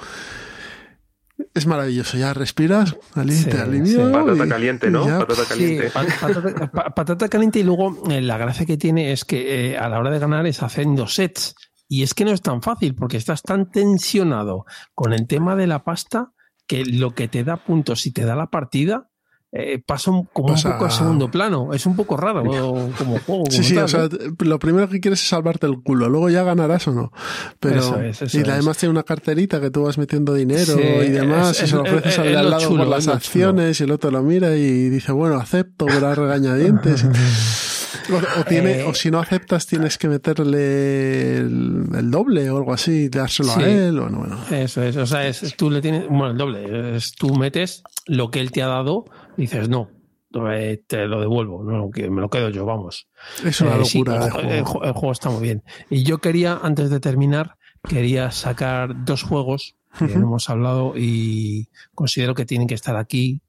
[1.53, 2.17] es maravilloso.
[2.17, 4.05] Ya respiras, ali- Sí, te alivia.
[4.07, 4.11] sí.
[4.11, 5.03] Patata y- caliente, ¿no?
[5.03, 5.19] y ya.
[5.19, 5.89] Patata caliente.
[5.91, 9.77] pa- patata, pa- patata caliente y luego eh, la gracia que tiene es que eh,
[9.77, 11.55] a la hora de ganar es haciendo sets.
[11.89, 15.67] Y es que no es tan fácil porque estás tan tensionado con el tema de
[15.67, 16.31] la pasta
[16.65, 19.09] que lo que te da puntos si te da la partida
[19.51, 19.81] eh,
[20.33, 21.73] como Pasa- un poco a segundo plano.
[21.73, 22.43] Es un poco raro
[22.97, 23.43] como juego.
[23.49, 24.09] Sí, como sí, tal, o sea, ¿eh?
[24.39, 27.11] lo primero que quieres es salvarte el culo, luego ya ganarás o no.
[27.59, 28.47] Pero, Eso es, eso y es.
[28.49, 31.75] además tiene una carterita que tú vas metiendo dinero Sí, y demás, es- y se
[31.75, 34.21] lo es- ofreces es- al al lado chulo, por las acciones y el otro lo
[34.21, 37.05] mira y dice, bueno, acepto, a regañadientes.
[38.09, 42.57] O, o tiene, Eh, o si no aceptas, tienes que meterle el, el doble o
[42.57, 43.61] algo así, dárselo Sí.
[43.63, 43.99] a él.
[43.99, 44.37] Bueno.
[44.51, 48.29] Eso es, o sea, es, tú le tienes, bueno, el doble, es, tú metes lo
[48.29, 49.05] que él te ha dado,
[49.37, 49.89] dices, no,
[50.51, 53.07] eh, te lo devuelvo, no, que me lo quedo yo, vamos.
[53.45, 54.49] Es una Eh, sí, locura el, juego.
[54.51, 55.63] el ju- el juego está muy bien.
[55.89, 57.55] Y yo quería, antes de terminar,
[57.87, 63.41] quería sacar dos juegos que no hemos hablado y considero que tienen que estar aquí.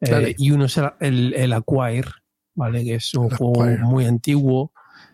[0.00, 2.08] Eh, y uno es el, el, Acquire,
[2.54, 2.84] ¿vale?
[2.84, 4.72] Que es un juego muy antiguo.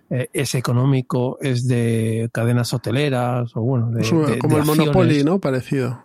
[0.09, 4.61] eh, es económico, es de cadenas hoteleras o bueno, de, Es una- de- como de
[4.61, 5.25] el Monopoly.
[5.25, 5.41] ¿no?
[5.41, 6.05] Parecido.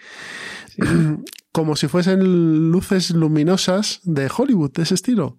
[1.53, 5.37] como si fuesen luces luminosas de Hollywood, de ese estilo.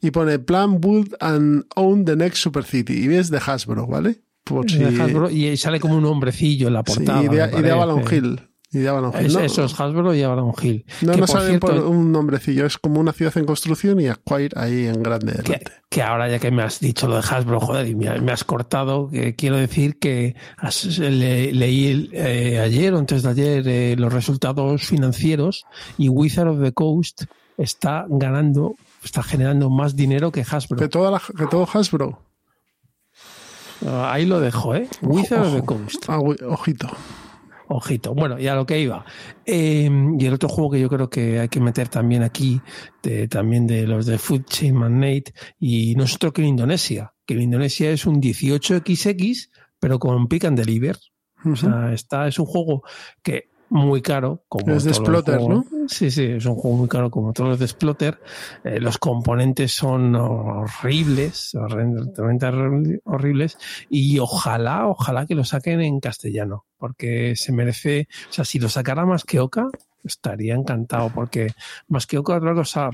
[0.00, 3.04] Y pone Plan, Build and Own the Next Super City.
[3.04, 4.22] Y es de Hasbro, ¿vale?
[4.44, 7.24] Por si, De Hasbro, y sale como un hombrecillo en la sí, portada.
[7.24, 7.70] y, de, y de.
[7.72, 8.47] Avalon Hill.
[8.70, 9.26] Y Avalon Hill.
[9.26, 10.84] Es- no, Eso es Hasbro y Avalon Hill.
[11.00, 13.98] no, que no por saben cierto, por un nombrecillo, es como una ciudad en construcción
[14.00, 15.42] y Acquire ahí en grande
[15.88, 18.44] que, ahora ya que me has dicho lo de Hasbro, joder, y me, me has
[18.44, 23.96] cortado, que quiero decir que has- le- leí eh, ayer o antes de ayer eh,
[23.98, 25.64] los resultados financieros
[25.96, 27.22] y Wizard of the Coast
[27.56, 30.76] está ganando, está generando más dinero que Hasbro.
[30.78, 32.20] Que, toda la- que todo Hasbro.
[33.86, 34.88] Ah, Ahí lo dejo, ¿eh?
[35.02, 35.62] Ojo, Wizard of the.
[35.64, 36.04] Coast.
[36.08, 36.88] Ah, ojito.
[37.70, 38.14] Ojito.
[38.14, 39.04] Bueno, ya lo que iba.
[39.44, 42.60] Eh, y el otro juego que yo creo que hay que meter también aquí,
[43.02, 47.12] de- también de los de Food Chain Magnate, y no es otro que en Indonesia,
[47.26, 50.96] que en Indonesia es un 18XX, pero con pick and deliver.
[51.44, 52.82] O sea, está, es un juego
[53.22, 54.44] que muy caro.
[54.48, 55.64] Como es de Splotter, ¿no?
[55.88, 58.18] Sí, sí, es un juego muy caro como todos los de Splotter.
[58.64, 62.20] Eh, los componentes son horribles, realmente
[63.04, 63.58] horribles.
[63.88, 68.68] Y ojalá, ojalá que lo saquen en castellano, porque se merece, o sea, si lo
[68.68, 69.68] sacara más que Oca,
[70.04, 71.48] estaría encantado porque
[71.88, 72.90] más que otra cosa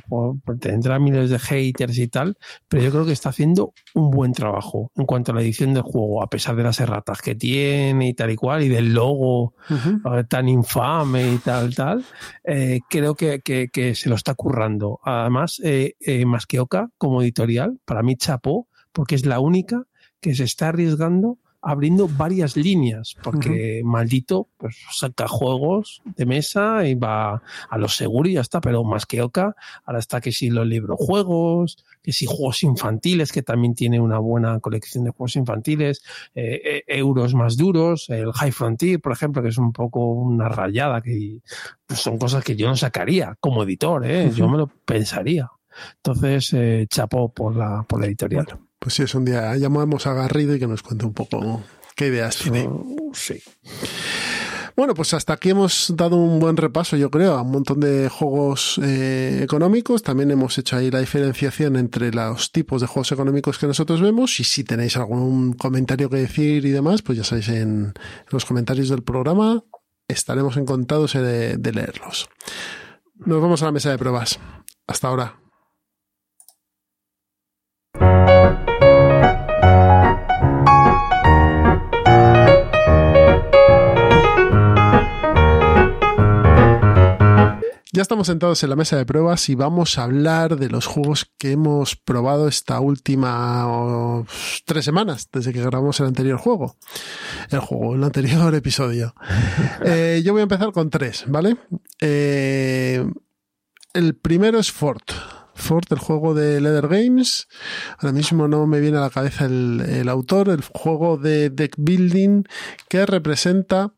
[0.60, 2.36] tendrá miles de haters y tal,
[2.68, 5.82] pero yo creo que está haciendo un buen trabajo en cuanto a la edición del
[5.82, 9.54] juego, a pesar de las erratas que tiene y tal y cual, y del logo
[9.70, 12.04] eh, tan infame y tal, tal,
[12.44, 15.00] eh, creo que, que, se lo está currando.
[15.04, 19.84] Además, eh, eh más que Oca, como editorial, para mí chapó, porque es la única
[20.20, 26.94] que se está arriesgando abriendo varias líneas, porque maldito pues saca juegos de mesa y
[26.94, 30.50] va a lo seguro y ya está, pero más que Oca, ahora está que si
[30.50, 36.02] los librojuegos, que si juegos infantiles, que también tiene una buena colección de juegos infantiles,
[36.34, 40.48] eh, eh, euros más duros, el High Frontier, por ejemplo, que es un poco una
[40.48, 41.40] rayada, que
[41.86, 44.30] pues, son cosas que yo no sacaría como editor, ¿eh?
[44.34, 45.50] yo me lo pensaría.
[45.96, 48.46] Entonces, eh, chapó por la, por la editorial.
[48.84, 51.62] Pues sí, es un día llamamos a Garrido y que nos cuente un poco
[51.96, 52.68] qué ideas tiene.
[53.14, 53.42] sí.
[54.76, 58.10] Bueno, pues hasta aquí hemos dado un buen repaso, yo creo, a un montón de
[58.10, 60.02] juegos eh, económicos.
[60.02, 64.38] También hemos hecho ahí la diferenciación entre los tipos de juegos económicos que nosotros vemos.
[64.38, 67.94] Y si tenéis algún comentario que decir y demás, pues ya sabéis en
[68.28, 69.64] los comentarios del programa.
[70.08, 72.28] Estaremos encantados de leerlos.
[73.14, 74.40] Nos vamos a la mesa de pruebas.
[74.86, 75.43] Hasta ahora.
[87.94, 91.30] Ya estamos sentados en la mesa de pruebas y vamos a hablar de los juegos
[91.38, 94.24] que hemos probado esta última
[94.64, 96.76] tres semanas, desde que grabamos el anterior juego.
[97.52, 99.14] El juego, el anterior episodio.
[99.84, 101.56] Eh, yo voy a empezar con tres, ¿vale?
[102.00, 103.06] Eh,
[103.92, 105.12] el primero es Fort.
[105.54, 107.46] Fort, el juego de Leather Games.
[107.98, 111.74] Ahora mismo no me viene a la cabeza el, el autor, el juego de deck
[111.78, 112.42] building
[112.88, 113.92] que representa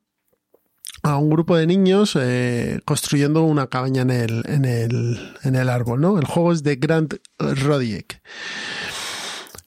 [1.06, 5.68] a un grupo de niños eh, construyendo una cabaña en el, en, el, en el
[5.68, 6.18] árbol, ¿no?
[6.18, 8.20] El juego es de Grant Rodiek.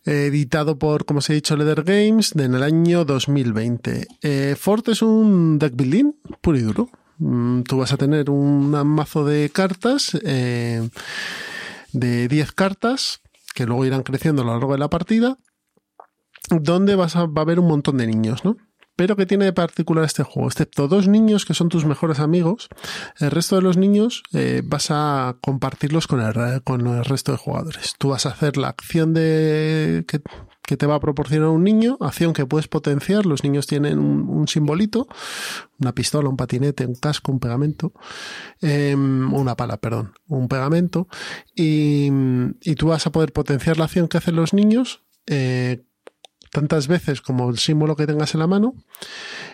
[0.04, 4.08] editado por, como os he dicho, Leather Games en el año 2020.
[4.22, 6.12] Eh, Fort es un deck building
[6.42, 6.90] puro y duro.
[7.20, 10.90] Mm, tú vas a tener un mazo de cartas, eh,
[11.94, 13.22] de 10 cartas,
[13.56, 15.38] que luego irán creciendo a lo largo de la partida,
[16.50, 18.58] donde vas a, va a haber un montón de niños, ¿no?
[19.00, 20.50] Pero ¿qué tiene de particular este juego?
[20.50, 22.68] Excepto dos niños que son tus mejores amigos,
[23.22, 27.96] el resto de los niños eh, vas a compartirlos con el, resto de jugadores.
[27.98, 32.34] Tú vas a hacer la acción de que, te va a proporcionar un niño, acción
[32.34, 33.26] que puedes potenciar.
[33.26, 35.08] Los niños tienen un, simbolito,
[35.80, 37.94] una pistola, un patinete, un casco, un pegamento,
[38.60, 41.08] em, una pala, perdón, un pegamento.
[41.56, 42.10] Y,
[42.60, 45.86] y, tú vas a poder potenciar la acción que hacen los niños eh,
[46.52, 48.74] tantas veces como el símbolo que tengas en la mano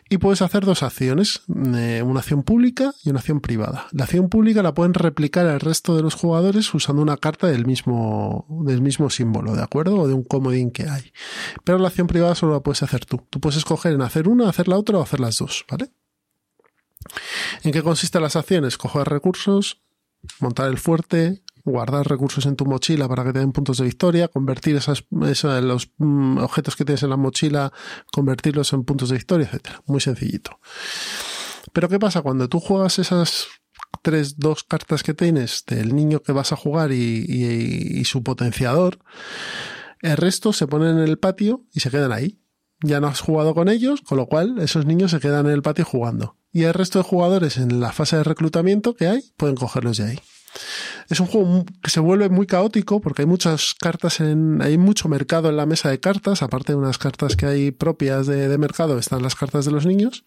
[0.10, 1.42] y puedes hacer dos acciones,
[1.76, 3.88] eh, una acción pública y una acción privada.
[3.92, 7.66] La acción pública la pueden replicar el resto de los jugadores usando una carta del
[7.66, 10.02] mismo, del mismo símbolo, ¿de acuerdo?
[10.02, 11.12] O de un comodín que hay.
[11.64, 13.26] Pero la acción privada solo la puedes hacer tú.
[13.30, 15.92] Tú puedes escoger en hacer una, hacer la otra o hacer las dos, ¿vale?
[17.64, 18.78] ¿En qué consisten las acciones?
[18.78, 19.82] Coger recursos,
[20.40, 24.28] montar el fuerte, guardar recursos en tu mochila para que te den puntos de victoria,
[24.28, 27.74] convertir esas, los mm, objetos que tienes en la mochila,
[28.14, 29.82] convertirlos en puntos de victoria, etcétera.
[29.88, 30.60] Muy sencillito.
[31.74, 33.48] Pero ¿qué pasa cuando tú juegas esas
[34.04, 39.00] tres, dos cartas que tienes del niño que vas a jugar y, y su potenciador?
[40.02, 42.40] El resto se ponen en el patio y se quedan ahí.
[42.82, 45.64] Ya no has jugado con ellos, con lo cual esos niños se quedan en el
[45.64, 46.38] patio jugando.
[46.52, 50.04] Y el resto de jugadores en la fase de reclutamiento que hay pueden cogerlos de
[50.06, 50.20] ahí.
[51.10, 55.08] Es un juego que se vuelve muy caótico porque hay muchas cartas en, hay mucho
[55.08, 58.98] mercado en la mesa de cartas, aparte de unas cartas que hay propias de, mercado,
[58.98, 60.26] están las cartas de los niños.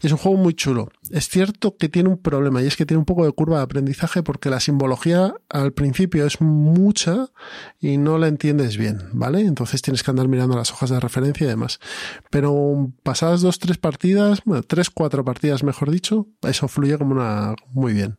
[0.00, 0.90] Y es un juego muy chulo.
[1.10, 3.64] Es cierto que tiene un problema y es que tiene un poco de curva de
[3.64, 7.28] aprendizaje porque la simbología al principio es mucha
[7.80, 9.40] y no la entiendes bien, ¿vale?
[9.40, 11.78] Entonces tienes que andar mirando las hojas de referencia y demás.
[12.30, 17.54] Pero pasadas dos, tres partidas, bueno, tres, cuatro partidas, mejor dicho, eso fluye como una,
[17.72, 18.16] muy bien.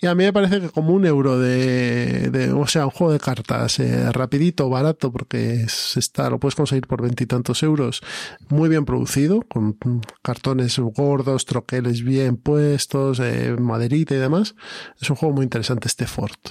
[0.00, 3.20] Y a mí me parece que como un euro de, o sea, un juego de
[3.20, 5.66] cartas eh, rapidito, barato, porque
[5.96, 8.02] está, lo puedes conseguir por veintitantos euros,
[8.48, 9.76] muy bien producido, con
[10.22, 14.54] cartones gordos, troqueles bien puestos, eh, maderita y demás.
[15.00, 16.50] Es un juego muy interesante este Fort.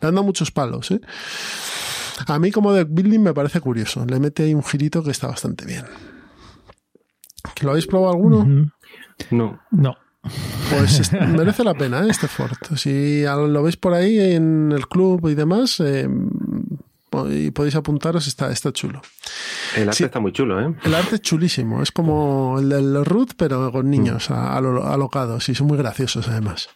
[0.00, 1.00] Le han dado muchos palos, ¿eh?
[2.26, 4.06] A mí como deck building me parece curioso.
[4.06, 5.84] Le mete ahí un girito que está bastante bien.
[7.62, 8.70] ¿Lo habéis probado alguno?
[9.30, 9.60] No.
[9.70, 9.96] No.
[10.70, 12.08] Pues merece la pena ¿eh?
[12.10, 12.56] este Ford.
[12.76, 16.08] Si lo veis por ahí en el club y demás, eh,
[17.30, 19.00] y podéis apuntaros, está, está chulo.
[19.76, 20.74] El arte está muy chulo, ¿eh?
[20.84, 21.82] El arte es chulísimo.
[21.82, 24.34] Es como el del Ruth, pero con niños mm.
[24.34, 26.68] alocados y son muy graciosos además.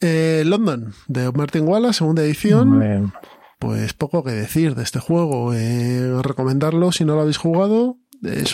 [0.00, 3.12] Eh, London, de Martin Wallace, segunda edición.
[3.58, 5.52] Pues poco que decir de este juego.
[5.52, 7.96] Eh, recomendarlo si no lo habéis jugado.
[8.24, 8.44] Eh,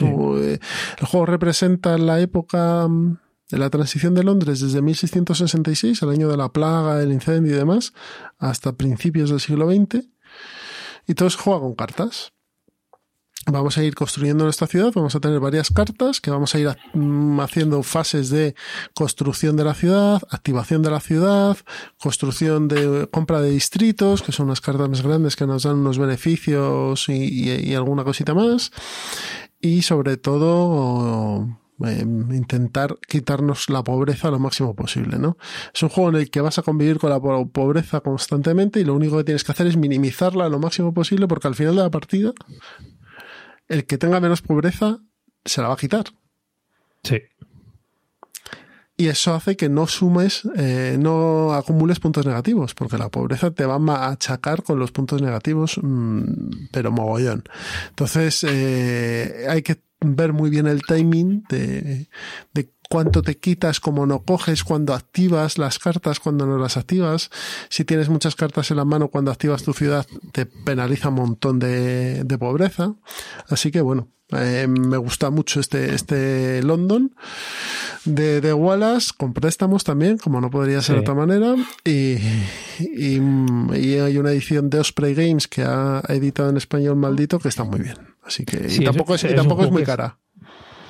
[0.98, 3.18] el juego representa la época mm,
[3.54, 7.56] de la transición de Londres desde 1666, el año de la plaga, el incendio y
[7.56, 7.92] demás,
[8.38, 10.04] hasta principios del siglo XX.
[11.06, 12.32] Y todo se juega con cartas
[13.46, 16.68] vamos a ir construyendo nuestra ciudad, vamos a tener varias cartas que vamos a ir
[16.94, 18.54] mm, haciendo fases de
[18.94, 21.56] construcción de la ciudad, activación de la ciudad,
[21.98, 25.98] construcción de compra de distritos, que son unas cartas más grandes que nos dan unos
[25.98, 28.72] beneficios y, alguna cosita más.
[29.60, 31.48] Y sobre todo,
[31.80, 35.36] em, intentar quitarnos la pobreza lo máximo posible, ¿no?
[35.74, 38.94] Es un juego en el que vas a convivir con la pobreza constantemente y lo
[38.94, 41.90] único que tienes que hacer es minimizarla lo máximo posible porque al final de la
[41.90, 42.32] partida
[43.68, 44.98] el que tenga menos pobreza
[45.44, 46.06] se la va a quitar.
[47.02, 47.20] Sí.
[48.96, 53.66] Y eso hace que no sumes, eh, no acumules puntos negativos, porque la pobreza te
[53.66, 57.42] va a achacar con los puntos negativos, mm, pero mogollón.
[57.88, 62.08] Entonces, eh, hay que ver muy bien el timing de,
[62.52, 67.28] de cuánto te quitas, cómo no coges, cuando activas las cartas, cuando no las activas.
[67.68, 71.58] Si tienes muchas cartas en la mano cuando activas tu ciudad, te penaliza un montón
[71.58, 72.94] de, de pobreza.
[73.48, 77.16] Así que bueno, eh, me gusta mucho este, este London
[78.04, 81.56] de, de, Wallace, con préstamos también, como no podría ser de otra manera.
[81.84, 82.18] Y,
[82.78, 83.20] y,
[83.74, 87.64] y, hay una edición de Osprey Games que ha editado en español maldito que está
[87.64, 87.96] muy bien.
[88.22, 90.20] Así que tampoco, es, tampoco es muy cara.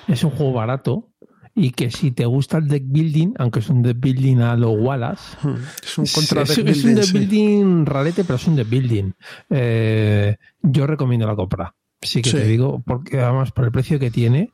[0.06, 1.13] Es un juego barato
[1.54, 4.70] y que si te gusta el deck building, aunque es un deck building a lo
[4.70, 6.70] Wallace, hmm, es un contra deck building.
[6.72, 9.12] Es un deck building rarete, pero es un deck building.
[9.50, 11.74] Eh, yo recomiendo la compra.
[12.02, 14.50] Sí que te digo, porque además por el precio que tiene,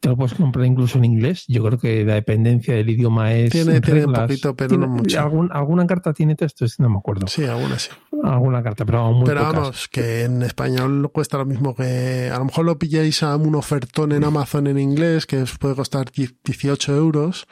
[0.00, 1.44] te lo puedes comprar incluso en inglés.
[1.48, 3.50] Yo creo que la dependencia del idioma es.
[3.50, 5.20] Tiene, tiene un poquito, pero no mucho.
[5.20, 6.66] ¿Alguna carta tiene texto?
[6.78, 7.26] No me acuerdo.
[7.26, 7.90] Sí, alguna sí.
[8.22, 12.30] Alguna carta, pero muy Pero vamos, que en español cuesta lo mismo que.
[12.32, 15.74] A lo mejor lo pilláis a un ofertón en Amazon en inglés que os puede
[15.74, 17.46] costar 18 euros,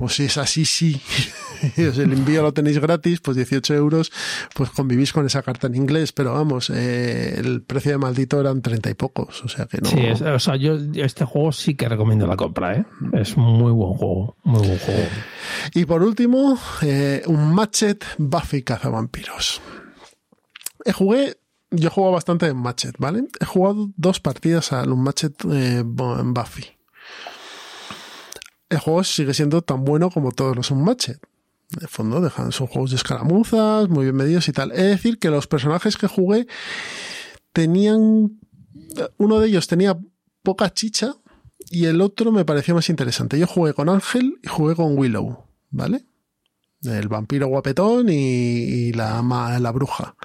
[0.00, 0.98] pues si es así, sí.
[1.76, 4.10] el envío lo tenéis gratis, pues 18 euros,
[4.54, 8.62] pues convivís con esa carta en inglés, pero vamos, eh, el precio de maldito eran
[8.62, 9.90] 30 y pocos, o sea que no.
[9.90, 12.86] Sí, o sea, yo este juego sí que recomiendo la compra, ¿eh?
[13.12, 15.02] Es muy buen juego, muy buen juego.
[15.74, 19.60] Y por último, eh, un Matchet Buffy Cazavampiros.
[20.82, 21.36] He jugué
[21.72, 23.24] yo he jugado bastante en Matchet, ¿vale?
[23.38, 26.79] He jugado dos partidas al Matchet eh, Buffy
[28.70, 31.18] el juego sigue siendo tan bueno como todos los Unmatched.
[31.78, 34.72] De fondo, dejan, son juegos de escaramuzas, muy bien medidos y tal.
[34.72, 36.46] Es decir, que los personajes que jugué
[37.52, 38.40] tenían.
[39.18, 39.98] Uno de ellos tenía
[40.42, 41.14] poca chicha
[41.70, 43.38] y el otro me parecía más interesante.
[43.38, 46.06] Yo jugué con Ángel y jugué con Willow, ¿vale?
[46.82, 49.22] El vampiro guapetón y, la,
[49.60, 50.16] la bruja.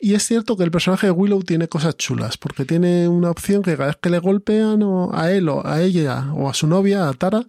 [0.00, 3.62] Y es cierto que el personaje de Willow tiene cosas chulas, porque tiene una opción
[3.62, 4.82] que cada vez que le golpean
[5.12, 7.44] a él o a ella o a su novia, a Tara,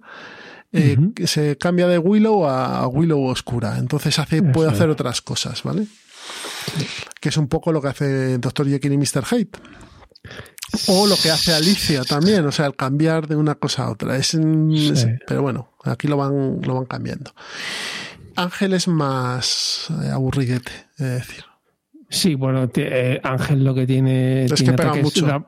[0.73, 3.77] eh, se cambia de Willow a, Willow oscura.
[3.77, 5.87] Entonces hace, puede hacer otras cosas, ¿vale?
[7.21, 8.67] Que es un poco lo que hace Dr.
[8.67, 9.25] Jekyll y Mr.
[9.25, 9.51] Hyde.
[10.87, 14.17] O lo que hace Alicia también, o sea, el cambiar de una cosa a otra.
[14.17, 14.37] Es,
[15.25, 17.33] pero bueno, aquí lo van, lo van cambiando.
[18.35, 21.50] Ángel es más eh, aburridete, es decir.
[22.11, 24.45] Sí, bueno, eh, Ángel lo que tiene.
[24.45, 25.47] Es que pega mucho.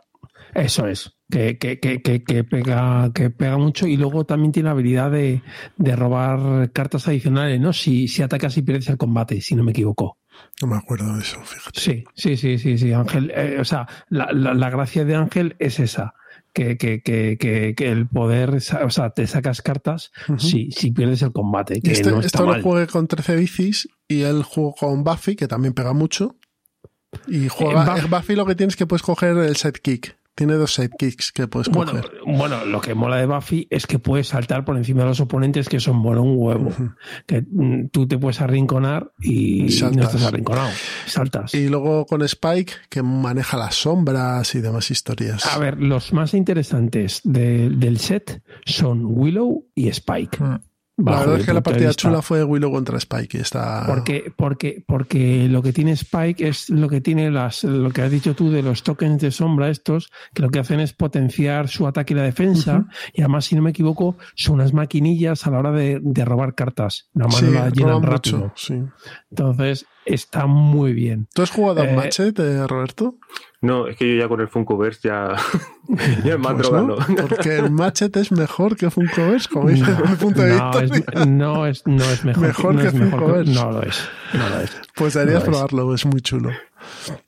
[0.55, 4.71] eso es, que, que, que, que, pega, que pega mucho y luego también tiene la
[4.71, 5.41] habilidad de,
[5.77, 7.73] de robar cartas adicionales, ¿no?
[7.73, 10.17] Si, si atacas y pierdes el combate, si no me equivoco.
[10.61, 11.79] No me acuerdo de eso, fíjate.
[11.79, 12.93] Sí, sí, sí, sí, sí.
[12.93, 16.13] Ángel, eh, o sea, la, la, gracia de Ángel es esa.
[16.53, 18.51] Que, que, que, que, el poder,
[18.83, 21.81] o sea, te sacas cartas si, si pierdes el combate.
[21.81, 25.35] Que este, no está esto lo jugué con 13 bicis y él jugó con Buffy,
[25.35, 26.37] que también pega mucho.
[27.27, 27.95] Y juega.
[28.09, 30.17] Buffy lo que tienes que puedes coger el sidekick.
[30.35, 32.09] Tiene dos sidekicks que puedes coger.
[32.25, 35.69] Bueno, lo que mola de Buffy es que puedes saltar por encima de los oponentes
[35.69, 36.71] que son bueno un huevo.
[37.27, 40.69] Que mm, tú te puedes arrinconar y no estás arrinconado.
[41.05, 41.53] Saltas.
[41.53, 45.45] Y luego con Spike, que maneja las sombras y demás historias.
[45.45, 50.43] A ver, los más interesantes del set son Willow y Spike.
[50.43, 50.59] Mm.
[50.97, 53.39] La verdad es que la partida chula fue Willow contra Spike.
[53.39, 53.83] Está...
[53.87, 58.11] Porque, porque, porque lo que tiene Spike es lo que tiene las, lo que has
[58.11, 61.87] dicho tú de los tokens de sombra estos, que lo que hacen es potenciar su
[61.87, 62.85] ataque y la defensa.
[63.13, 67.09] Y además, si no me equivoco, son unas maquinillas a la hora de, robar cartas.
[67.15, 68.53] La mano la llenan rápido.
[69.31, 71.27] Entonces, está muy bien.
[71.33, 72.19] ¿Tú has jugado a un match,
[72.67, 73.15] Roberto?
[73.63, 75.37] No, es que yo ya con el Funkoverse ya,
[76.25, 76.97] ya me pues no,
[77.29, 80.83] Porque el Matchet es mejor que Funkoverse, como dice no, mi punto de no, vista.
[80.83, 83.53] Es, no, es, no es mejor, mejor que Funkoverse.
[83.53, 84.09] No lo es.
[84.33, 84.81] No lo es.
[84.93, 86.49] Pues deberías probarlo, es muy chulo.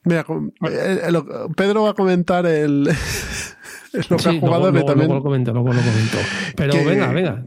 [0.04, 0.26] Mira,
[0.68, 1.22] eh, eh,
[1.56, 2.84] Pedro va a comentar el,
[4.10, 4.70] lo que ha jugado.
[4.70, 5.08] Luego, también...
[5.10, 6.18] lo comento, luego lo comento.
[6.54, 7.44] Pero venga, venga.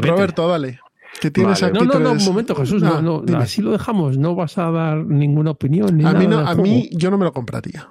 [0.00, 0.80] Roberto, dale.
[1.20, 1.74] ¿Qué tienes vale.
[1.74, 2.82] No, no, no, un momento, Jesús.
[2.82, 4.16] No, no, así lo dejamos.
[4.16, 5.98] No vas a dar ninguna opinión.
[5.98, 7.90] Ni a nada mí, no, a mí yo no me lo compraría.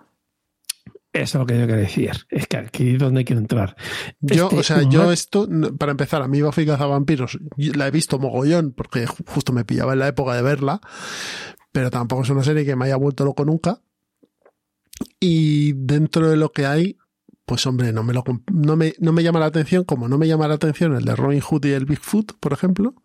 [1.13, 2.11] Eso es lo que yo quería decir.
[2.29, 3.75] Es que aquí es donde quiero entrar.
[4.21, 5.47] Yo, este, o sea, yo esto,
[5.77, 9.99] para empezar, a mí Buffy Vampiros la he visto mogollón porque justo me pillaba en
[9.99, 10.79] la época de verla,
[11.73, 13.81] pero tampoco es una serie que me haya vuelto loco nunca.
[15.19, 16.97] Y dentro de lo que hay,
[17.45, 20.27] pues hombre, no me, lo, no me, no me llama la atención, como no me
[20.27, 22.95] llama la atención el de Robin Hood y el Bigfoot, por ejemplo,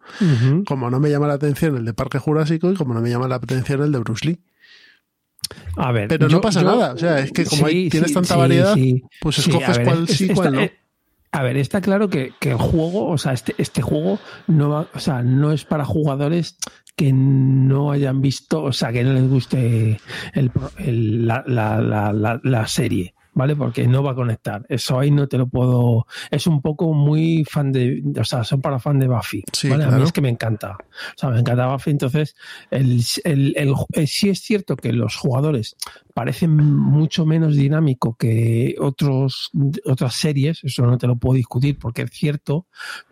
[0.67, 3.27] como no me llama la atención el de Parque Jurásico y como no me llama
[3.27, 4.45] la atención el de Bruce Lee.
[5.77, 6.93] A ver, pero no pasa nada.
[6.93, 8.77] O sea, es que como tienes tanta variedad,
[9.21, 10.71] pues escoges cuál sí, cuál no.
[11.33, 14.89] A ver, está claro que, que, el juego, o sea, este, este juego no va,
[14.95, 16.57] o sea, no es para jugadores
[16.97, 20.01] que no hayan visto, o sea, que no les guste
[20.33, 23.15] el, el, la, la, la, la, serie.
[23.37, 23.55] ¿Vale?
[23.55, 24.65] Porque no va a conectar.
[24.71, 26.07] Eso ahí no te lo puedo.
[26.31, 28.03] Es un poco muy fan de.
[28.19, 29.45] O sea, son para fan de Buffy.
[29.69, 29.85] ¿vale?
[29.85, 30.79] A mí es que me encanta.
[30.81, 31.91] O sea, me encanta Buffy.
[31.91, 32.35] Entonces,
[32.71, 35.77] el, el, el, eh, sí es cierto que los jugadores
[36.15, 39.51] parecen mucho menos dinámico que otros,
[39.85, 40.65] otras series.
[40.65, 42.67] Eso no te lo puedo discutir porque es cierto.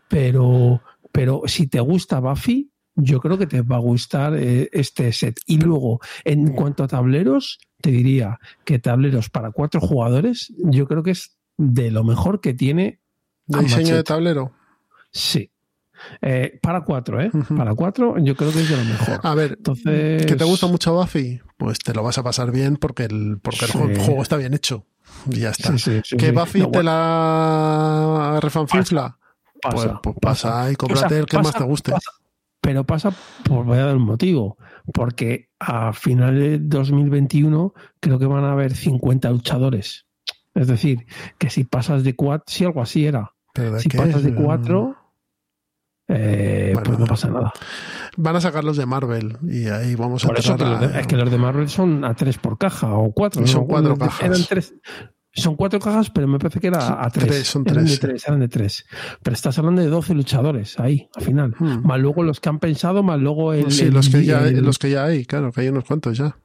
[0.08, 0.80] Pero,
[1.12, 5.40] pero si te gusta Buffy, yo creo que te va a gustar eh, este set.
[5.46, 11.02] Y luego, en cuanto a tableros, te diría que tableros para cuatro jugadores, yo creo
[11.02, 13.00] que es de lo mejor que tiene.
[13.46, 14.52] ¿De diseño de tablero?
[15.10, 15.50] Sí.
[16.20, 17.30] Eh, para cuatro, ¿eh?
[17.56, 19.20] Para cuatro, yo creo que es de lo mejor.
[19.22, 20.26] A ver, Entonces...
[20.26, 21.40] ¿que te gusta mucho Buffy?
[21.56, 24.86] Pues te lo vas a pasar bien porque el, porque el juego está bien hecho.
[25.30, 25.74] Y ya está.
[26.16, 29.18] ¿Que Buffy te la refanfifla?
[29.60, 31.92] Pasa, pues, pues pasa, y cómprate el que más te guste
[32.64, 33.12] pero pasa
[33.44, 34.56] por voy a dar un motivo,
[34.94, 40.06] porque a finales de 2021 creo que van a haber 50 luchadores.
[40.54, 41.04] Es decir,
[41.36, 43.34] que si pasas de cuatro, si algo así era,
[43.78, 44.96] si pasas de cuatro,
[46.08, 47.52] eh, pues no pasa nada.
[48.16, 50.56] Van a sacar los de Marvel y ahí vamos a por eso
[50.98, 53.46] Es que los de Marvel son a tres por caja o cuatro.
[53.46, 54.22] Son cuatro cajas.
[54.22, 54.74] Eran tres,
[55.34, 57.46] son cuatro cajas, pero me parece que era a tres.
[57.46, 58.00] son eran tres.
[58.00, 58.24] De tres.
[58.26, 58.86] Eran de tres.
[59.22, 61.54] Pero estás hablando de 12 luchadores ahí, al final.
[61.58, 61.84] Hmm.
[61.84, 63.70] Más luego los que han pensado, más luego el.
[63.72, 66.16] Sí, el, los, que ya, el, los que ya hay, claro, que hay unos cuantos
[66.16, 66.36] ya.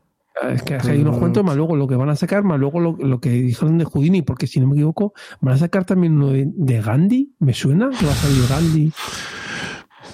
[0.53, 2.95] Es que hay unos cuantos, más luego lo que van a sacar, más luego lo,
[2.97, 6.29] lo, que dijeron de Houdini, porque si no me equivoco, van a sacar también uno
[6.29, 7.89] de, de Gandhi, ¿me suena?
[7.89, 8.93] Que va a salir Gandhi.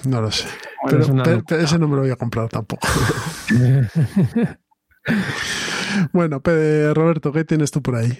[0.08, 0.48] No lo sé.
[0.82, 2.86] Bueno, pero, pero, pero ese no me lo voy a comprar tampoco.
[6.12, 8.18] bueno, Roberto, ¿qué tienes tú por ahí?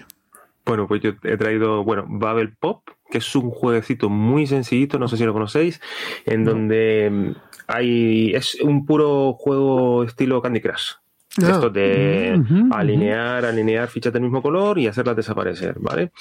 [0.67, 5.07] Bueno, pues yo he traído, bueno, Babel Pop, que es un jueguecito muy sencillito, no
[5.07, 5.79] sé si lo conocéis,
[6.25, 7.35] en donde
[7.67, 10.91] hay, es un puro juego estilo Candy Crush.
[11.41, 11.51] Ah.
[11.51, 13.49] Esto de uh -huh, alinear, uh -huh.
[13.49, 16.11] alinear fichas del mismo color y hacerlas desaparecer, ¿vale?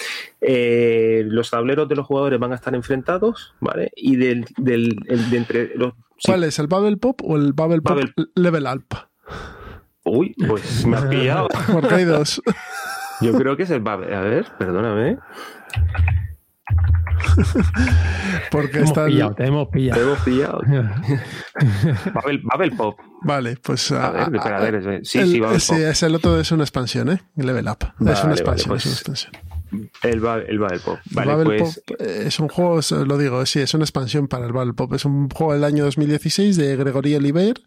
[0.40, 3.90] Eh, los tableros de los jugadores van a estar enfrentados, ¿vale?
[3.96, 5.94] Y del, del el, de entre los...
[6.24, 6.48] ¿Cuál sí.
[6.48, 8.12] es, el Babel Pop o el Babel Pop Babel...
[8.34, 8.96] Level Up?
[10.04, 11.48] Uy, pues me has pillado.
[11.72, 12.42] Porque hay dos.
[13.20, 14.12] Yo creo que es el Babel.
[14.12, 15.18] A ver, perdóname.
[18.50, 20.00] Porque hemos está pillado, te hemos pillado.
[20.00, 20.60] Te hemos pillado.
[22.14, 22.98] Babel, Babel Pop.
[23.22, 23.92] Vale, pues.
[23.92, 25.00] A ver, espera, a ver.
[25.04, 25.82] Sí, el, sí, Babel sí, Pop.
[25.82, 27.22] es el otro es una expansión, ¿eh?
[27.36, 27.78] Level Up.
[27.98, 29.32] Vale, es una expansión, vale, pues, es una expansión.
[30.02, 30.98] El, ba el Babel Pop.
[31.10, 31.82] Vale, el Babel pues.
[31.86, 34.92] Pop es un juego, lo digo, sí, es una expansión para el Babel Pop.
[34.94, 37.60] Es un juego del año 2016 de Gregory Oliver.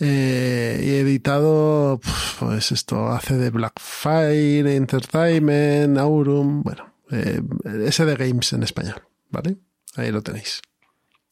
[0.00, 2.00] Eh, y editado,
[2.38, 7.40] pues esto hace de Blackfire, Entertainment, Aurum, bueno, eh,
[7.84, 9.56] ese de Games en español, ¿vale?
[9.96, 10.62] Ahí lo tenéis.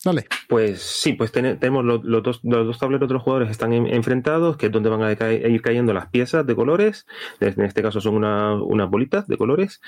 [0.05, 0.27] Dale.
[0.49, 3.73] Pues sí, pues ten tenemos los, los, dos, los, dos, tableros de los jugadores están
[3.73, 7.07] en, enfrentados, que es donde van a, ir cayendo las piezas de colores,
[7.41, 9.81] en este caso son una, unas bolitas de colores,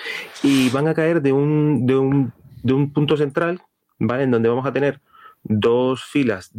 [0.43, 2.33] y van a caer de un, de un,
[2.63, 3.61] de un punto central,
[3.99, 4.23] ¿vale?
[4.23, 5.01] En donde vamos a tener
[5.43, 6.53] dos filas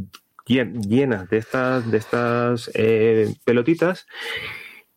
[0.50, 4.08] llenas de estas, de estas eh, pelotitas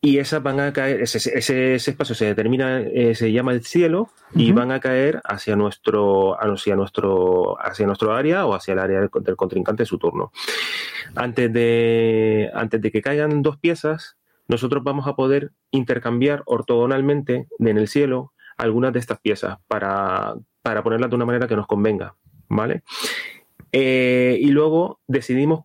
[0.04, 4.10] y esas van a caer, ese, ese, espacio se determina, eh, se llama el cielo,
[4.34, 8.98] y van a caer hacia nuestro, hacia nuestro, hacia nuestro área o hacia el área
[8.98, 10.32] del, contrincante de su turno.
[11.14, 14.16] Antes de, antes de que caigan dos piezas,
[14.48, 20.82] nosotros vamos a poder intercambiar ortogonalmente en el cielo algunas de estas piezas para, para
[20.82, 22.16] ponerlas de una manera que nos convenga,
[22.48, 22.82] ¿vale?
[23.72, 25.64] Eh, y luego decidimos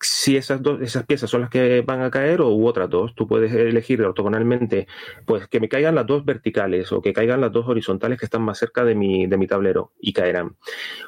[0.00, 3.14] si esas dos, esas piezas son las que van a caer o u otras dos.
[3.14, 4.86] Tú puedes elegir ortogonalmente,
[5.24, 8.42] pues que me caigan las dos verticales o que caigan las dos horizontales que están
[8.42, 10.56] más cerca de mi, de mi tablero y caerán.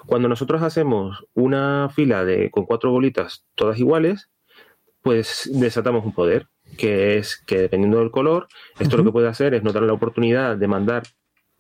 [0.07, 4.31] Cuando nosotros hacemos una fila de, con cuatro bolitas todas iguales,
[5.03, 6.49] pues desatamos un poder,
[6.79, 8.49] que es que dependiendo del color,
[8.79, 11.05] esto lo que puede hacer es nos dar la oportunidad de mandar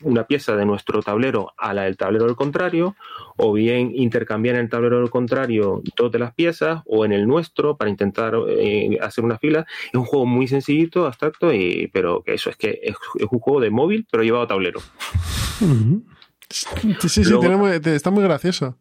[0.02, 2.96] una pieza de nuestro tablero a la del tablero del contrario,
[3.36, 7.26] o bien intercambiar en el tablero del contrario dos de las piezas, o en el
[7.26, 9.66] nuestro para intentar eh, hacer una fila.
[9.88, 13.60] Es un juego muy sencillito, abstracto, y, pero que eso es que es, un juego
[13.60, 14.80] de móvil, pero llevado a tablero.
[16.48, 16.66] Sí,
[17.08, 17.34] sí, sí
[17.84, 18.76] está muy gracioso.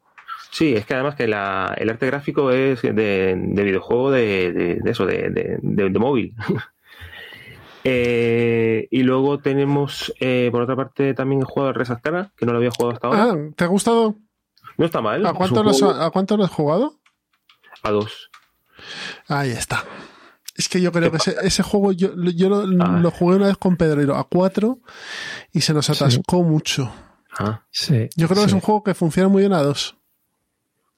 [0.56, 4.90] Sí, es que además que la, el arte gráfico es de, de videojuego de, de,
[4.90, 5.60] eso, de,
[6.00, 6.34] móvil.
[7.88, 12.52] Eh, y luego tenemos, eh, por otra parte, también el juego de Resascana, que no
[12.52, 13.24] lo había jugado hasta ahora.
[13.32, 14.16] Ah, ¿te ha gustado?
[14.78, 15.24] No está mal.
[15.24, 16.99] ¿A cuánto, lo, ¿a cuánto lo has jugado?
[17.84, 18.32] A dos.
[19.28, 19.86] Ahí está.
[20.56, 24.16] Es que yo creo que ese, juego yo, yo lo, jugué una vez con Pedrero
[24.16, 24.80] a cuatro
[25.53, 26.91] y se nos atascó mucho.
[27.38, 27.66] Ah.
[27.70, 29.95] Sí, yo creo que es un juego que funciona muy bien a dos.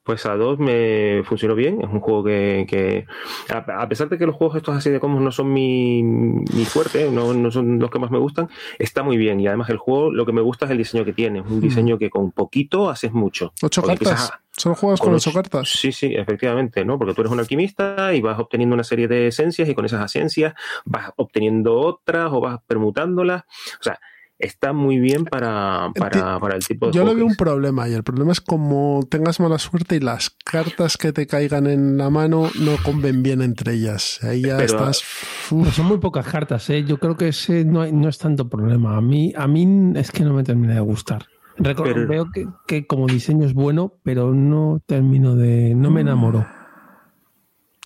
[0.07, 1.81] Pues a dos me funcionó bien.
[1.81, 3.05] Es un juego que,
[3.49, 7.11] a, pesar de que los juegos estos así de combos no son mi, mi fuerte,
[7.11, 8.47] no, son los que más me gustan,
[8.79, 9.41] está muy bien.
[9.41, 11.41] Y además el juego lo que me gusta es el diseño que tiene.
[11.41, 13.51] Un diseño que con poquito haces mucho.
[13.61, 14.31] ¿Ocho cartas?
[14.55, 15.67] ¿Solo juegas con, ocho, cartas?
[15.69, 16.97] Sí, sí, efectivamente, ¿no?
[16.97, 20.05] Porque tú eres un alquimista y vas obteniendo una serie de esencias y con esas
[20.05, 20.53] esencias
[20.85, 23.43] vas obteniendo otras o vas permutándolas.
[23.81, 23.99] O sea,
[24.39, 28.03] está muy bien para, para, el tipo de Yo le veo un problema y el
[28.03, 32.49] problema es como tengas mala suerte y las cartas que te caigan en la mano
[32.59, 34.23] no conven bien entre ellas.
[34.23, 35.03] Ahí ya estás.
[35.49, 36.83] son muy pocas cartas, ¿eh?
[36.83, 38.97] Yo creo que ese no, no es tanto problema.
[38.97, 41.25] A mí, a mí es que no me termina de gustar.
[41.57, 42.27] veo
[42.67, 45.73] que, como diseño es bueno, pero no termino de.
[45.75, 46.45] no me enamoro.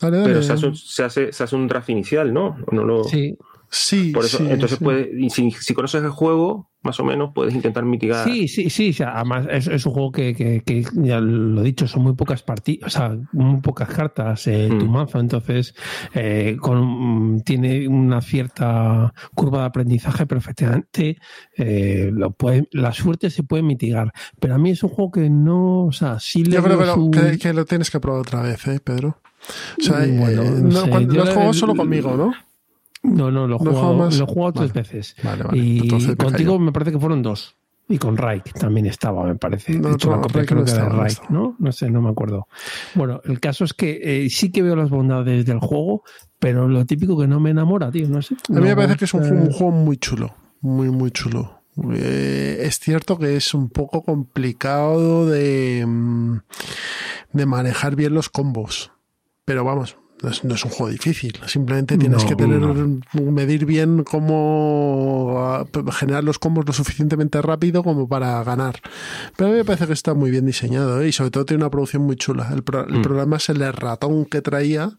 [0.01, 2.57] Pero se hace, se hace, se, hace, un draft inicial, ¿no?
[2.71, 3.03] no lo...
[3.03, 3.37] Sí,
[3.73, 4.79] Sí, Por eso, entonces
[5.29, 8.25] si, si, conoces el juego, más o menos puedes intentar mitigar.
[8.25, 8.93] Sí, sí, sí.
[9.01, 12.89] además es, un juego que, que, ya lo he dicho, son muy pocas partidas, o
[12.89, 14.91] sea, muy pocas cartas eh, tu mm.
[14.91, 15.73] mazo, entonces
[16.13, 21.17] eh, con, tiene una cierta curva de aprendizaje, pero efectivamente
[21.55, 24.11] eh, lo puede, la suerte se puede mitigar.
[24.37, 26.85] Pero a mí es un juego que no, o sea, sí le Yo creo que,
[26.85, 29.21] lo, que, lo tienes que probar otra vez, ¿eh, Pedro?
[29.79, 32.33] O sea, bueno, no, cuando, lo has jugado solo conmigo, ¿no?
[33.03, 35.15] No, no, lo he jugado, tres veces.
[35.53, 37.55] Y contigo me parece que fueron dos.
[37.91, 39.73] Y con Raik también estaba, me parece.
[39.73, 41.55] No, creo que era Raik, ¿no?
[41.59, 42.47] No sé, no me acuerdo.
[42.95, 46.03] Bueno, el caso es que eh, sí que veo las bondades del juego,
[46.39, 48.35] pero lo típico que no me enamora, tío, no sé.
[48.49, 50.33] A mí me parece que es un, juego muy chulo.
[50.61, 51.63] Muy, muy chulo.
[51.93, 56.37] Eh, es cierto que es un poco complicado de, mm,
[57.33, 58.91] de manejar bien los combos.
[59.43, 62.61] Pero vamos, no es, un juego difícil, simplemente tienes que tener
[63.13, 68.79] medir bien cómo ah, generar los combos lo suficientemente rápido como para ganar.
[69.35, 71.07] Pero a mí me parece que está muy bien diseñado ¿eh?
[71.07, 72.49] y sobre todo tiene una producción muy chula.
[72.51, 73.01] El, mm.
[73.01, 74.91] problema es el ratón que traía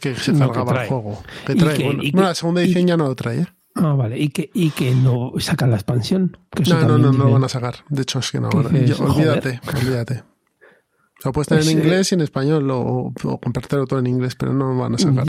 [0.00, 1.22] que se cargaba el juego.
[1.46, 3.42] bueno, la segunda edición ya no lo trae.
[3.42, 3.46] ¿eh?
[3.74, 4.18] Ah, vale.
[4.18, 6.36] Y que, y que no sacan la expansión.
[6.68, 7.76] no, no, no, no lo van a sacar.
[7.88, 8.48] De hecho, es que no.
[8.48, 10.31] olvídate, olvídate.
[11.24, 14.52] Lo puedes tener en inglés y en español o, o compartirlo todo en inglés, pero
[14.52, 15.26] no van a sacar.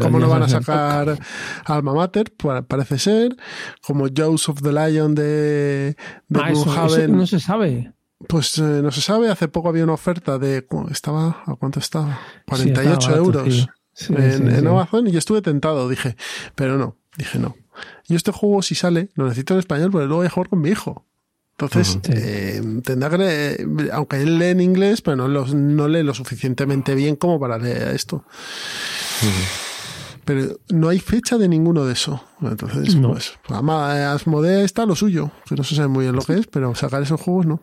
[0.00, 1.18] como no van a sacar
[1.64, 2.32] Alma Mater,
[2.66, 3.36] parece ser,
[3.82, 5.96] como Jaws of the Lion de,
[6.28, 6.50] de ah,
[7.08, 7.92] no se sabe.
[8.26, 12.18] Pues eh, no se sabe, hace poco había una oferta de, estaba, ¿a cuánto estaba?
[12.48, 13.68] 48 euros
[14.08, 16.16] en, en Amazon y yo estuve tentado, dije,
[16.56, 17.54] pero no, dije no.
[18.08, 20.60] Y este juego si sale, lo necesito en español porque luego voy a jugar con
[20.60, 21.06] mi hijo.
[21.60, 26.94] Entonces, eh, tendrá que, aunque él lee en inglés, pero no, no lee lo suficientemente
[26.94, 28.24] bien como para leer esto.
[30.24, 32.22] Pero no hay fecha de ninguno de eso.
[32.42, 36.34] Entonces, pues, además, Asmodea está lo suyo, que no se sabe muy bien lo que
[36.34, 37.60] es, pero sacar esos juegos no.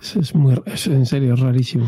[0.00, 1.86] Es, muy, es en serio rarísimo.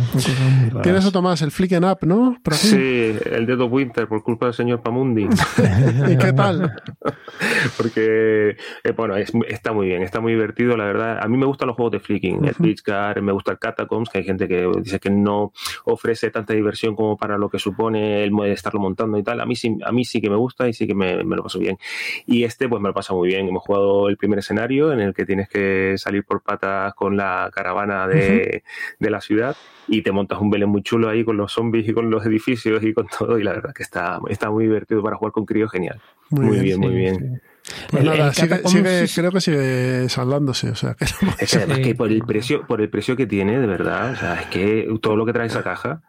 [0.82, 2.36] Tienes otro más, el Flicken Up, ¿no?
[2.52, 5.24] Sí, el Dead of Winter, por culpa del señor Pamundi.
[6.08, 6.72] ¿Y qué tal?
[7.78, 11.18] Porque, eh, bueno, está muy bien, está muy divertido, la verdad.
[11.22, 12.82] A mí me gustan los juegos de flicking, el Beach
[13.22, 15.52] me gusta el Catacombs, que hay gente que dice que no
[15.84, 19.40] ofrece tanta diversión como para lo que supone el de estarlo montando y tal.
[19.40, 21.42] A mí sí, a mí sí que me gusta y sí que me, me lo
[21.42, 21.78] paso bien.
[22.26, 23.48] Y este, pues me lo pasa muy bien.
[23.48, 27.50] Hemos jugado el primer escenario en el que tienes que salir por patas con la
[27.54, 28.62] caravana de,
[28.98, 29.56] la ciudad
[29.88, 32.82] y te montas un Belén muy chulo ahí con los zombies y con los edificios
[32.82, 35.68] y con todo y la verdad que está, está muy divertido para jugar con crío,
[35.68, 36.00] genial.
[36.30, 37.42] Muy, bien, muy bien.
[37.90, 38.32] Pues nada,
[39.14, 42.90] creo que sigue saldándose, o sea, que es además que por el precio, por el
[42.90, 46.02] precio que tiene, de verdad, o sea, es que todo lo que trae esa caja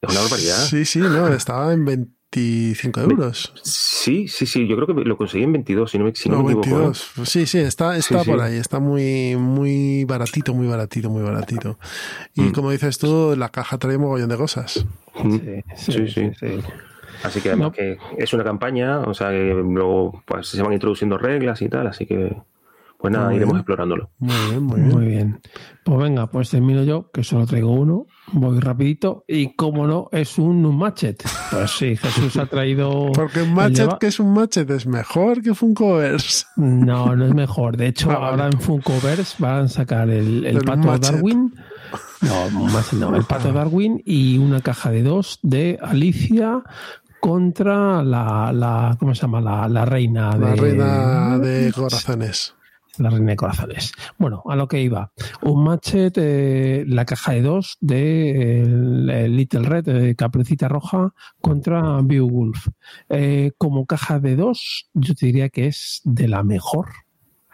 [0.00, 0.56] es una barbaridad.
[0.56, 3.52] Sí, sí, no, estaba en 20 25 euros.
[3.62, 6.42] Sí, sí, sí, yo creo que lo conseguí en 22, si no me, si no,
[6.42, 6.90] me equivoco.
[6.90, 7.24] ¿eh?
[7.24, 11.78] Sí, sí, está, está por ahí, está muy, muy baratito, muy baratito, muy baratito.
[12.34, 12.52] Y mm.
[12.52, 14.84] como dices tú, la caja trae un mogollón de cosas.
[15.22, 15.36] Mm.
[15.76, 16.60] Sí, sí, sí.
[17.22, 21.16] Así que además que es una campaña, o sea que luego pues, se van introduciendo
[21.16, 22.36] reglas y tal, así que
[23.10, 24.10] pues nada, iremos explorándolo.
[24.18, 24.94] Muy bien, muy bien.
[24.94, 25.40] Muy bien.
[25.86, 30.36] Pues venga, pues termino yo, que solo traigo uno, voy rapidito, y como no, es
[30.36, 31.22] un, matchet.
[31.52, 33.12] Pues sí, Jesús ha traído...
[33.14, 36.46] Porque un matchet que es un matchet es mejor que Funkoverse.
[36.56, 37.76] No, no es mejor.
[37.76, 41.54] De hecho, ah, ahora en Funkoverse van a sacar el, el pato Darwin.
[42.22, 42.50] No,
[42.98, 46.64] no, el pato Darwin y una caja de dos de Alicia
[47.20, 49.40] contra la, la ¿cómo se llama?
[49.40, 50.46] La, la reina de...
[50.46, 52.55] La reina de corazones
[52.98, 53.92] la reina de corazones.
[54.18, 55.12] Bueno, a lo que iba.
[55.42, 62.68] Un matchet, eh, la caja de dos de Little Red, de Capricita Roja, contra Beowulf.
[63.08, 66.86] Eh, como caja de dos, yo te diría que es de la mejor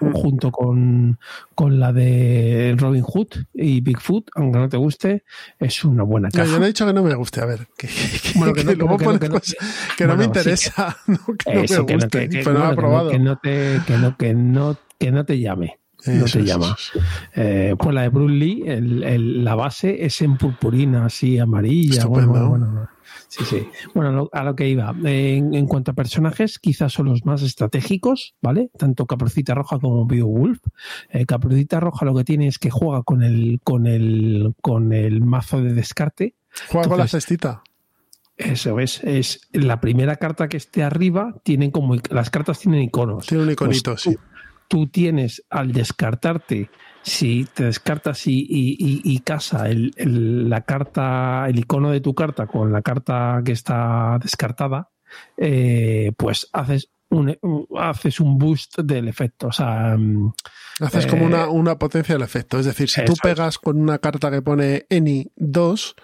[0.01, 0.13] mm.
[0.13, 1.19] junto con,
[1.55, 5.25] con, la de Robin Hood y Bigfoot, aunque no te guste,
[5.59, 6.51] es una buena caja.
[6.51, 7.89] yo no he dicho que no me guste, a ver, que,
[8.37, 8.87] bueno, que, no, que,
[10.07, 10.97] no, me interesa,
[11.39, 13.11] que, no me guste, pero no, he probado.
[13.11, 15.81] Que no, te, que no, que no que no te llame.
[16.07, 16.77] No te llama.
[17.35, 22.07] Eh, pues la de Bruce Lee, el, la base es en purpurina, así amarilla.
[22.07, 22.89] Bueno, bueno,
[23.29, 23.69] sí, sí.
[23.95, 24.95] Bueno, a lo que iba.
[25.05, 28.71] En, cuanto a personajes, quizás son los más estratégicos, ¿vale?
[28.77, 30.61] Tanto Caprocita Roja como Beowulf.
[31.09, 35.21] Eh, Caprocita Roja lo que tiene es que juega con el, con el, con el
[35.21, 36.35] mazo de descarte.
[36.69, 37.63] Juega con la cestita.
[38.37, 43.27] Eso es, es la primera carta que esté arriba, tienen como las cartas tienen iconos.
[43.27, 44.17] Tiene un iconito, pues sí
[44.73, 46.71] tú tienes al descartarte,
[47.03, 49.93] si te descartas y, casa el,
[50.49, 54.89] la carta, el icono de tu carta con la carta que está descartada,
[55.37, 57.37] eh, pues haces un,
[57.79, 59.49] haces un boost del efecto.
[59.49, 60.33] O sea, mm,
[60.81, 62.59] haces como una, eh, una, potencia del efecto.
[62.59, 65.97] Es decir, si tú pegas con una carta que pone Any 2,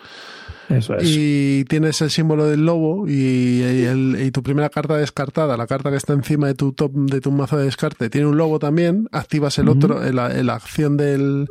[1.01, 6.12] y tienes el símbolo del lobo y, tu primera carta descartada, la carta que está
[6.12, 9.09] encima de tu top de tu mazo de descarte, tiene un lobo también.
[9.12, 11.49] Activas el otro, la, acción del,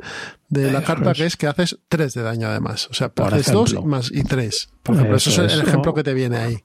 [0.49, 2.87] de la carta que es que haces 3 de daño además.
[2.91, 4.69] O sea, haces 2 más y 3.
[4.83, 6.57] Por ejemplo, eso, es el ejemplo que te viene ahí.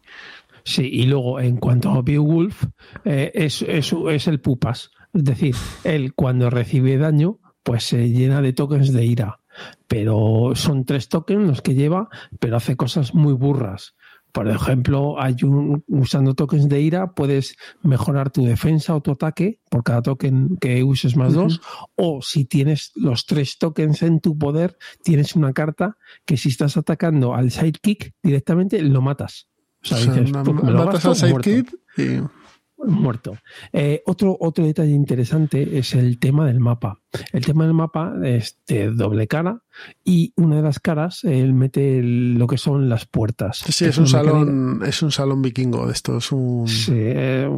[0.64, 2.64] Sí, y luego en cuanto a Beowulf,
[3.04, 4.90] eh, es, es, es el pupas.
[5.12, 9.41] Es decir, él cuando recibe daño, pues se llena de tokens de ira
[9.86, 12.08] pero son tres tokens los que lleva,
[12.38, 13.94] pero hace cosas muy burras.
[14.32, 19.60] Por ejemplo, hay un, usando tokens de ira puedes mejorar tu defensa o tu ataque
[19.68, 21.60] por cada token que uses más dos.
[21.96, 26.78] O si tienes los tres tokens en tu poder, tienes una carta que si estás
[26.78, 29.48] atacando al sidekick directamente lo matas.
[29.82, 32.22] O sea, dices, matas al sidekick y
[32.84, 33.36] muerto.
[33.72, 37.00] Eh, otro, otro detalle interesante es el tema del mapa.
[37.32, 39.62] El tema del mapa es de doble cara
[40.04, 43.58] y una de las caras él mete lo que son las puertas.
[43.58, 46.18] Sí, es, un salón, es un salón vikingo de esto.
[46.32, 46.66] un...
[46.66, 47.48] Sí, eh,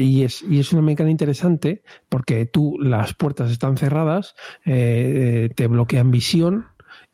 [0.00, 4.34] y, es, y es una mecánica interesante porque tú las puertas están cerradas,
[4.64, 6.66] eh, te bloquean visión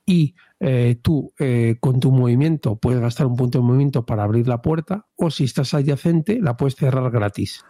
[0.05, 4.49] y eh, tú eh, con tu movimiento puedes gastar un punto de movimiento para abrir
[4.49, 7.65] la puerta o si estás adyacente la puedes cerrar gratis.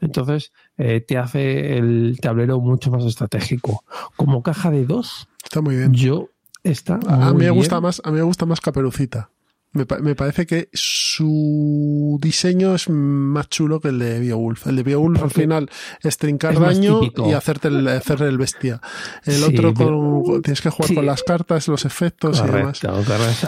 [0.00, 3.84] Entonces eh, te hace el tablero mucho más estratégico.
[4.16, 5.92] Como caja de dos, está muy bien.
[5.92, 6.30] Yo
[6.62, 9.30] está a, mí me gusta más, a mí me gusta más Caperucita.
[9.74, 14.68] Me, me, parece que su diseño es más chulo que el de Beowulf.
[14.68, 15.68] El de Beowulf al final
[16.00, 18.80] es trincar daño y hacerte el, hacerle el bestia.
[19.24, 22.80] El otro con, tienes que jugar con las cartas, los efectos y demás.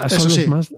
[0.06, 0.46] Eso sí.
[0.48, 0.74] Más,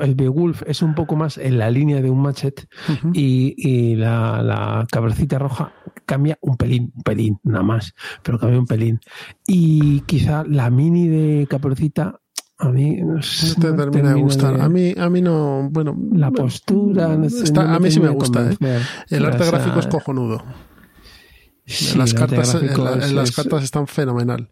[0.00, 2.68] el Beowulf es un poco más en la línea de un machet
[3.12, 5.72] y, y la, la cabrecita roja
[6.06, 9.00] cambia un pelín, un pelín, nada más, pero cambia un pelín.
[9.46, 12.20] Y quizá la mini de Caperucita
[12.58, 13.20] a mí no,
[13.60, 14.60] te termina, de gustar.
[14.60, 15.94] A mí, a mí no, bueno.
[16.12, 17.12] La postura.
[17.12, 17.16] a
[17.78, 18.50] mí sí me gusta.
[18.50, 18.80] ¿eh?
[19.10, 20.42] El arte gráfico es cojonudo.
[21.96, 22.54] las, cartas,
[23.12, 24.48] las cartas están fenomenal.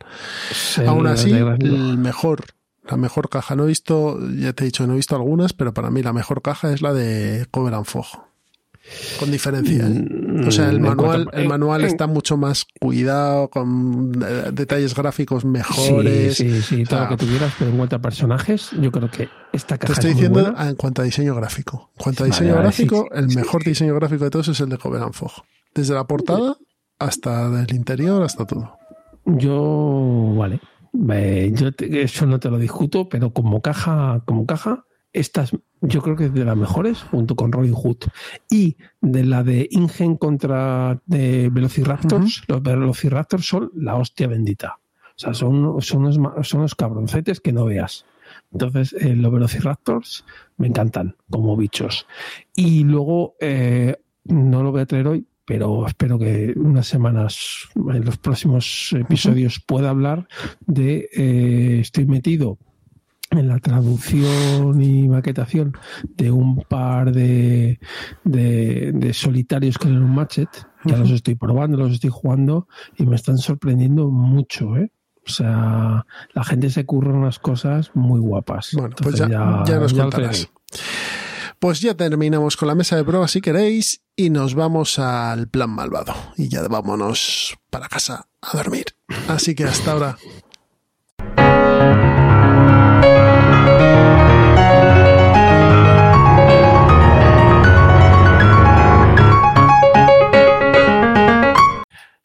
[0.87, 2.45] Aún así, el mejor,
[2.87, 5.73] la mejor caja, no he visto, ya te he dicho, no he visto algunas, pero
[5.73, 8.34] para mí la mejor caja es la de Cover and Fog.
[9.19, 9.87] Con diferencia.
[9.87, 10.47] ¿eh?
[10.47, 16.37] O sea, el manual, el manual está mucho más cuidado, con eh, detalles gráficos mejores.
[16.37, 19.79] Sí, sí, todo lo que tuvieras, pero en cuanto a personajes, yo creo que esta
[19.79, 19.93] caja.
[19.93, 21.91] Te estoy diciendo en cuanto a diseño gráfico.
[21.97, 25.15] En cuanto a diseño gráfico, el mejor diseño gráfico de todos es el de Covenant
[25.15, 25.33] Fog.
[25.75, 26.57] Desde la portada
[26.99, 28.79] hasta el interior, hasta todo.
[29.25, 30.61] Yo, vale.
[30.93, 36.27] yo eso no te lo discuto, pero como caja, como caja, estas yo creo que
[36.27, 37.99] es de las mejores, junto con Robin Hood.
[38.51, 44.79] Y de la de Ingen contra de Velociraptors, los Velociraptors son la hostia bendita.
[45.11, 48.05] O sea, son, son, unos, son unos cabroncetes que no veas.
[48.53, 50.25] Entonces, eh, los Velociraptors
[50.57, 52.07] me encantan como bichos.
[52.57, 58.05] Y luego, eh, no lo voy a traer hoy, pero espero que unas semanas, en
[58.05, 60.27] los próximos episodios, pueda hablar
[60.67, 61.09] de.
[61.13, 62.59] Eh, estoy metido
[63.39, 65.77] en la traducción y maquetación
[66.17, 67.79] de un par de,
[68.25, 70.49] de, solitarios que en un matchet.
[70.85, 74.91] Ya los estoy probando, los estoy jugando y me están sorprendiendo mucho, ¿eh?
[75.27, 76.05] O sea,
[76.35, 78.71] la gente se curra unas cosas muy guapas.
[78.75, 79.29] Bueno, pues ya,
[79.67, 80.51] ya, nos contarás.
[81.59, 85.71] Pues ya terminamos con la mesa de prueba si queréis y nos vamos al plan
[85.71, 86.15] malvado.
[86.37, 88.85] Y ya vámonos para casa a dormir.
[89.29, 90.19] Así que hasta ahora.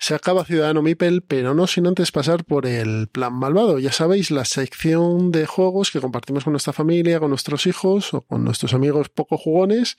[0.02, 3.80] Se acaba Ciudadano Mipel, pero no sin antes pasar por el plan malvado.
[3.80, 8.22] Ya sabéis, la sección de juegos que compartimos con nuestra familia, con nuestros hijos o
[8.22, 9.98] con nuestros amigos poco jugones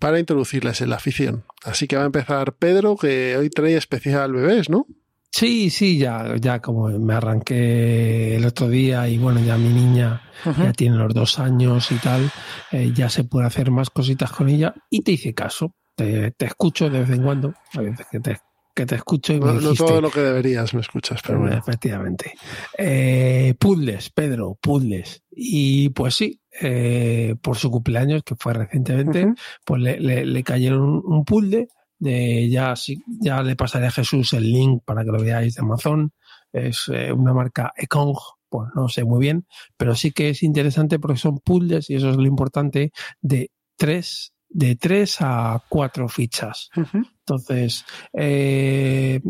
[0.00, 1.44] para introducirles en la afición.
[1.64, 4.88] Así que va a empezar Pedro, que hoy trae especial bebés, ¿no?
[5.30, 10.22] Sí, sí, ya, ya como me arranqué el otro día y bueno, ya mi niña
[10.44, 12.30] ya tiene los dos años y tal,
[12.72, 15.74] eh, ya se puede hacer más cositas con ella y te hice caso.
[15.94, 18.32] Te, te escucho de vez en cuando, a veces que te
[18.76, 21.56] que te escucho y me no, no todo lo que deberías me escuchas, pero bueno.
[21.56, 22.34] Efectivamente.
[22.76, 25.22] Eh, puzzles, Pedro, puzzles.
[25.30, 29.32] Y pues sí, eh, por su cumpleaños, que fue recientemente,
[29.64, 32.74] pues le, le, cayeron un, puzzle de ya,
[33.06, 36.12] ya le pasaré a Jesús el link para que lo veáis de Amazon.
[36.52, 38.14] Es eh, una marca Ekong,
[38.50, 39.46] pues no sé muy bien,
[39.78, 42.92] pero sí que es interesante porque son puzzles y eso es lo importante
[43.22, 46.70] de tres de tres a cuatro fichas.
[46.74, 49.20] Entonces, eh,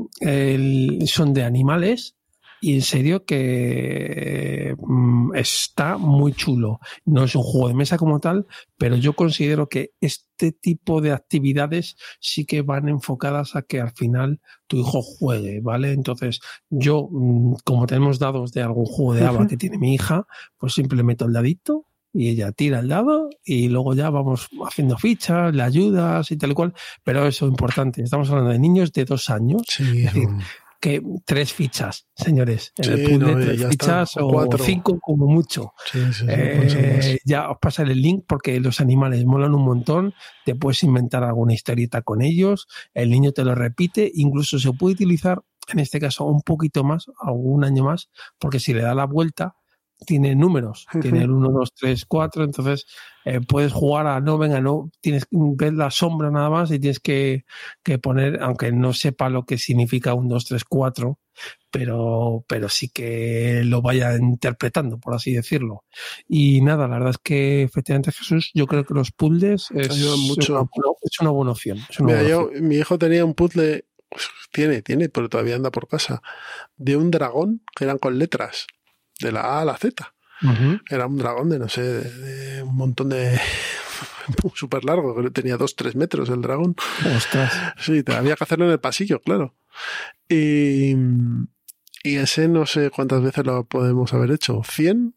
[1.07, 2.17] son de animales
[2.61, 6.81] y en serio que mm, está muy chulo.
[7.05, 11.13] No es un juego de mesa como tal, pero yo considero que este tipo de
[11.13, 15.93] actividades sí que van enfocadas a que al final tu hijo juegue, ¿vale?
[15.93, 16.41] Entonces,
[16.71, 20.27] yo, mm, como tenemos dados de algún juego de ABA que tiene mi hija,
[20.57, 21.87] pues siempre le meto el dadito
[22.17, 26.53] y ella tira el dado y luego ya vamos haciendo fichas, le ayudas y tal
[26.53, 26.75] y cual.
[27.05, 28.03] Pero eso es importante.
[28.03, 29.63] Estamos hablando de niños de dos años.
[29.79, 30.29] es decir,
[30.81, 32.73] que tres fichas, señores.
[32.77, 35.73] En el pool tres fichas o cinco como mucho.
[36.29, 40.15] Eh, ya os pasaré el link porque los animales molan un montón.
[40.45, 42.69] Te puedes inventar alguna historieta con ellos.
[42.95, 44.11] El niño te lo repite.
[44.15, 48.73] Incluso se puede utilizar, en este caso, un poquito más, algún año más, porque si
[48.75, 49.57] le da la vuelta,
[50.05, 52.87] tiene números, tiene el 1, 2, 3, 4, entonces
[53.25, 56.79] eh, puedes jugar a no, venga, no, tienes que ver la sombra nada más y
[56.79, 57.45] tienes que,
[57.83, 61.19] que, poner, aunque no sepa lo que significa 1, 2, 3, 4,
[61.71, 65.85] pero, pero sí que lo vaya interpretando, por así decirlo.
[66.29, 70.43] Y nada, la verdad es que efectivamente Jesús, yo creo que los puzzles es, mucho.
[70.43, 71.79] Es, una, buena opción.
[72.01, 73.87] Mira, yo, mi hijo tenía un puzzle,
[74.53, 76.23] tiene, tiene, pero todavía anda por casa,
[76.77, 78.67] de un dragón que eran con letras
[79.21, 80.13] de la A a la Z.
[80.91, 83.41] Era un dragón de, no sé, de, un montón de...
[84.55, 86.77] súper largo, tenía dos, tres metros el dragón.
[87.17, 87.75] Ostras.
[87.79, 89.55] Sí, había que hacerlo en el pasillo, claro.
[90.29, 90.95] Y,
[92.03, 94.59] y ese no sé cuántas veces lo podemos haber hecho.
[94.61, 95.15] ¿100?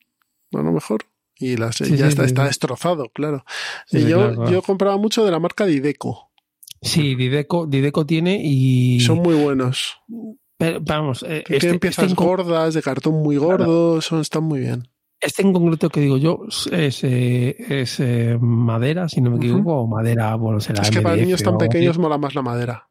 [0.54, 1.06] A lo mejor.
[1.38, 3.46] y las, ya está, está destrozado, claro.
[3.92, 6.32] Y yo, yo compraba mucho de la marca Dideco.
[6.82, 9.02] Sí, Dideco, Dideco tiene y...
[9.02, 10.00] Son muy buenos.
[10.60, 14.60] Pero, vamos, eh, que este, piezas este gordas, de cartón muy gordo, son, están muy
[14.60, 14.90] bien.
[15.22, 19.82] Este en concreto que digo yo es, eh, es eh, madera, si no me equivoco,
[19.82, 22.90] o madera, bueno, será Es que para niños tan pequeños mola más la madera.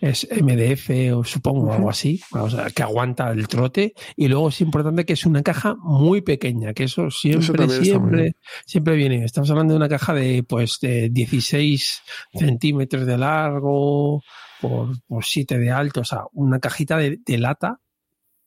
[0.00, 4.60] Es MDF o supongo algo así, o sea, que aguanta el trote y luego es
[4.60, 9.24] importante que es una caja muy pequeña, que eso siempre, siempre, siempre viene.
[9.24, 12.02] Estamos hablando de una caja de pues de 16
[12.34, 14.22] centímetros de largo
[14.68, 17.80] por, por 7 de alto, o sea, una cajita de, lata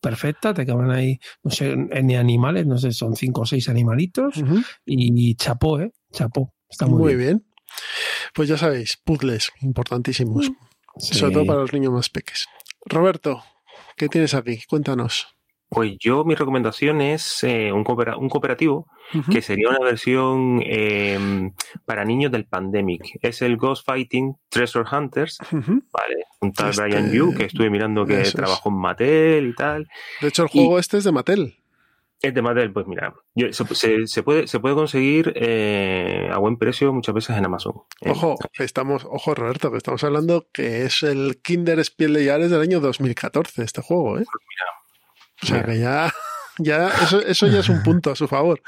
[0.01, 4.35] perfecta, te caben ahí, no sé, ni animales, no sé, son 5 o 6 animalitos
[4.85, 5.91] y chapó, ¿eh?
[6.11, 6.53] Chapó.
[6.69, 7.45] Está muy, bien.
[8.33, 10.49] Pues ya sabéis, puzzles importantísimos.
[10.49, 10.55] Mm.
[10.99, 12.47] Sobre todo para los niños más pequeños.
[12.85, 13.43] Roberto,
[13.95, 14.61] ¿qué tienes aquí?
[14.67, 15.36] Cuéntanos.
[15.69, 18.87] Pues yo mi recomendación es eh, un, cooperativo
[19.29, 21.53] que sería una versión em,
[21.85, 23.19] para niños del Pandemic.
[23.21, 25.37] Es el Ghost Fighting Treasure Hunters.
[25.51, 29.87] Vale, un tal este Brian Yu que estuve mirando que trabajó en Mattel y tal.
[30.21, 31.57] De hecho, el juego este es de Mattel.
[32.19, 33.13] Es de Mattel, pues mira,
[33.51, 37.73] se, se, puede, se puede conseguir eh, a buen precio muchas veces en Amazon.
[38.01, 38.09] ¿eh?
[38.09, 42.79] Ojo, estamos, ojo Roberto, que estamos hablando que es el Kinder Spiel de del año
[42.79, 44.25] 2014, este juego, ¿eh?
[44.25, 44.76] Pues mira,
[45.41, 46.13] o sea que ya,
[46.57, 48.61] ya eso, eso ya es un punto a su favor.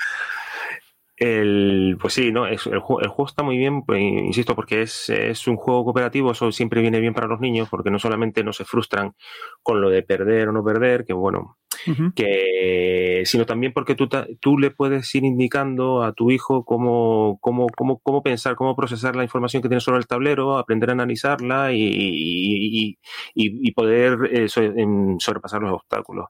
[1.19, 5.47] El, pues sí, no, es, el, juego, está muy bien, pues, insisto, porque es, es,
[5.47, 8.63] un juego cooperativo, eso siempre viene bien para los niños, porque no solamente no se
[8.63, 9.13] frustran
[9.61, 14.71] con lo de perder o no perder, que bueno, sino también porque tú, tú le
[14.71, 19.61] puedes ir indicando a tu hijo cómo, cómo, cómo, cómo pensar, cómo procesar la información
[19.61, 22.97] que tiene sobre el tablero, aprender a analizarla y, y,
[23.35, 26.27] y, poder eh, sobrepasar los obstáculos.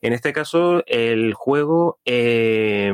[0.00, 1.98] En este caso, el juego...
[2.04, 2.92] Eh,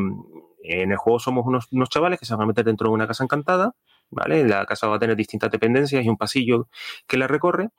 [0.69, 3.07] en el juego somos unos, unos, chavales que se van a meter dentro de una
[3.07, 3.75] casa encantada,
[4.11, 4.45] ¿vale?
[4.45, 6.69] La casa va a tener distintas dependencias y un pasillo
[7.07, 7.71] que la recorre.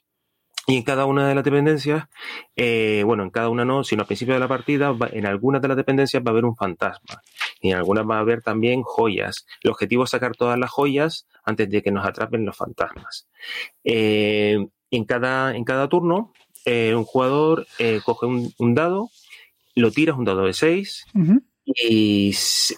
[0.70, 2.10] Y en cada una de las dependencias,
[2.58, 5.70] eh, bueno, en cada una no, sino al principio de la partida, en algunas de
[5.70, 7.22] las dependencias va a haber un fantasma.
[7.62, 9.46] Y en algunas va a haber también joyas.
[9.64, 13.30] El objetivo es sacar todas las joyas antes de que nos atrapen los fantasmas.
[13.86, 14.58] Eh,
[14.92, 16.34] en, cada, en cada turno,
[16.66, 17.66] eh, un jugador
[18.04, 19.10] coge un, dado,
[19.74, 21.06] lo tira, un dado de 6,
[21.70, 22.34] y,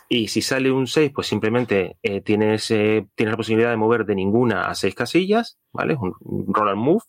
[0.10, 4.04] y, si sale un 6, pues simplemente eh, tienes, eh, tienes la posibilidad de mover
[4.04, 5.96] de ninguna a 6 casillas, ¿vale?
[5.96, 6.16] Un,
[6.48, 7.04] roll and move.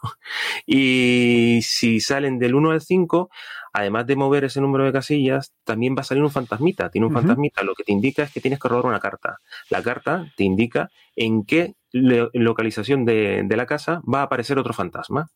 [0.66, 3.31] Y si salen del 1 al 5,
[3.73, 6.90] además de mover ese número de casillas, también va a salir un fantasmita.
[6.90, 9.39] Tiene un fantasmita, lo que te indica es que tienes que rodar una carta.
[9.70, 14.74] La carta te indica en qué localización de, de la casa va a aparecer otro
[14.74, 15.31] fantasma.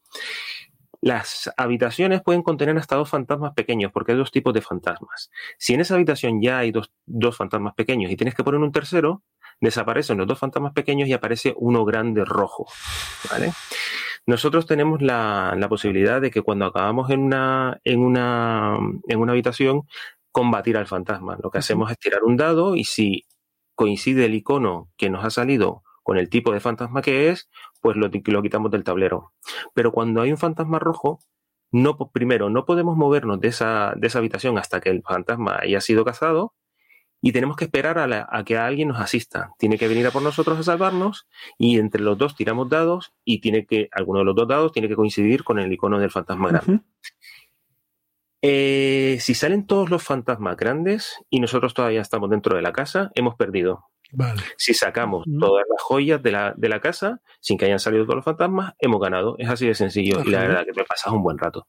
[1.04, 5.30] Las habitaciones pueden contener hasta dos fantasmas pequeños, porque hay dos tipos de fantasmas.
[5.58, 9.22] Si en esa habitación ya hay dos, fantasmas pequeños y tienes que poner un tercero,
[9.60, 12.64] desaparecen los dos fantasmas pequeños y aparece uno grande rojo.
[13.30, 13.52] ¿vale?
[14.24, 19.82] Nosotros tenemos la, posibilidad de que cuando acabamos en una, en una, en una habitación,
[20.32, 21.36] combatir al fantasma.
[21.42, 23.26] Lo que hacemos es tirar un dado y si
[23.74, 27.50] coincide el icono que nos ha salido con el tipo de fantasma que es,
[27.80, 29.32] pues lo, lo quitamos del tablero.
[29.74, 31.18] Pero cuando hay un fantasma rojo,
[31.72, 35.80] no, primero, no podemos movernos de esa, de esa habitación hasta que el fantasma haya
[35.80, 36.54] sido cazado
[37.26, 39.54] y tenemos que esperar a, que alguien nos asista.
[39.58, 41.26] Tiene que venir a por nosotros a salvarnos
[41.56, 44.88] y entre los dos tiramos dados y tiene que, alguno de los dos dados tiene
[44.88, 46.80] que coincidir con el icono del fantasma grande.
[48.46, 53.10] Eh, si salen todos los fantasmas grandes y nosotros todavía estamos dentro de la casa,
[53.14, 53.86] hemos perdido.
[54.58, 58.16] Si sacamos todas las joyas de la, de la, casa sin que hayan salido todos
[58.16, 59.36] los fantasmas, hemos ganado.
[59.38, 61.66] Es así de sencillo y la verdad que me pasas un buen rato.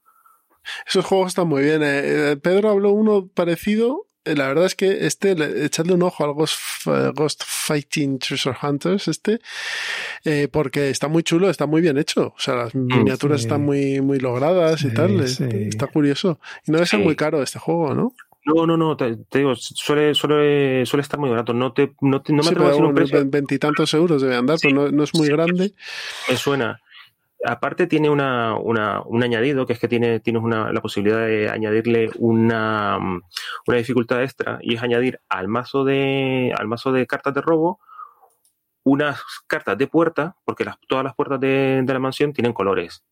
[0.85, 1.81] Esos juegos están muy bien.
[1.81, 2.31] Eh.
[2.31, 4.07] Eh, Pedro habló uno parecido.
[4.25, 5.35] Eh, la verdad es que este,
[5.65, 9.39] echadle un ojo al Ghost, Fighting Treasure Hunters, este,
[10.51, 12.33] porque está muy chulo, está muy bien hecho.
[12.35, 15.19] O sea, las mm, miniaturas están muy, muy logradas y tal.
[15.21, 16.39] Está curioso.
[16.67, 18.13] Y no debe ser muy caro este juego, ¿no?
[18.45, 21.51] No, no, no, te, digo, suele, suele, suele estar muy barato.
[21.51, 23.23] No, te, no, no me atrevo a decir un precio.
[23.25, 25.73] Veintitantos euros debe andar, pero no, es muy grande.
[26.29, 26.79] Me suena.
[27.45, 31.49] Aparte tiene una, una, un añadido, que es que tiene, tienes una, la posibilidad de
[31.49, 32.97] añadirle una,
[33.67, 37.79] una dificultad extra, y es añadir al mazo de, al mazo de cartas de robo
[38.83, 43.03] unas cartas de puerta, porque las, todas las puertas de, de la mansión tienen colores.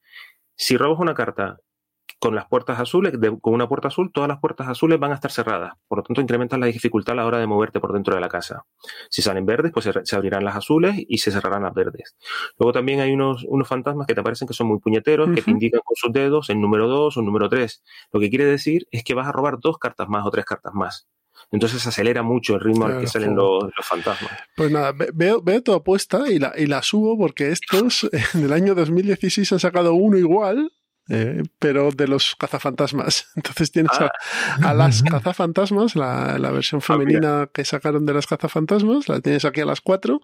[0.55, 1.57] Si robas una carta
[2.23, 5.29] con las puertas azules, con una puerta azul, todas las puertas azules van a estar
[5.29, 5.73] cerradas.
[5.89, 8.29] Por lo tanto, incrementas la dificultad a la hora de moverte por dentro de la
[8.29, 8.63] casa.
[9.09, 12.15] Si salen verdes, pues se, abrirán las azules y se cerrarán las verdes.
[12.57, 15.51] Luego también hay unos, unos fantasmas que te parecen que son muy puñeteros, que te
[15.51, 17.83] indican con sus dedos el número 2 o el número 3.
[18.13, 20.73] Lo que quiere decir es que vas a robar dos cartas más o tres cartas
[20.73, 21.09] más.
[21.51, 24.31] entonces acelera mucho el ritmo al que salen los, fantasmas.
[24.55, 28.53] Pues nada, veo, veo tu apuesta y la, y la subo porque estos en el
[28.53, 30.71] año 2016 han sacado uno igual
[31.09, 33.27] eh, pero de los cazafantasmas.
[33.35, 34.11] Entonces tienes a,
[34.61, 34.73] ah.
[34.73, 39.61] las cazafantasmas, la, la versión ah, femenina que sacaron de las cazafantasmas, la tienes aquí
[39.61, 40.21] a las 4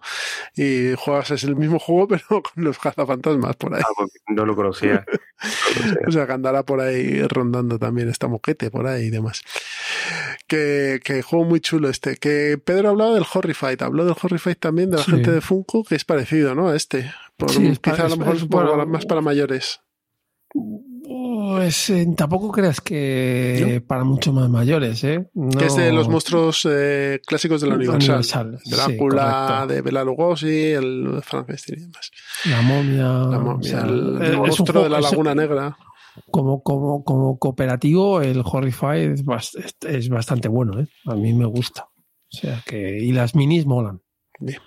[0.56, 3.82] y juegas, es el mismo juego, pero con los cazafantasmas por ahí.
[3.84, 5.04] Ah, no lo conocía.
[6.06, 9.42] o sea, que andará por ahí rondando también esta moquete por ahí y demás.
[10.46, 12.16] Que, que juego muy chulo este.
[12.16, 15.94] Que Pedro hablaba del Horrified, habló del Horrified también de la gente de Funko, que
[15.94, 16.68] es parecido, ¿no?
[16.68, 17.12] A este.
[17.82, 18.48] quizá a lo mejor es
[18.88, 19.80] más para mayores.
[20.52, 25.28] Pues eh, tampoco creas que para mucho más mayores, ¿eh?
[25.58, 28.58] Que es de los monstruos eh, clásicos de la Universal.
[28.64, 32.10] Drácula, de Bela Lugosi, el Frankenstein y demás.
[32.46, 33.02] La momia.
[33.04, 33.80] La momia.
[33.80, 35.76] el, monstruo de la Laguna Negra.
[36.30, 39.24] Como, como, como cooperativo, el Horrify es,
[39.86, 40.88] es, bastante bueno, ¿eh?
[41.06, 41.88] A mí me gusta.
[42.32, 42.98] O sea que.
[42.98, 44.02] Y las minis molan.
[44.40, 44.60] Bien.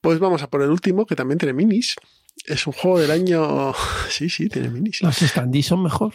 [0.00, 1.96] Pues vamos a por el último, que también tiene minis.
[2.46, 3.72] Es un juego del año.
[4.08, 5.02] Sí, sí, tiene minis.
[5.02, 6.12] Los standees son mejor.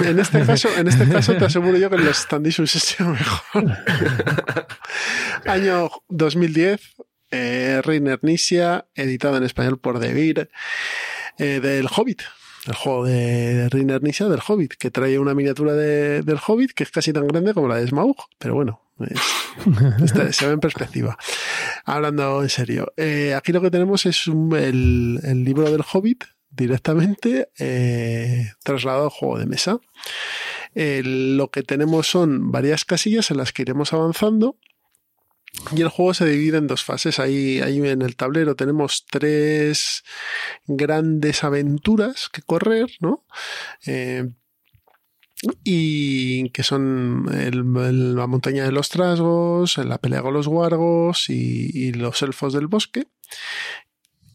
[0.00, 3.76] En este caso, en este caso te aseguro yo que los standees hubiesen sido mejor.
[5.46, 6.80] año 2010,
[7.30, 10.50] eh, Reiner Nisia, editado en español por Devir,
[11.38, 12.22] eh, del Hobbit.
[12.66, 16.84] El juego de Reiner Nisia del Hobbit, que trae una miniatura de, del Hobbit que
[16.84, 18.82] es casi tan grande como la de Smaug, pero bueno,
[20.32, 21.18] se ve en perspectiva.
[21.84, 28.52] Hablando en serio, eh, aquí lo que tenemos es el, libro del Hobbit directamente eh,
[28.62, 29.78] trasladado al juego de mesa.
[30.74, 34.56] lo que tenemos son varias casillas en las que iremos avanzando.
[35.76, 37.18] Y el juego se divide en dos fases.
[37.18, 40.04] Ahí, ahí en el tablero tenemos tres
[40.66, 43.24] grandes aventuras que correr, ¿no?
[43.84, 44.28] Eh,
[45.64, 52.22] y que son la montaña de los trasgos, la pelea con los guargos y, los
[52.22, 53.06] elfos del bosque.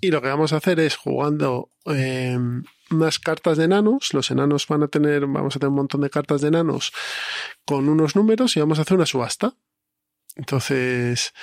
[0.01, 2.37] Y lo que vamos a hacer es jugando eh,
[2.91, 4.13] unas cartas de enanos.
[4.13, 6.91] Los enanos van a tener, vamos a tener un montón de cartas de enanos
[7.65, 9.55] con unos números y vamos a hacer una subasta.
[10.35, 11.33] Entonces,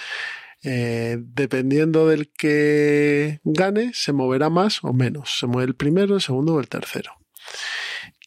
[0.62, 5.38] eh, dependiendo del que gane, se moverá más o menos.
[5.38, 7.16] Se mueve el primero, el segundo o el tercero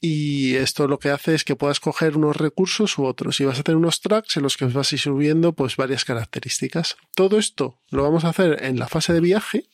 [0.02, 3.60] y esto lo que hace es que puedas coger unos recursos u otros y vas
[3.60, 6.98] a tener unos tracks en los que vas a ir subiendo pues varias características.
[7.16, 9.66] Todo esto lo vamos a hacer en la fase de viaje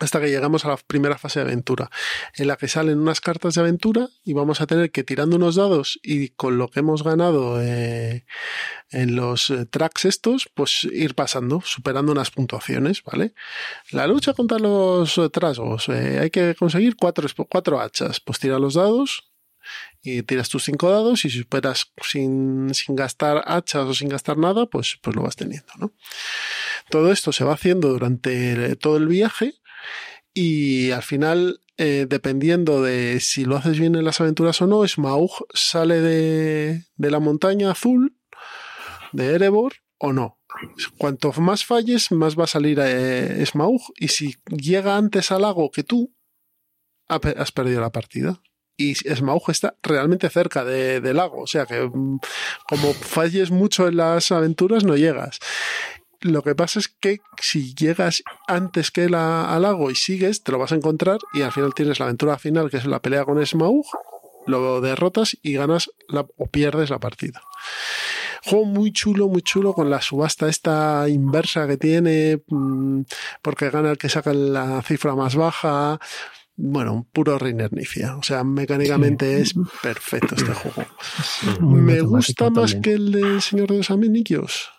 [0.00, 1.88] hasta que llegamos a la primera fase de aventura,
[2.36, 5.54] en la que salen unas cartas de aventura y vamos a tener que tirando unos
[5.54, 8.26] dados y con lo que hemos ganado eh,
[8.90, 13.34] en los eh, tracks estos, pues ir pasando, superando unas puntuaciones, ¿vale?
[13.90, 18.74] La lucha contra los eh, trasgos, hay que conseguir cuatro, cuatro hachas, pues tira los
[18.74, 19.30] dados,
[20.02, 24.36] y tiras tus cinco dados y si superas sin, sin, gastar hachas o sin gastar
[24.36, 25.92] nada, pues, pues lo vas teniendo, ¿no?
[26.90, 29.54] Todo esto se va haciendo durante todo el viaje
[30.32, 34.86] y al final, eh, dependiendo de si lo haces bien en las aventuras o no,
[34.86, 38.16] Smaug sale de, de la montaña azul
[39.12, 40.38] de Erebor o no.
[40.98, 43.80] Cuanto más falles, más va a salir eh, Smaug.
[43.96, 46.14] Y si llega antes al lago que tú,
[47.08, 48.40] has perdido la partida.
[48.76, 51.42] Y Smaug está realmente cerca del lago.
[51.42, 52.18] O sea que mm,
[52.68, 55.38] como falles mucho en las aventuras, no llegas.
[56.24, 60.58] Lo que pasa es que si llegas antes que al lago y sigues, te lo
[60.58, 63.44] vas a encontrar y al final tienes la aventura final, que es la pelea con
[63.44, 63.84] Smaug,
[64.46, 65.90] lo derrotas y ganas
[66.38, 67.42] o pierdes la partida.
[68.42, 73.02] Juego muy chulo, muy chulo con la subasta esta inversa que tiene, mm,
[73.42, 76.00] porque gana el que saca la cifra más baja.
[76.56, 78.16] Bueno, un puro reinernicia.
[78.16, 79.52] O sea, mecánicamente es
[79.82, 80.88] perfecto este juego.
[81.60, 84.70] Me gusta más que el de Señor de los Anillos.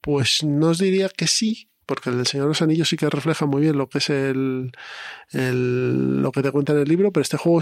[0.00, 3.10] Pues no os diría que sí, porque el del Señor de los Anillos sí que
[3.10, 4.72] refleja muy bien lo que es el,
[5.32, 7.60] lo que te cuenta en el libro, pero este juego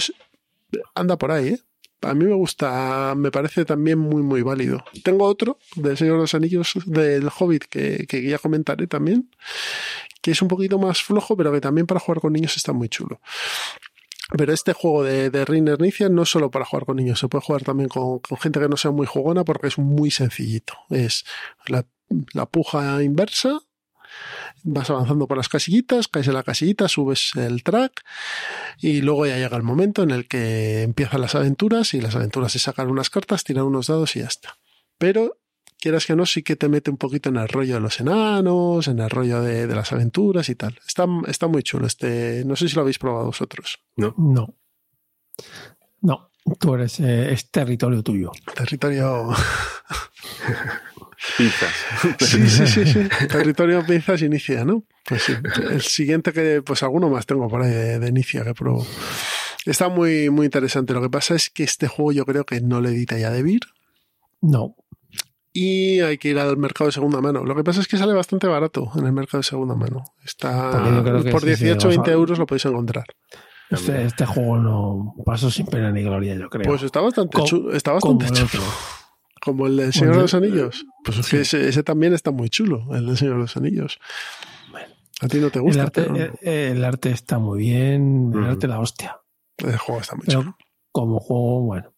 [0.95, 1.61] anda por ahí, ¿eh?
[2.03, 4.85] A mí me gusta, me parece también muy, muy válido.
[5.03, 9.31] Tengo otro del Señor de los Anillos, del Hobbit, que, que ya comentaré también,
[10.23, 12.89] que es un poquito más flojo, pero que también para jugar con niños está muy
[12.89, 13.21] chulo.
[14.37, 17.29] Pero este juego de, de Reiner Nicia no es solo para jugar con niños, se
[17.29, 20.75] puede jugar también con, con, gente que no sea muy jugona porque es muy sencillito.
[20.91, 21.25] Es
[21.67, 21.87] la
[22.33, 23.61] la puja inversa,
[24.65, 28.05] vas avanzando por las casillitas, caes en la casillita, subes el track
[28.79, 32.55] y luego ya llega el momento en el que empiezan las aventuras y las aventuras
[32.57, 34.59] es sacar unas cartas, tirar unos dados y ya está.
[34.99, 35.39] Pero
[35.79, 38.89] quieras que no, sí que te mete un poquito en el rollo de los enanos,
[38.89, 40.79] en el rollo de, las aventuras y tal.
[40.87, 42.45] Está, está muy chulo este.
[42.45, 43.79] No sé si lo habéis probado vosotros.
[43.97, 44.15] No.
[44.17, 44.55] No.
[46.01, 46.31] No.
[46.59, 48.33] Tú eres, eh, es territorio tuyo.
[48.55, 49.29] Territorio.
[51.37, 51.73] Pinzas.
[52.21, 53.09] Sí, sí, sí, sí.
[53.29, 54.85] Territorio pinzas inicia, ¿no?
[55.05, 55.35] Pues sí.
[55.71, 58.87] El siguiente que, pues alguno más tengo por ahí de, de inicia que pruebo.
[59.67, 60.95] Está muy, muy interesante.
[60.95, 63.61] Lo que pasa es que este juego yo creo que no le edita ya Debir.
[64.41, 64.77] No.
[65.53, 67.45] Y hay que ir al mercado de segunda mano.
[67.45, 70.05] Lo que pasa es que sale bastante barato en el mercado de segunda mano.
[70.25, 70.71] Está
[71.33, 73.07] por sí, sí, 18 vas a- 20 euros lo podéis encontrar.
[73.71, 76.65] Este, este juego no pasó sin pena ni gloria, yo creo.
[76.65, 77.73] Pues está bastante chulo.
[77.73, 78.63] Está bastante chulo.
[79.41, 80.87] Como el del Señor de el- los Anillos.
[81.05, 83.99] Pues es que ese, ese también está muy chulo, el del Señor de los Anillos.
[85.21, 88.41] A ti no te El gusta, arte, pero eh, el arte está muy bien, el
[88.41, 88.51] Ujú.
[88.51, 89.19] arte la hostia.
[89.59, 90.57] el juego está muy chulo.
[90.93, 91.93] Como juego, bueno.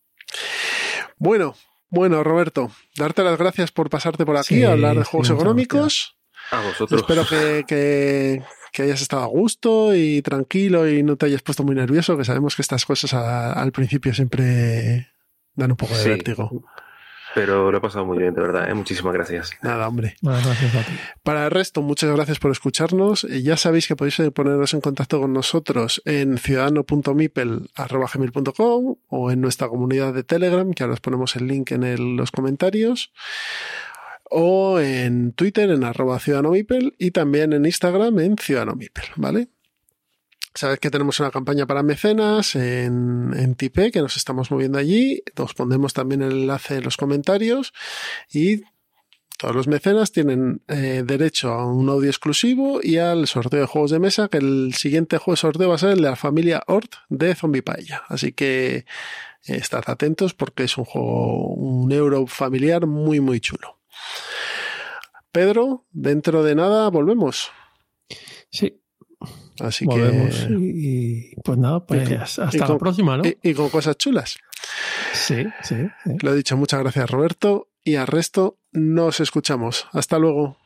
[1.18, 1.54] Bueno,
[1.90, 6.16] bueno, Roberto, darte las gracias por pasarte por aquí Sí, a hablar de juegos económicos.
[6.50, 7.00] A vosotros.
[7.02, 8.42] Espero que, que-
[8.72, 12.24] que hayas estado a gusto y tranquilo y no te hayas puesto muy nervioso, que
[12.24, 15.08] sabemos que estas cosas a- al principio siempre
[15.54, 16.08] dan un poco de Sí.
[16.08, 16.64] vértigo.
[17.34, 18.68] Pero lo he pasado muy bien, de verdad.
[18.68, 18.74] ¿eh?
[18.74, 19.52] Muchísimas gracias.
[19.62, 20.16] Nada, hombre.
[20.20, 20.92] Muchas gracias a ti.
[21.22, 23.22] Para el resto, muchas gracias por escucharnos.
[23.24, 29.40] Eh, Ya sabéis que podéis eh, poneros en contacto con nosotros en ciudadano.mipel.com o en
[29.40, 33.12] nuestra comunidad de Telegram, que ahora os ponemos el link en el- los comentarios,
[34.30, 39.48] o en Twitter en arroba ciudadanomipel y también en Instagram en ciudadanomipel, ¿vale?
[40.54, 45.22] Sabéis que tenemos una campaña para mecenas en, en Tipe, que nos estamos moviendo allí.
[45.36, 47.72] Os pondremos también el enlace en los comentarios
[48.32, 48.62] y
[49.40, 53.90] todos los mecenas tienen eh, derecho a un audio exclusivo y al sorteo de juegos
[53.90, 56.62] de mesa, que el siguiente juego de sorteo va a ser el de la familia
[56.66, 58.02] Ort de Zombie Paella.
[58.08, 58.84] Así que eh,
[59.46, 63.78] estad atentos porque es un juego, un euro familiar muy, muy chulo.
[65.32, 67.50] Pedro, dentro de nada volvemos.
[68.50, 68.82] Sí,
[69.60, 70.34] Así volvemos.
[70.34, 70.52] que.
[70.52, 73.24] Y, y, pues nada, pues Y hasta la próxima, ¿no?
[73.24, 74.38] Y, y con cosas chulas.
[75.12, 76.12] sí, sí, sí.
[76.20, 79.86] Lo he dicho, muchas gracias Roberto y al resto nos escuchamos.
[79.92, 80.56] Hasta luego.